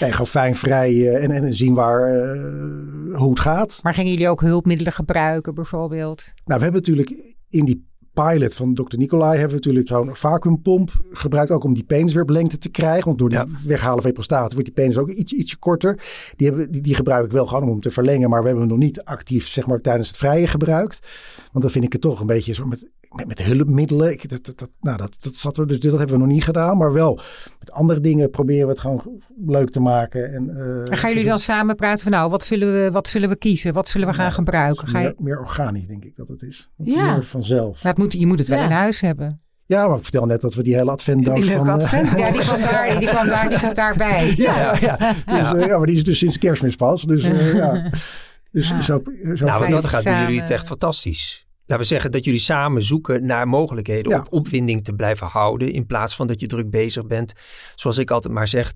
nee, 0.00 0.12
gewoon 0.12 0.26
fijn, 0.26 0.56
vrij 0.56 0.92
uh, 0.92 1.24
en, 1.24 1.30
en 1.30 1.54
zien 1.54 1.74
waar, 1.74 2.14
uh, 2.14 3.16
hoe 3.16 3.30
het 3.30 3.40
gaat. 3.40 3.80
Maar 3.82 3.94
gingen 3.94 4.10
jullie 4.10 4.28
ook 4.28 4.40
hulpmiddelen 4.40 4.92
gebruiken 4.92 5.54
bijvoorbeeld? 5.54 6.24
Nou, 6.44 6.58
we 6.58 6.64
hebben 6.64 6.72
natuurlijk 6.72 7.36
in 7.50 7.64
die 7.64 7.88
pilot 8.12 8.54
van 8.54 8.74
Dr. 8.74 8.96
Nicolai 8.96 9.38
hebben 9.38 9.48
we 9.48 9.54
natuurlijk 9.54 9.88
zo'n 9.88 10.14
vacuümpomp 10.14 10.90
gebruikt. 11.10 11.50
Ook 11.50 11.64
om 11.64 11.74
die 11.74 11.84
peniswerplengte 11.84 12.58
te 12.58 12.68
krijgen. 12.68 13.04
Want 13.04 13.18
door 13.18 13.30
die 13.30 13.40
weghalen 13.66 13.98
van 13.98 14.06
je 14.06 14.12
prostaat 14.12 14.52
wordt 14.52 14.66
die 14.66 14.74
penis 14.74 14.98
ook 14.98 15.10
iets, 15.10 15.32
ietsje 15.32 15.58
korter. 15.58 16.02
Die, 16.36 16.46
hebben, 16.46 16.70
die, 16.70 16.80
die 16.82 16.94
gebruik 16.94 17.24
ik 17.24 17.30
wel 17.30 17.46
gewoon 17.46 17.62
om 17.62 17.70
hem 17.70 17.80
te 17.80 17.90
verlengen. 17.90 18.30
Maar 18.30 18.40
we 18.40 18.46
hebben 18.46 18.64
hem 18.68 18.76
nog 18.76 18.84
niet 18.84 19.04
actief 19.04 19.48
zeg 19.48 19.66
maar, 19.66 19.80
tijdens 19.80 20.08
het 20.08 20.16
vrije 20.16 20.46
gebruikt. 20.46 21.08
Want 21.52 21.64
dan 21.64 21.72
vind 21.72 21.84
ik 21.84 21.92
het 21.92 22.00
toch 22.00 22.20
een 22.20 22.26
beetje 22.26 22.54
zo 22.54 22.64
met 22.64 22.90
met, 23.10 23.26
met 23.26 23.42
hulpmiddelen. 23.42 24.12
Ik, 24.12 24.28
dat, 24.28 24.44
dat, 24.44 24.70
nou, 24.80 24.96
dat, 24.96 25.16
dat 25.20 25.34
zat 25.34 25.58
er, 25.58 25.66
dus 25.66 25.80
dat 25.80 25.98
hebben 25.98 26.16
we 26.16 26.22
nog 26.22 26.32
niet 26.32 26.44
gedaan. 26.44 26.76
Maar 26.76 26.92
wel 26.92 27.20
met 27.58 27.72
andere 27.72 28.00
dingen 28.00 28.30
proberen 28.30 28.66
we 28.66 28.72
het 28.72 28.80
gewoon 28.80 29.22
leuk 29.46 29.70
te 29.70 29.80
maken. 29.80 30.34
En, 30.34 30.50
uh, 30.88 30.98
gaan 30.98 31.10
jullie 31.10 31.28
dan 31.28 31.38
samen 31.38 31.76
praten 31.76 32.02
van 32.02 32.12
nou, 32.12 32.30
wat 32.30 32.44
zullen 32.44 32.72
we, 32.72 32.90
wat 32.90 33.08
zullen 33.08 33.28
we 33.28 33.36
kiezen? 33.36 33.72
Wat 33.72 33.88
zullen 33.88 34.08
we 34.08 34.14
gaan 34.14 34.32
gebruiken? 34.32 34.88
Ga 34.88 34.98
je... 34.98 35.04
meer, 35.04 35.14
meer, 35.18 35.40
organisch 35.40 35.86
denk 35.86 36.04
ik 36.04 36.16
dat 36.16 36.28
het 36.28 36.42
is. 36.42 36.70
Ja. 36.76 37.12
Meer 37.12 37.24
vanzelf. 37.24 37.82
Maar 37.82 37.92
het 37.92 38.02
moet, 38.02 38.12
je 38.12 38.26
moet 38.26 38.38
het 38.38 38.48
wel 38.48 38.62
in 38.62 38.70
huis 38.70 39.00
hebben. 39.00 39.40
Ja, 39.66 39.86
maar 39.86 39.96
ik 39.96 40.02
vertel 40.02 40.26
net 40.26 40.40
dat 40.40 40.54
we 40.54 40.62
die 40.62 40.74
hele 40.74 40.90
adventdag 40.90 41.44
van... 41.44 41.66
Uh, 41.66 41.72
advent, 41.72 42.10
ja, 42.18 42.30
die 42.30 42.40
kwam 42.40 42.60
daar, 42.60 42.98
die 42.98 43.08
kwam 43.08 43.26
daar, 43.26 43.48
die 43.48 43.58
zat 43.58 43.74
daarbij. 43.74 44.34
Ja, 44.36 44.76
ja, 44.80 44.96
ja. 44.98 45.14
Dus, 45.26 45.60
uh, 45.60 45.66
ja 45.66 45.76
maar 45.76 45.86
die 45.86 45.96
is 45.96 46.04
dus 46.04 46.18
sinds 46.18 46.38
kerstmis 46.38 46.76
pas. 46.76 47.02
Dus 47.02 47.24
uh, 47.24 47.54
ja. 47.54 47.90
Dus 48.52 48.68
zo, 48.68 49.02
zo 49.34 49.44
nou, 49.44 49.60
want 49.60 49.70
dat 49.70 49.86
gaat 49.86 50.04
doen 50.04 50.20
jullie 50.20 50.40
het 50.40 50.50
echt 50.50 50.66
fantastisch 50.66 51.48
laten 51.70 51.86
we 51.86 51.92
zeggen 51.94 52.12
dat 52.12 52.24
jullie 52.24 52.40
samen 52.40 52.82
zoeken 52.82 53.26
naar 53.26 53.48
mogelijkheden 53.48 54.18
om 54.18 54.26
opwinding 54.30 54.84
te 54.84 54.94
blijven 54.94 55.26
houden. 55.26 55.72
In 55.72 55.86
plaats 55.86 56.16
van 56.16 56.26
dat 56.26 56.40
je 56.40 56.46
druk 56.46 56.70
bezig 56.70 57.06
bent, 57.06 57.32
zoals 57.74 57.98
ik 57.98 58.10
altijd 58.10 58.34
maar 58.34 58.48
zeg, 58.48 58.72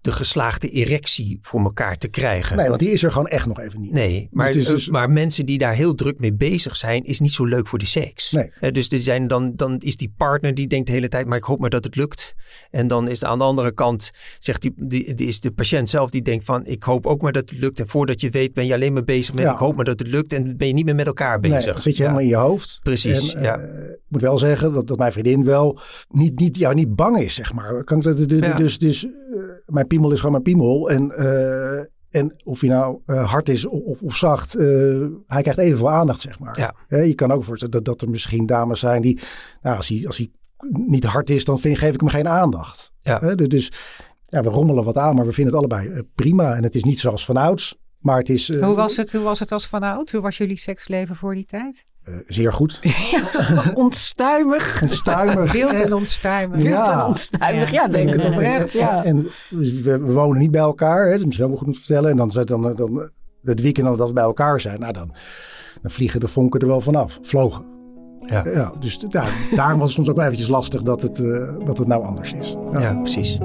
de 0.00 0.12
geslaagde 0.12 0.68
erectie 0.68 1.38
voor 1.42 1.60
elkaar 1.60 1.98
te 1.98 2.08
krijgen. 2.08 2.56
Nee, 2.56 2.68
want 2.68 2.80
die 2.80 2.90
is 2.90 3.02
er 3.02 3.10
gewoon 3.10 3.26
echt 3.26 3.46
nog 3.46 3.60
even 3.60 3.80
niet. 3.80 3.92
Nee, 3.92 4.20
dus 4.20 4.28
maar, 4.30 4.52
dus, 4.52 4.66
dus, 4.66 4.88
maar 4.88 5.10
mensen 5.10 5.46
die 5.46 5.58
daar 5.58 5.74
heel 5.74 5.94
druk 5.94 6.18
mee 6.18 6.32
bezig 6.34 6.76
zijn, 6.76 7.04
is 7.04 7.20
niet 7.20 7.32
zo 7.32 7.44
leuk 7.44 7.66
voor 7.66 7.78
de 7.78 7.86
seks. 7.86 8.30
Nee. 8.30 8.72
dus 8.72 8.88
er 8.88 8.98
zijn 8.98 9.26
dan, 9.26 9.52
dan 9.56 9.78
is 9.80 9.96
die 9.96 10.14
partner 10.16 10.54
die 10.54 10.66
denkt 10.66 10.86
de 10.86 10.92
hele 10.92 11.08
tijd, 11.08 11.26
maar 11.26 11.38
ik 11.38 11.44
hoop 11.44 11.58
maar 11.58 11.70
dat 11.70 11.84
het 11.84 11.96
lukt. 11.96 12.34
En 12.70 12.88
dan 12.88 13.08
is 13.08 13.24
aan 13.24 13.38
de 13.38 13.44
andere 13.44 13.72
kant, 13.72 14.10
zegt 14.38 14.62
die, 14.62 14.72
die, 14.76 15.14
die, 15.14 15.26
is 15.26 15.40
de 15.40 15.50
patiënt 15.50 15.90
zelf 15.90 16.10
die 16.10 16.22
denkt 16.22 16.44
van, 16.44 16.66
ik 16.66 16.82
hoop 16.82 17.06
ook 17.06 17.22
maar 17.22 17.32
dat 17.32 17.50
het 17.50 17.58
lukt. 17.58 17.80
En 17.80 17.88
voordat 17.88 18.20
je 18.20 18.30
weet 18.30 18.52
ben 18.52 18.66
je 18.66 18.74
alleen 18.74 18.92
maar 18.92 19.04
bezig 19.04 19.34
met, 19.34 19.44
ik 19.44 19.56
hoop 19.56 19.76
maar 19.76 19.84
dat 19.84 19.98
het 19.98 20.08
lukt. 20.08 20.32
En 20.32 20.56
ben 20.56 20.66
je 20.66 20.74
niet 20.74 20.84
meer 20.84 20.94
met 20.94 21.06
elkaar 21.06 21.40
bezig. 21.40 21.74
Nee, 21.74 21.82
zit 21.82 21.96
je 21.96 22.02
helemaal 22.02 22.22
in 22.22 22.28
je 22.28 22.36
hoofd. 22.36 22.78
Precies, 22.82 23.34
en, 23.34 23.42
ja. 23.42 23.58
Uh, 23.58 23.64
ik 23.84 23.98
moet 24.08 24.20
wel 24.20 24.38
zeggen 24.38 24.72
dat, 24.72 24.86
dat 24.86 24.98
mijn 24.98 25.12
vriendin 25.12 25.44
wel 25.44 25.78
niet, 26.08 26.38
niet, 26.38 26.58
ja, 26.58 26.72
niet 26.72 26.94
bang 26.96 27.18
is, 27.18 27.34
zeg 27.34 27.52
maar. 27.52 27.84
Kan, 27.84 28.00
dus, 28.56 28.78
dus 28.78 29.06
mijn 29.66 29.86
piemel 29.86 30.10
is 30.10 30.16
gewoon 30.16 30.30
mijn 30.30 30.42
piemel. 30.42 30.90
En, 30.90 31.12
uh, 31.18 31.78
en 32.10 32.34
of 32.44 32.60
hij 32.60 32.70
nou 32.70 32.98
uh, 33.06 33.30
hard 33.30 33.48
is 33.48 33.66
of, 33.66 34.02
of 34.02 34.16
zacht, 34.16 34.52
hij 35.26 35.42
krijgt 35.42 35.58
evenveel 35.58 35.90
aandacht, 35.90 36.20
zeg 36.20 36.38
maar. 36.38 36.74
Ja. 36.88 36.98
je 36.98 37.14
kan 37.14 37.32
ook 37.32 37.44
voorstellen 37.44 37.74
dat, 37.74 37.84
dat 37.84 38.02
er 38.02 38.10
misschien 38.10 38.46
dames 38.46 38.80
zijn 38.80 39.02
die, 39.02 39.20
nou, 39.62 39.76
als 39.76 39.88
hij, 39.88 40.02
als 40.06 40.16
hij 40.16 40.30
niet 40.70 41.04
hard 41.04 41.30
is, 41.30 41.44
dan 41.44 41.58
vind, 41.58 41.78
geef 41.78 41.94
ik 41.94 42.00
hem 42.00 42.08
geen 42.08 42.28
aandacht. 42.28 42.92
Ja. 43.00 43.34
dus 43.34 43.72
ja, 44.26 44.42
we 44.42 44.48
rommelen 44.48 44.84
wat 44.84 44.96
aan, 44.96 45.14
maar 45.14 45.26
we 45.26 45.32
vinden 45.32 45.54
het 45.54 45.62
allebei 45.62 46.02
prima. 46.14 46.54
En 46.54 46.62
het 46.62 46.74
is 46.74 46.84
niet 46.84 46.98
zoals 47.00 47.24
vanouds. 47.24 47.78
Maar 47.98 48.18
het 48.18 48.28
is, 48.28 48.60
hoe, 48.60 48.74
was 48.74 48.96
het, 48.96 49.12
hoe 49.12 49.22
was 49.22 49.38
het 49.38 49.52
als 49.52 49.66
vanouds? 49.66 50.12
Hoe 50.12 50.20
was 50.20 50.36
jullie 50.36 50.58
seksleven 50.58 51.16
voor 51.16 51.34
die 51.34 51.44
tijd? 51.44 51.84
Uh, 52.08 52.14
zeer 52.26 52.52
goed. 52.52 52.80
Ja, 53.10 53.72
onstuimig. 53.74 54.82
Onstuimig. 54.82 55.52
Wild 55.52 55.72
en 55.72 55.94
onstuimig. 55.94 56.62
Ja. 56.62 56.92
en 56.92 57.06
onstuimig, 57.06 57.70
ja, 57.70 57.88
denk 57.88 58.14
ik 58.14 58.24
oprecht. 58.24 58.72
Ja. 58.72 59.04
En, 59.04 59.16
en 59.16 59.30
we, 59.82 59.98
we, 59.98 60.12
wonen 60.12 60.38
niet 60.38 60.50
bij 60.50 60.60
elkaar, 60.60 61.04
hè, 61.04 61.10
dat 61.10 61.18
is 61.18 61.24
misschien 61.24 61.46
ook 61.46 61.58
goed 61.58 61.66
om 61.66 61.72
te 61.72 61.78
vertellen. 61.78 62.10
En 62.10 62.16
dan, 62.16 62.30
dan, 62.44 62.62
dan, 62.62 62.76
dan 62.76 63.10
het 63.44 63.60
weekend 63.60 63.96
dat 63.98 64.08
we 64.08 64.14
bij 64.14 64.24
elkaar 64.24 64.60
zijn, 64.60 64.80
nou 64.80 64.92
dan, 64.92 65.14
dan 65.82 65.90
vliegen 65.90 66.20
de 66.20 66.28
vonken 66.28 66.60
er 66.60 66.66
wel 66.66 66.80
vanaf. 66.80 67.18
Vlogen. 67.22 67.64
Ja. 68.26 68.44
ja 68.48 68.72
dus 68.80 69.04
ja, 69.08 69.24
daarom 69.54 69.78
was 69.78 69.88
het 69.88 69.96
soms 69.96 70.08
ook 70.08 70.16
wel 70.16 70.24
eventjes 70.24 70.48
lastig 70.48 70.82
dat 70.82 71.02
het, 71.02 71.18
uh, 71.18 71.54
dat 71.64 71.78
het 71.78 71.86
nou 71.86 72.04
anders 72.04 72.32
is. 72.32 72.56
Ja, 72.72 72.80
ja 72.80 72.94
precies. 72.94 73.38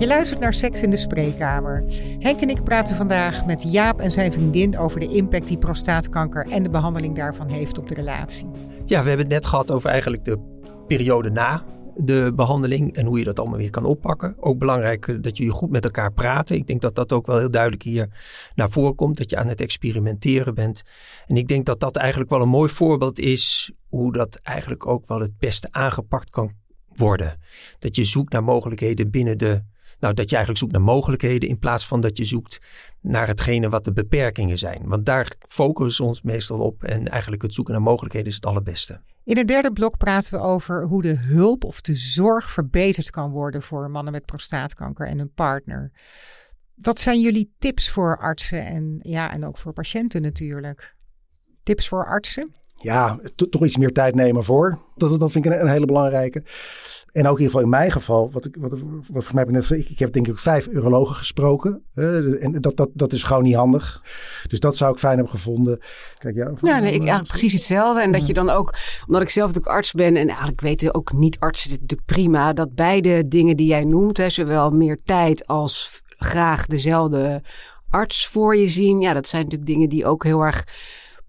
Je 0.00 0.06
luistert 0.06 0.40
naar 0.40 0.54
Seks 0.54 0.82
in 0.82 0.90
de 0.90 0.96
Spreekkamer. 0.96 1.84
Henk 2.18 2.40
en 2.40 2.48
ik 2.48 2.64
praten 2.64 2.96
vandaag 2.96 3.46
met 3.46 3.72
Jaap 3.72 4.00
en 4.00 4.10
zijn 4.10 4.32
vriendin 4.32 4.78
over 4.78 5.00
de 5.00 5.08
impact 5.08 5.46
die 5.46 5.58
prostaatkanker 5.58 6.46
en 6.46 6.62
de 6.62 6.70
behandeling 6.70 7.16
daarvan 7.16 7.48
heeft 7.48 7.78
op 7.78 7.88
de 7.88 7.94
relatie. 7.94 8.46
Ja, 8.84 9.02
we 9.02 9.08
hebben 9.08 9.26
het 9.26 9.34
net 9.34 9.46
gehad 9.46 9.72
over 9.72 9.90
eigenlijk 9.90 10.24
de 10.24 10.38
periode 10.86 11.30
na 11.30 11.64
de 11.94 12.32
behandeling 12.36 12.96
en 12.96 13.06
hoe 13.06 13.18
je 13.18 13.24
dat 13.24 13.38
allemaal 13.38 13.58
weer 13.58 13.70
kan 13.70 13.84
oppakken. 13.84 14.34
Ook 14.38 14.58
belangrijk 14.58 15.08
eh, 15.08 15.16
dat 15.20 15.36
jullie 15.36 15.52
goed 15.52 15.70
met 15.70 15.84
elkaar 15.84 16.12
praten. 16.12 16.56
Ik 16.56 16.66
denk 16.66 16.80
dat 16.80 16.94
dat 16.94 17.12
ook 17.12 17.26
wel 17.26 17.38
heel 17.38 17.50
duidelijk 17.50 17.82
hier 17.82 18.08
naar 18.54 18.70
voren 18.70 18.94
komt, 18.94 19.16
dat 19.16 19.30
je 19.30 19.36
aan 19.36 19.48
het 19.48 19.60
experimenteren 19.60 20.54
bent. 20.54 20.82
En 21.26 21.36
ik 21.36 21.48
denk 21.48 21.66
dat 21.66 21.80
dat 21.80 21.96
eigenlijk 21.96 22.30
wel 22.30 22.42
een 22.42 22.48
mooi 22.48 22.70
voorbeeld 22.70 23.18
is 23.18 23.72
hoe 23.88 24.12
dat 24.12 24.38
eigenlijk 24.42 24.86
ook 24.86 25.06
wel 25.06 25.20
het 25.20 25.38
beste 25.38 25.68
aangepakt 25.70 26.30
kan 26.30 26.52
worden. 26.86 27.38
Dat 27.78 27.96
je 27.96 28.04
zoekt 28.04 28.32
naar 28.32 28.44
mogelijkheden 28.44 29.10
binnen 29.10 29.38
de 29.38 29.62
nou, 30.00 30.14
dat 30.14 30.30
je 30.30 30.36
eigenlijk 30.36 30.58
zoekt 30.58 30.72
naar 30.72 30.94
mogelijkheden 30.94 31.48
in 31.48 31.58
plaats 31.58 31.86
van 31.86 32.00
dat 32.00 32.16
je 32.16 32.24
zoekt 32.24 32.60
naar 33.00 33.26
hetgene 33.26 33.68
wat 33.68 33.84
de 33.84 33.92
beperkingen 33.92 34.58
zijn. 34.58 34.82
Want 34.84 35.06
daar 35.06 35.32
focussen 35.48 36.04
we 36.04 36.10
ons 36.10 36.22
meestal 36.22 36.58
op 36.58 36.84
en 36.84 37.08
eigenlijk 37.08 37.42
het 37.42 37.54
zoeken 37.54 37.74
naar 37.74 37.82
mogelijkheden 37.82 38.28
is 38.28 38.34
het 38.34 38.46
allerbeste. 38.46 39.00
In 39.24 39.36
het 39.36 39.48
derde 39.48 39.72
blok 39.72 39.96
praten 39.96 40.32
we 40.32 40.38
over 40.40 40.84
hoe 40.86 41.02
de 41.02 41.16
hulp 41.16 41.64
of 41.64 41.80
de 41.80 41.94
zorg 41.94 42.50
verbeterd 42.50 43.10
kan 43.10 43.30
worden 43.30 43.62
voor 43.62 43.90
mannen 43.90 44.12
met 44.12 44.26
prostaatkanker 44.26 45.06
en 45.06 45.18
hun 45.18 45.32
partner. 45.32 45.92
Wat 46.74 47.00
zijn 47.00 47.20
jullie 47.20 47.54
tips 47.58 47.90
voor 47.90 48.18
artsen 48.18 48.66
en, 48.66 48.98
ja, 49.02 49.32
en 49.32 49.46
ook 49.46 49.58
voor 49.58 49.72
patiënten 49.72 50.22
natuurlijk? 50.22 50.96
Tips 51.62 51.88
voor 51.88 52.06
artsen? 52.06 52.54
Ja, 52.82 53.18
toch 53.50 53.64
iets 53.64 53.76
meer 53.76 53.92
tijd 53.92 54.14
nemen 54.14 54.44
voor. 54.44 54.78
Dat, 54.96 55.20
dat 55.20 55.32
vind 55.32 55.44
ik 55.44 55.52
een, 55.52 55.60
een 55.60 55.68
hele 55.68 55.86
belangrijke. 55.86 56.42
En 57.12 57.26
ook 57.26 57.38
in 57.38 57.44
ieder 57.44 57.46
geval 57.46 57.60
in 57.60 57.68
mijn 57.68 57.92
geval, 57.92 58.30
wat 58.30 58.44
ik, 58.44 58.56
wat, 58.58 59.32
mij 59.32 59.44
heb 59.44 59.48
ik 59.48 59.50
net 59.50 59.70
ik, 59.70 59.88
ik 59.88 59.98
heb 59.98 60.12
denk 60.12 60.28
ik 60.28 60.38
vijf 60.38 60.66
urologen 60.66 61.14
gesproken. 61.14 61.82
Uh, 61.94 62.44
en 62.44 62.60
dat, 62.60 62.76
dat, 62.76 62.88
dat 62.94 63.12
is 63.12 63.22
gewoon 63.22 63.42
niet 63.42 63.54
handig. 63.54 64.02
Dus 64.48 64.60
dat 64.60 64.76
zou 64.76 64.92
ik 64.92 64.98
fijn 64.98 65.14
hebben 65.14 65.32
gevonden. 65.32 65.78
Kijk, 66.18 66.36
ja, 66.36 66.52
ja, 66.60 66.78
nee, 66.78 66.92
ik, 66.92 67.02
ja, 67.02 67.22
precies 67.22 67.52
hetzelfde. 67.52 68.02
En 68.02 68.12
dat 68.12 68.26
je 68.26 68.32
dan 68.32 68.50
ook, 68.50 68.74
omdat 69.06 69.22
ik 69.22 69.28
zelf 69.28 69.46
natuurlijk 69.46 69.74
arts 69.74 69.92
ben 69.92 70.16
en 70.16 70.28
eigenlijk 70.28 70.60
weten 70.60 70.94
ook 70.94 71.12
niet 71.12 71.38
artsen 71.38 71.70
dit 71.70 71.80
natuurlijk 71.80 72.08
prima, 72.08 72.52
dat 72.52 72.74
beide 72.74 73.28
dingen 73.28 73.56
die 73.56 73.66
jij 73.66 73.84
noemt, 73.84 74.16
hè, 74.16 74.30
zowel 74.30 74.70
meer 74.70 74.98
tijd 75.04 75.46
als 75.46 76.02
graag 76.16 76.66
dezelfde 76.66 77.42
arts 77.90 78.26
voor 78.26 78.56
je 78.56 78.68
zien. 78.68 79.00
Ja, 79.00 79.12
dat 79.12 79.28
zijn 79.28 79.42
natuurlijk 79.42 79.70
dingen 79.70 79.88
die 79.88 80.06
ook 80.06 80.24
heel 80.24 80.40
erg 80.40 80.64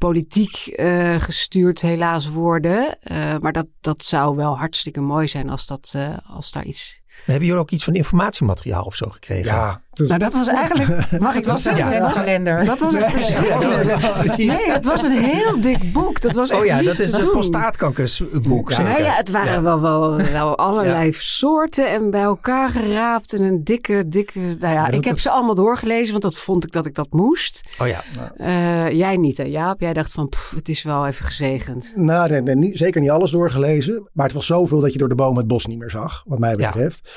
politiek 0.08 0.74
uh, 0.76 1.20
gestuurd 1.20 1.82
helaas 1.82 2.30
worden. 2.30 2.98
Uh, 3.12 3.38
maar 3.38 3.52
dat, 3.52 3.68
dat 3.82 4.04
zou 4.04 4.36
wel 4.36 4.58
hartstikke 4.58 5.02
mooi 5.02 5.28
zijn 5.28 5.50
als, 5.50 5.66
dat, 5.66 5.94
uh, 5.96 6.18
als 6.28 6.52
daar 6.52 6.64
iets... 6.64 7.02
Hebben 7.26 7.46
jullie 7.46 7.62
ook 7.62 7.72
iets 7.72 7.84
van 7.84 7.94
informatiemateriaal 7.94 8.84
of 8.84 8.96
zo 8.96 9.10
gekregen? 9.10 9.52
Ja, 9.52 9.82
Dus- 9.93 10.08
Nou, 10.08 10.19
dat 10.19 10.34
was 10.34 10.47
eigenlijk, 10.47 10.89
mag 11.21 11.36
ik 11.36 11.43
wel 11.43 11.43
Dat 11.43 11.43
was 11.54 11.62
zeggen, 11.62 11.86
een 11.86 11.91
dat 11.91 12.01
was, 12.01 12.13
kalender. 12.13 12.65
dat 12.65 12.80
was 12.80 12.93
een 12.93 12.99
verschrikkelijk. 13.01 14.13
precies. 14.17 14.58
Nee, 14.58 14.71
het 14.71 14.86
was 14.86 15.01
een 15.04 15.23
heel 15.23 15.62
dik 15.62 15.93
boek. 15.93 16.21
Dat 16.21 16.36
was 16.36 16.49
echt 16.49 16.60
Oh 16.60 16.65
ja, 16.65 16.82
dat 16.84 16.99
is 16.99 17.13
een 17.13 17.30
prostaatkankersboek. 17.30 18.71
Ja. 18.71 18.82
Nou 18.82 19.01
ja, 19.04 19.13
het 19.13 19.30
waren 19.32 19.51
Ja. 19.54 19.62
wel, 19.62 19.82
wel, 19.82 20.15
wel 20.17 20.58
allerlei 20.67 21.13
soorten 21.13 21.89
en 21.89 22.10
bij 22.12 22.21
elkaar 22.21 22.69
geraapt 22.69 23.34
en 23.34 23.41
een 23.41 23.63
dikke, 23.63 24.04
dikke... 24.08 24.39
Nou 24.39 24.73
ja, 24.73 24.86
dat- 24.86 24.93
ik 24.93 25.04
heb 25.04 25.13
dat- 25.13 25.19
ze 25.23 25.30
allemaal 25.30 25.56
doorgelezen, 25.56 26.12
want 26.12 26.23
dat 26.23 26.36
vond 26.38 26.63
ik 26.65 26.71
dat 26.71 26.86
ik 26.86 26.95
dat 26.95 27.08
moest. 27.12 27.62
Oh 27.80 27.88
ja. 27.88 28.04
Eh, 28.36 28.91
jij 28.97 29.17
niet, 29.17 29.38
hè 29.38 29.43
Jaap? 29.43 29.80
Jij 29.80 29.93
dacht 29.93 30.12
van, 30.12 30.30
pff, 30.30 30.51
het 30.56 30.69
is 30.69 30.84
wel 30.84 31.08
even 31.08 31.25
gezegend. 31.25 31.93
Nou, 31.95 32.30
nee, 32.30 32.41
nee, 32.41 32.56
niet, 32.56 32.77
zeker 32.77 33.01
niet 33.01 33.10
alles 33.10 33.32
doorgelezen. 33.32 34.10
Maar 34.13 34.25
het 34.25 34.36
was 34.36 34.45
zoveel 34.45 34.80
dat 34.80 34.91
je 34.93 34.97
door 34.99 35.10
de 35.10 35.15
bomen 35.15 35.38
het 35.38 35.47
bos 35.47 35.65
niet 35.65 35.77
meer 35.80 35.89
zag, 35.89 36.23
wat 36.25 36.39
mij 36.39 36.54
Ja. 36.58 36.71
betreft. 36.71 37.10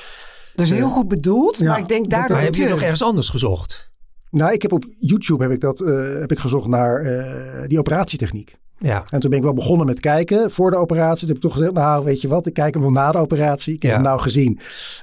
Dus 0.55 0.69
heel 0.71 0.89
goed 0.89 1.07
bedoeld, 1.07 1.57
Ja, 1.57 1.65
maar 1.69 1.79
ik 1.79 1.87
denk 1.87 2.09
daardoor 2.09 2.35
Maar 2.35 2.45
heb 2.45 2.55
je 2.55 2.67
nog 2.67 2.81
ergens 2.81 3.03
anders 3.03 3.29
gezocht? 3.29 3.91
Nou, 4.29 4.53
ik 4.53 4.61
heb 4.61 4.71
op 4.71 4.85
YouTube 4.97 5.43
heb 5.43 5.51
ik 5.51 5.61
dat, 5.61 5.81
eh, 5.81 6.19
heb 6.19 6.31
ik 6.31 6.39
gezocht 6.39 6.67
naar 6.67 7.01
eh, 7.01 7.67
die 7.67 7.79
operatietechniek. 7.79 8.55
Ja. 8.77 9.03
En 9.09 9.19
toen 9.19 9.29
ben 9.29 9.39
ik 9.39 9.45
wel 9.45 9.53
begonnen 9.53 9.85
met 9.85 9.99
kijken 9.99 10.51
voor 10.51 10.71
de 10.71 10.77
operatie. 10.77 11.19
Toen 11.19 11.27
heb 11.27 11.35
ik 11.35 11.41
toch 11.41 11.53
gezegd, 11.53 11.73
nou 11.73 12.03
weet 12.03 12.21
je 12.21 12.27
wat, 12.27 12.45
ik 12.47 12.53
kijk 12.53 12.73
hem 12.73 12.83
wel 12.83 12.91
na 12.91 13.11
de 13.11 13.17
operatie. 13.17 13.73
Ik 13.73 13.81
heb 13.81 13.91
Ja. 13.91 13.97
hem 13.97 14.05
nou 14.05 14.21
gezien. 14.21 14.59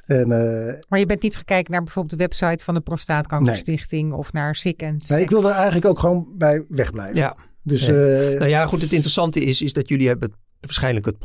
En 0.06 0.32
eh, 0.32 0.74
Maar 0.88 0.98
je 0.98 1.06
bent 1.06 1.22
niet 1.22 1.36
gekeken 1.36 1.72
naar 1.72 1.82
bijvoorbeeld 1.82 2.18
de 2.18 2.24
website 2.24 2.64
van 2.64 2.74
de 2.74 2.80
Prostaatkankerstichting 2.80 4.12
of 4.12 4.32
naar 4.32 4.56
SICK 4.56 4.82
en 4.82 5.00
nee, 5.08 5.20
ik 5.22 5.30
wilde 5.30 5.48
er 5.48 5.54
eigenlijk 5.54 5.84
ook 5.86 5.98
gewoon 5.98 6.26
bij 6.38 6.64
wegblijven. 6.68 7.16
ja. 7.16 7.36
Dus 7.62 7.86
Ja. 7.86 7.92
eh, 7.92 8.38
Nou 8.38 8.46
ja, 8.50 8.66
goed. 8.66 8.82
Het 8.82 8.92
interessante 8.92 9.40
is, 9.40 9.62
is 9.62 9.72
dat 9.72 9.88
jullie 9.88 10.06
hebben 10.08 10.32
waarschijnlijk 10.60 11.06
het 11.06 11.18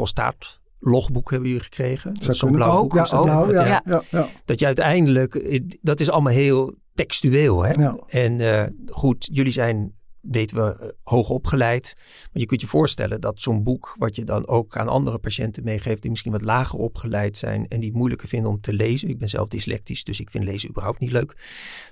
prostaatlogboek 0.79 1.31
hebben 1.31 1.49
jullie 1.49 1.63
gekregen. 1.63 2.13
Dat 2.13 2.23
zou 2.23 2.33
is 2.33 2.39
zo'n 2.39 2.51
blauw 2.51 2.81
boek. 2.81 2.93
nou, 2.93 3.53
ja, 3.53 3.65
ja. 3.65 3.81
ja. 3.85 4.03
Ja, 4.09 4.27
dat 4.45 4.59
je 4.59 4.65
uiteindelijk, 4.65 5.61
dat 5.81 5.99
is 5.99 6.09
allemaal 6.09 6.33
heel 6.33 6.75
textueel. 6.93 7.63
Hè? 7.63 7.71
Ja. 7.71 7.97
En 8.07 8.39
eh, 8.39 8.67
goed, 8.85 9.29
jullie 9.31 9.51
zijn, 9.51 9.95
weten 10.21 10.57
we, 10.57 10.79
eh, 10.79 10.87
hoog 11.03 11.29
opgeleid. 11.29 11.93
Maar 11.95 12.41
je 12.41 12.45
kunt 12.45 12.61
je 12.61 12.67
voorstellen 12.67 13.21
dat 13.21 13.39
zo'n 13.39 13.63
boek, 13.63 13.95
wat 13.97 14.15
je 14.15 14.23
dan 14.23 14.47
ook 14.47 14.77
aan 14.77 14.87
andere 14.87 15.17
patiënten 15.17 15.63
meegeeft, 15.63 16.01
die 16.01 16.09
misschien 16.09 16.31
wat 16.31 16.41
lager 16.41 16.79
opgeleid 16.79 17.37
zijn 17.37 17.67
en 17.67 17.79
die 17.79 17.89
het 17.89 17.97
moeilijker 17.97 18.27
vinden 18.27 18.51
om 18.51 18.61
te 18.61 18.73
lezen. 18.73 19.09
Ik 19.09 19.19
ben 19.19 19.29
zelf 19.29 19.47
dyslectisch, 19.47 20.03
dus 20.03 20.19
ik 20.19 20.29
vind 20.29 20.43
lezen 20.43 20.69
überhaupt 20.69 20.99
niet 20.99 21.11
leuk. 21.11 21.45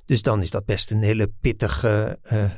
Dus 0.06 0.22
dan 0.22 0.42
is 0.42 0.52
dat 0.52 0.66
best 0.66 0.92
een 0.92 1.04
hele 1.04 1.32
pittig 1.42 1.84
eh, 1.84 2.12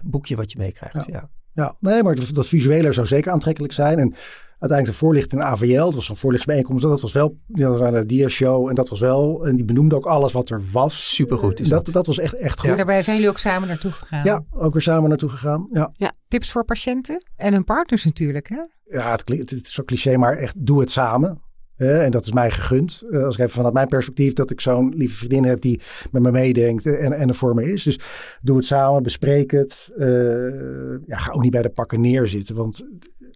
boekje 0.03 0.35
wat 0.35 0.51
je 0.51 0.57
meekrijgt. 0.57 1.05
Ja. 1.05 1.29
Ja, 1.57 1.75
nee, 1.79 2.03
maar 2.03 2.15
dat, 2.15 2.33
dat 2.33 2.47
visuele 2.47 2.91
zou 2.93 3.07
zeker 3.07 3.31
aantrekkelijk 3.31 3.73
zijn. 3.73 3.99
En 3.99 4.13
uiteindelijk 4.59 4.85
de 4.99 5.05
voorlichting 5.05 5.41
in 5.41 5.47
AVL, 5.47 5.83
dat 5.83 5.93
was 5.95 6.05
zo'n 6.05 6.17
voorlichtsbijeenkomst, 6.17 6.83
dat 6.83 7.01
was 7.01 7.11
wel 7.13 7.37
ja, 7.47 7.67
een 7.67 8.07
dia-show 8.07 8.69
en 8.69 8.75
dat 8.75 8.89
was 8.89 8.99
wel, 8.99 9.47
en 9.47 9.55
die 9.55 9.65
benoemde 9.65 9.95
ook 9.95 10.05
alles 10.05 10.31
wat 10.31 10.49
er 10.49 10.61
was. 10.71 11.15
Supergoed 11.15 11.59
is 11.59 11.69
dat. 11.69 11.85
dat. 11.85 11.93
Dat 11.93 12.05
was 12.05 12.17
echt, 12.19 12.33
echt 12.33 12.55
goed. 12.59 12.63
En 12.65 12.69
Ja. 12.71 12.75
daarbij 12.77 13.03
zijn 13.03 13.15
jullie 13.15 13.31
ook 13.31 13.37
samen 13.37 13.67
naartoe 13.67 13.91
gegaan. 13.91 14.45
ook 14.51 14.73
weer 14.73 14.81
samen 14.81 15.09
naartoe 15.09 15.29
gegaan. 15.29 15.67
Ja, 15.93 16.11
Tips 16.27 16.51
voor 16.51 16.65
patiënten 16.65 17.25
en 17.35 17.53
hun 17.53 17.63
partners 17.63 18.05
natuurlijk. 18.05 18.49
Hè? 18.49 18.59
ja 18.99 19.11
het, 19.11 19.23
klinkt- 19.23 19.49
het 19.49 19.65
is 19.65 19.73
zo 19.73 19.83
cliché, 19.83 20.17
maar 20.17 20.37
echt 20.37 20.65
doe 20.65 20.79
het 20.79 20.91
samen. 20.91 21.41
En 21.77 22.11
dat 22.11 22.25
is 22.25 22.31
mij 22.31 22.51
gegund. 22.51 23.03
Eh, 23.11 23.23
als 23.23 23.35
ik 23.35 23.39
even 23.41 23.53
vanuit 23.53 23.73
mijn 23.73 23.87
perspectief 23.87 24.33
dat 24.33 24.51
ik 24.51 24.61
zo'n 24.61 24.93
lieve 24.95 25.15
vriendin 25.15 25.43
heb 25.43 25.61
die 25.61 25.81
met 26.11 26.21
me 26.21 26.31
meedenkt 26.31 26.85
en, 26.85 27.13
en 27.13 27.27
er 27.29 27.35
voor 27.35 27.55
me 27.55 27.71
is. 27.73 27.83
Dus 27.83 27.99
doe 28.41 28.57
het 28.57 28.65
samen, 28.65 29.03
bespreek 29.03 29.51
het. 29.51 29.91
Eh, 29.97 30.07
ja, 31.07 31.17
ga 31.17 31.31
ook 31.31 31.41
niet 31.41 31.51
bij 31.51 31.61
de 31.61 31.69
pakken 31.69 32.01
neerzitten. 32.01 32.55
Want 32.55 32.87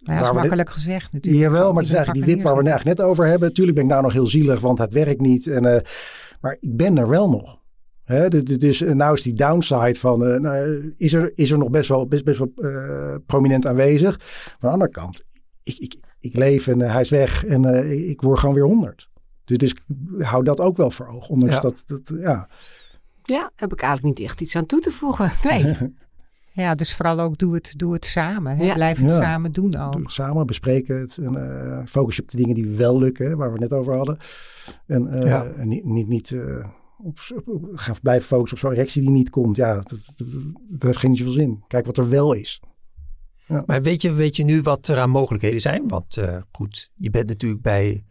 Maar 0.03 0.15
ja, 0.15 0.21
dat 0.21 0.21
is 0.21 0.27
dit- 0.31 0.39
makkelijk 0.39 0.69
gezegd 0.69 1.13
natuurlijk. 1.13 1.43
Jawel, 1.43 1.67
maar 1.73 1.81
het 1.81 1.91
is 1.91 1.95
eigenlijk 1.95 2.25
die 2.25 2.35
wip 2.35 2.43
waar 2.45 2.63
we 2.63 2.69
het 2.69 2.83
net 2.83 3.01
over 3.01 3.25
hebben. 3.25 3.53
Tuurlijk 3.53 3.75
ben 3.75 3.85
ik 3.85 3.91
nou 3.91 4.03
nog 4.03 4.13
heel 4.13 4.27
zielig, 4.27 4.59
want 4.59 4.77
het 4.77 4.93
werkt 4.93 5.21
niet. 5.21 5.47
En, 5.47 5.65
eh, 5.65 5.81
maar 6.41 6.57
ik 6.59 6.75
ben 6.77 6.97
er 6.97 7.09
wel 7.09 7.29
nog. 7.29 7.59
Dus 8.57 8.79
nou 8.79 9.13
is 9.13 9.21
die 9.21 9.33
downside 9.33 9.95
van, 9.99 10.41
nou, 10.41 10.93
is, 10.97 11.13
er, 11.13 11.31
is 11.35 11.51
er 11.51 11.57
nog 11.57 11.69
best 11.69 11.89
wel, 11.89 12.07
best, 12.07 12.23
best 12.23 12.39
wel 12.39 12.51
prominent 13.25 13.65
aanwezig. 13.65 14.17
Maar 14.17 14.27
aan 14.59 14.59
de 14.59 14.67
andere 14.67 14.89
kant, 14.89 15.23
ik, 15.63 15.77
ik, 15.77 15.95
ik 16.21 16.35
leef 16.35 16.67
en 16.67 16.81
eh, 16.81 16.91
hij 16.91 17.01
is 17.01 17.09
weg 17.09 17.45
en 17.45 17.65
eh, 17.65 18.09
ik 18.09 18.21
word 18.21 18.39
gewoon 18.39 18.55
weer 18.55 18.63
honderd. 18.65 19.09
Dus, 19.45 19.57
dus 19.57 19.71
ik 19.71 19.81
hou 20.25 20.43
dat 20.43 20.59
ook 20.59 20.77
wel 20.77 20.91
voor 20.91 21.07
ogen. 21.07 21.29
Ondanks 21.29 21.55
Ja. 21.55 21.61
dat, 21.61 21.83
dat, 21.87 22.11
ja. 22.19 22.49
Ja, 23.23 23.51
heb 23.55 23.73
ik 23.73 23.81
eigenlijk 23.81 24.17
niet 24.17 24.27
echt 24.27 24.41
iets 24.41 24.55
aan 24.55 24.65
toe 24.65 24.79
te 24.79 24.91
voegen. 24.91 25.31
Nee. 25.49 25.75
Ja, 26.53 26.75
dus 26.75 26.95
vooral 26.95 27.19
ook 27.19 27.37
doe 27.37 27.53
het, 27.53 27.73
doe 27.77 27.93
het 27.93 28.05
samen. 28.05 28.57
Hè? 28.57 28.63
Ja. 28.65 28.73
Blijf 28.73 28.97
het 28.99 29.09
Ja. 29.09 29.15
samen 29.21 29.51
doen 29.51 29.75
ook. 29.75 29.91
Doe 29.91 30.01
het 30.01 30.11
samen, 30.11 30.45
bespreek 30.45 30.87
het. 30.87 31.17
En 31.17 31.35
eh, 31.35 31.85
focus 31.85 32.15
je 32.15 32.21
op 32.21 32.27
de 32.31 32.37
dingen 32.37 32.55
die 32.55 32.67
wel 32.67 32.99
lukken, 32.99 33.25
hè, 33.27 33.35
waar 33.35 33.47
we 33.53 33.59
het 33.59 33.69
net 33.69 33.79
over 33.79 33.95
hadden. 33.95 34.17
En, 34.87 35.07
eh, 35.07 35.27
Ja. 35.27 35.45
en 35.45 35.67
niet, 35.67 35.85
niet, 35.85 36.07
niet 36.07 36.31
eh, 36.31 36.65
op, 36.97 37.19
op, 37.35 37.47
op- 37.47 37.69
gaan 37.75 37.95
blijven 38.01 38.27
focussen 38.27 38.57
op 38.57 38.63
zo'n 38.63 38.71
erectie 38.73 39.01
die 39.01 39.09
niet 39.11 39.29
komt. 39.29 39.55
Ja, 39.55 39.73
dat, 39.75 39.89
dat, 39.89 40.13
dat, 40.17 40.27
dat 40.65 40.81
heeft 40.81 40.97
geen 40.97 41.15
zoveel 41.15 41.33
zin. 41.33 41.63
Kijk 41.67 41.85
wat 41.85 41.97
er 41.97 42.09
wel 42.09 42.33
is. 42.33 42.61
Maar 43.65 43.81
weet 43.81 44.01
je, 44.01 44.13
weet 44.13 44.35
je 44.35 44.43
nu 44.43 44.61
wat 44.61 44.87
er 44.87 44.97
aan 44.97 45.09
mogelijkheden 45.09 45.61
zijn? 45.61 45.87
Want 45.87 46.17
eh, 46.17 46.35
goed, 46.51 46.89
je 46.95 47.09
bent 47.09 47.27
natuurlijk 47.27 47.61
bij 47.61 48.03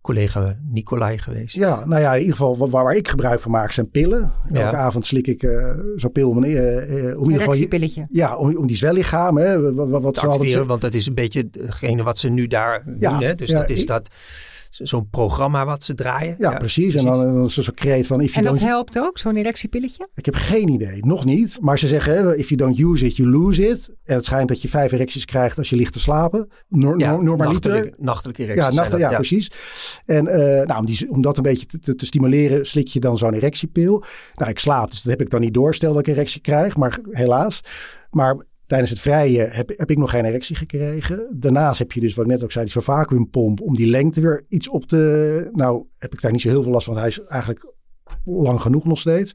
collega 0.00 0.56
Nicolai 0.70 1.18
geweest. 1.18 1.56
Ja, 1.56 1.84
nou 1.86 2.00
ja, 2.00 2.12
in 2.14 2.20
ieder 2.20 2.36
geval 2.36 2.56
waar, 2.70 2.84
waar 2.84 2.94
ik 2.94 3.08
gebruik 3.08 3.40
van 3.40 3.50
maak 3.50 3.72
zijn 3.72 3.90
pillen. 3.90 4.32
Ja. 4.52 4.60
Elke 4.64 4.76
avond 4.76 5.04
slik 5.04 5.26
ik 5.26 5.42
eh, 5.42 5.74
zo'n 5.96 6.12
pil 6.12 6.28
om, 6.30 6.44
eh, 6.44 6.76
eh, 6.76 6.88
om 6.88 6.94
in 6.98 7.06
ieder 7.06 7.14
geval... 7.16 7.38
je- 7.38 7.38
Erectiepilletje. 7.40 8.06
Ja, 8.10 8.36
om, 8.36 8.56
om 8.56 8.66
die 8.66 8.76
zwellichaam, 8.76 9.36
hè, 9.36 9.72
wat, 9.74 9.74
wat 9.74 10.14
te 10.14 10.20
ze 10.20 10.26
altijd 10.26 10.26
activeren, 10.26 10.66
want 10.66 10.80
dat 10.80 10.94
is 10.94 11.06
een 11.06 11.14
beetje 11.14 11.48
hetgene 11.52 12.02
wat 12.02 12.18
ze 12.18 12.28
nu 12.28 12.46
daar 12.46 12.84
Ja, 12.98 13.10
doen. 13.10 13.22
Hè? 13.22 13.34
Dus 13.34 13.48
ja, 13.50 13.58
dat 13.58 13.70
is 13.70 13.80
ik- 13.80 13.86
dat 13.88 14.08
zo'n 14.82 15.08
programma 15.10 15.64
wat 15.64 15.84
ze 15.84 15.94
draaien. 15.94 16.36
Ja, 16.38 16.56
precies. 16.56 16.94
En 16.94 17.04
dan, 17.04 17.34
dan 17.34 17.44
is 17.44 17.56
er 17.56 17.62
zo'n 17.62 17.74
kreet 17.74 18.06
van... 18.06 18.20
If 18.20 18.26
En 18.36 18.42
you 18.42 18.44
dat 18.44 18.54
don't, 18.54 18.70
helpt 18.70 18.98
ook, 18.98 19.18
zo'n 19.18 19.36
erectiepilletje? 19.36 20.08
Ik 20.14 20.24
heb 20.24 20.34
geen 20.34 20.68
idee, 20.68 21.04
nog 21.04 21.24
niet. 21.24 21.58
Maar 21.60 21.78
ze 21.78 21.88
zeggen, 21.88 22.14
hè, 22.14 22.36
if 22.36 22.48
you 22.48 22.60
don't 22.60 22.78
use 22.78 23.06
it, 23.06 23.16
you 23.16 23.30
lose 23.30 23.68
it. 23.68 23.94
En 24.04 24.14
het 24.14 24.24
schijnt 24.24 24.48
dat 24.48 24.62
je 24.62 24.68
vijf 24.68 24.92
erecties 24.92 25.24
krijgt 25.24 25.58
als 25.58 25.70
je 25.70 25.76
ligt 25.76 25.92
te 25.92 26.00
slapen. 26.00 26.48
Nor, 26.68 26.98
ja 26.98 27.16
normaliter. 27.16 27.70
nachtelijke, 27.70 28.02
nachtelijke 28.02 28.42
erecties 28.42 28.76
Ja, 28.76 28.88
dat, 28.88 28.98
ja, 28.98 29.14
precies. 29.14 29.50
En 30.04 30.26
eh, 30.26 30.66
nou, 30.66 30.78
om, 30.78 30.86
die, 30.86 31.10
om 31.10 31.22
dat 31.22 31.36
een 31.36 31.42
beetje 31.42 31.66
te, 31.66 31.78
te, 31.78 31.94
te 31.94 32.06
stimuleren, 32.06 32.66
slik 32.66 32.88
je 32.88 33.00
dan 33.00 33.18
zo'n 33.18 33.34
erectiepil. 33.34 34.04
Nou, 34.34 34.50
ik 34.50 34.58
slaap, 34.58 34.90
dus 34.90 35.02
dat 35.02 35.12
heb 35.12 35.20
ik 35.20 35.30
dan 35.30 35.40
niet 35.40 35.54
door. 35.54 35.74
Stel 35.74 35.92
dat 35.92 36.00
ik 36.00 36.06
een 36.06 36.12
erectie 36.12 36.40
krijg, 36.40 36.76
maar 36.76 36.98
helaas. 37.10 37.60
Maar 38.10 38.36
tijdens 38.66 38.90
het 38.90 39.00
vrije 39.00 39.40
heb, 39.40 39.72
heb 39.76 39.90
ik 39.90 39.98
nog 39.98 40.10
geen 40.10 40.24
erectie 40.24 40.56
gekregen. 40.56 41.26
Daarnaast 41.32 41.78
heb 41.78 41.92
je 41.92 42.00
dus, 42.00 42.14
wat 42.14 42.24
ik 42.24 42.30
net 42.30 42.42
ook 42.44 42.52
zei, 42.52 42.64
die 42.64 42.72
zo'n 42.72 42.82
vacuümpomp 42.82 43.60
om 43.60 43.76
die 43.76 43.86
lengte 43.90 44.20
weer 44.20 44.44
iets 44.48 44.68
op 44.68 44.86
te... 44.86 45.48
Nou, 45.52 45.84
heb 45.98 46.12
ik 46.12 46.20
daar 46.20 46.32
niet 46.32 46.40
zo 46.40 46.48
heel 46.48 46.62
veel 46.62 46.72
last 46.72 46.84
van, 46.84 46.94
want 46.94 47.06
hij 47.06 47.16
is 47.16 47.30
eigenlijk 47.30 47.74
lang 48.24 48.60
genoeg 48.60 48.84
nog 48.84 48.98
steeds. 48.98 49.34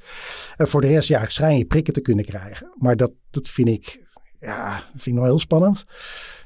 En 0.58 0.68
voor 0.68 0.82
de 0.82 0.88
rest, 0.88 1.08
ja, 1.08 1.26
schijn 1.28 1.58
je 1.58 1.66
prikken 1.66 1.94
te 1.94 2.02
kunnen 2.02 2.26
krijgen. 2.26 2.74
Maar 2.78 2.96
dat, 2.96 3.12
dat 3.30 3.50
vind 3.50 3.68
ik, 3.68 4.00
ja, 4.40 4.72
dat 4.74 5.02
vind 5.02 5.06
ik 5.06 5.14
nog 5.14 5.24
heel 5.24 5.40
spannend. 5.40 5.86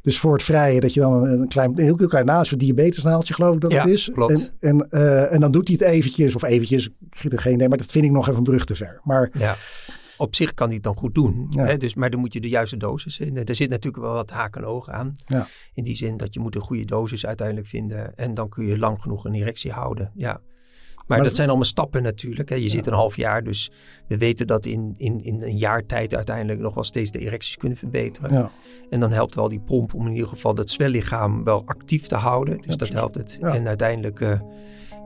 Dus 0.02 0.20
voor 0.20 0.34
het 0.34 0.44
vrije, 0.44 0.80
dat 0.80 0.94
je 0.94 1.00
dan 1.00 1.26
een, 1.28 1.48
klein, 1.48 1.70
een 1.70 1.84
heel, 1.84 1.98
heel 1.98 2.08
klein 2.08 2.26
naast, 2.26 2.52
een 2.52 2.58
diabetesnaaltje 2.58 3.34
geloof 3.34 3.56
ik 3.56 3.62
dat 3.62 3.72
Ja, 3.72 3.82
het 3.82 3.90
is. 3.90 4.10
klopt. 4.14 4.52
En, 4.60 4.70
en, 4.70 4.88
eh, 4.90 5.34
en 5.34 5.40
dan 5.40 5.52
doet 5.52 5.68
hij 5.68 5.78
het 5.80 5.88
eventjes, 5.88 6.36
of 6.36 6.44
eventjes, 6.44 6.90
ik 7.22 7.32
er 7.32 7.40
geen 7.40 7.54
idee, 7.54 7.68
maar 7.70 7.78
dat 7.78 7.92
vind 7.92 8.06
ik 8.06 8.12
nog 8.12 8.26
even 8.28 8.38
een 8.38 8.44
brug 8.44 8.66
te 8.66 8.76
ver. 8.76 9.00
Maar 9.04 9.30
Ja. 9.34 9.56
Op 10.18 10.36
zich 10.36 10.54
kan 10.54 10.72
het 10.72 10.84
dan 10.84 10.96
goed 10.98 11.16
doen. 11.16 11.48
Ja. 11.50 11.66
Hè? 11.66 11.78
Dus, 11.78 11.94
maar 11.96 12.10
dan 12.10 12.20
moet 12.20 12.34
je 12.34 12.40
de 12.42 12.50
juiste 12.50 12.78
dosis 12.78 13.20
in. 13.20 13.38
Er 13.48 13.56
zit 13.56 13.70
natuurlijk 13.70 14.04
wel 14.04 14.14
wat 14.14 14.30
haken 14.30 14.62
en 14.62 14.68
ogen 14.68 14.94
aan. 14.94 15.12
Ja. 15.26 15.48
In 15.74 15.84
die 15.84 15.96
zin 15.96 16.18
dat 16.18 16.34
je 16.34 16.40
moet 16.40 16.56
een 16.56 16.62
goede 16.62 16.86
dosis 16.86 17.26
uiteindelijk 17.26 17.68
vinden. 17.68 18.16
En 18.16 18.34
dan 18.34 18.50
kun 18.50 18.66
je 18.66 18.78
lang 18.78 19.02
genoeg 19.02 19.26
een 19.26 19.34
erectie 19.34 19.72
houden. 19.72 20.12
Ja. 20.16 20.42
Maar, 21.08 21.18
dat- 21.18 21.28
dat 21.28 21.36
zijn 21.36 21.48
allemaal 21.48 21.68
stappen 21.68 22.04
natuurlijk. 22.04 22.50
Hè. 22.50 22.56
Je 22.56 22.70
zit 22.70 22.88
een 22.88 22.94
half 22.94 23.16
jaar, 23.16 23.44
dus 23.44 23.72
we 24.08 24.18
weten 24.18 24.48
dat 24.48 24.66
in, 24.66 24.94
in, 24.98 25.24
in 25.24 25.42
een 25.42 25.58
jaar 25.58 25.86
tijd 25.86 26.16
uiteindelijk 26.16 26.60
nog 26.60 26.74
wel 26.74 26.84
steeds 26.84 27.12
de 27.12 27.20
erecties 27.20 27.58
kunnen 27.58 27.78
verbeteren. 27.78 28.34
ja, 28.34 28.52
En 28.90 29.00
dan 29.00 29.12
helpt 29.12 29.36
wel 29.36 29.50
die 29.50 29.60
pomp 29.60 29.94
om 29.94 30.06
in 30.08 30.14
ieder 30.14 30.28
geval 30.28 30.56
dat 30.56 30.70
zwellichaam 30.70 31.44
wel 31.44 31.64
actief 31.66 32.08
te 32.08 32.16
houden. 32.16 32.58
Dus 32.62 32.78
dat 32.78 32.94
helpt 32.94 33.16
het. 33.16 33.38
En 33.42 33.68
uiteindelijk, 33.68 34.20
eh, 34.22 34.40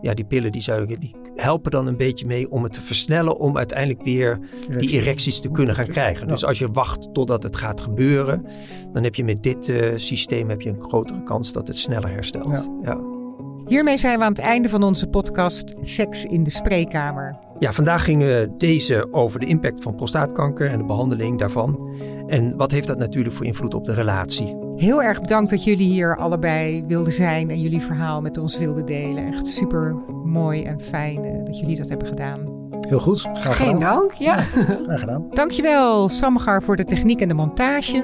ja, 0.01 0.13
die 0.13 0.25
pillen 0.25 0.51
die, 0.51 0.61
zou, 0.61 0.85
die 0.85 1.15
helpen 1.35 1.71
dan 1.71 1.87
een 1.87 1.97
beetje 1.97 2.25
mee 2.25 2.51
om 2.51 2.63
het 2.63 2.73
te 2.73 2.81
versnellen. 2.81 3.37
Om 3.37 3.57
uiteindelijk 3.57 4.03
weer 4.03 4.39
die 4.39 4.71
erectie. 4.71 4.99
erecties 4.99 5.39
te 5.39 5.51
kunnen 5.51 5.75
gaan 5.75 5.87
krijgen. 5.87 6.27
Dus 6.27 6.45
als 6.45 6.59
je 6.59 6.67
wacht 6.71 7.13
totdat 7.13 7.43
het 7.43 7.55
gaat 7.55 7.81
gebeuren, 7.81 8.45
dan 8.93 9.03
heb 9.03 9.15
je 9.15 9.23
met 9.23 9.43
dit 9.43 9.69
eh, 9.69 9.91
systeem 9.95 10.49
heb 10.49 10.61
je 10.61 10.69
een 10.69 10.81
grotere 10.81 11.23
kans 11.23 11.53
dat 11.53 11.67
het 11.67 11.77
sneller 11.77 12.09
herstelt. 12.09 12.47
Ja. 12.47 12.65
Ja. 12.83 13.17
Hiermee 13.65 13.97
zijn 13.97 14.17
we 14.17 14.23
aan 14.23 14.31
het 14.31 14.41
einde 14.41 14.69
van 14.69 14.83
onze 14.83 15.07
podcast 15.07 15.75
Seks 15.81 16.25
in 16.25 16.43
de 16.43 16.49
Spreekkamer. 16.49 17.37
Ja, 17.59 17.73
vandaag 17.73 18.03
gingen 18.03 18.57
deze 18.57 19.07
over 19.11 19.39
de 19.39 19.45
impact 19.45 19.83
van 19.83 19.95
prostaatkanker 19.95 20.69
en 20.69 20.77
de 20.77 20.85
behandeling 20.85 21.39
daarvan. 21.39 21.89
En 22.27 22.57
wat 22.57 22.71
heeft 22.71 22.87
dat 22.87 22.97
natuurlijk 22.97 23.35
voor 23.35 23.45
invloed 23.45 23.73
op 23.73 23.85
de 23.85 23.93
relatie? 23.93 24.68
Heel 24.79 25.03
erg 25.03 25.21
bedankt 25.21 25.49
dat 25.49 25.63
jullie 25.63 25.89
hier 25.89 26.17
allebei 26.17 26.83
wilden 26.87 27.13
zijn 27.13 27.49
en 27.49 27.61
jullie 27.61 27.81
verhaal 27.81 28.21
met 28.21 28.37
ons 28.37 28.57
wilden 28.57 28.85
delen. 28.85 29.27
Echt 29.27 29.47
super 29.47 29.95
mooi 30.23 30.63
en 30.63 30.81
fijn 30.81 31.25
eh, 31.25 31.45
dat 31.45 31.59
jullie 31.59 31.77
dat 31.77 31.89
hebben 31.89 32.07
gedaan. 32.07 32.39
heel 32.87 32.99
goed. 32.99 33.19
Graag 33.33 33.57
Geen 33.57 33.73
gedaan. 33.73 33.79
dank, 33.79 34.11
ja. 34.11 34.37
Graag 34.85 34.99
gedaan. 34.99 35.25
Dankjewel 35.29 36.09
Samgar 36.09 36.63
voor 36.63 36.75
de 36.75 36.85
techniek 36.85 37.21
en 37.21 37.27
de 37.27 37.33
montage. 37.33 38.03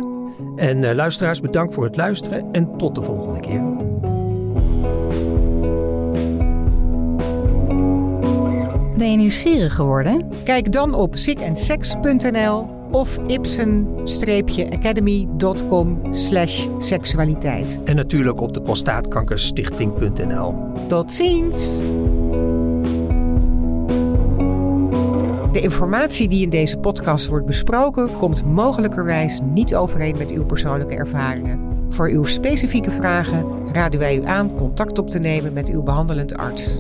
En 0.55 0.83
eh, 0.83 0.95
luisteraars, 0.95 1.41
bedankt 1.41 1.73
voor 1.73 1.83
het 1.83 1.95
luisteren 1.95 2.51
en 2.51 2.77
tot 2.77 2.95
de 2.95 3.01
volgende 3.01 3.39
keer. 3.39 3.63
Ben 8.97 9.11
je 9.11 9.17
nieuwsgierig 9.17 9.75
geworden? 9.75 10.29
Kijk 10.43 10.71
dan 10.71 10.93
op 10.93 11.15
sickandsex.nl 11.15 12.67
of 12.95 13.19
ipsen-academy.com 13.27 16.13
slash 16.13 16.67
seksualiteit. 16.77 17.79
En 17.83 17.95
natuurlijk 17.95 18.41
op 18.41 18.53
de 18.53 18.61
prostaatkankerstichting.nl. 18.61 20.55
Tot 20.87 21.11
ziens! 21.11 21.57
De 25.51 25.61
informatie 25.61 26.27
die 26.27 26.43
in 26.43 26.49
deze 26.49 26.77
podcast 26.77 27.27
wordt 27.27 27.45
besproken 27.45 28.17
komt 28.17 28.45
mogelijkerwijs 28.45 29.39
niet 29.43 29.75
overeen 29.75 30.17
met 30.17 30.31
uw 30.31 30.45
persoonlijke 30.45 30.95
ervaringen. 30.95 31.59
Voor 31.89 32.09
uw 32.09 32.25
specifieke 32.25 32.91
vragen 32.91 33.45
raden 33.71 33.99
wij 33.99 34.17
u 34.17 34.25
aan 34.25 34.55
contact 34.55 34.99
op 34.99 35.09
te 35.09 35.19
nemen 35.19 35.53
met 35.53 35.69
uw 35.69 35.83
behandelend 35.83 36.37
arts. 36.37 36.79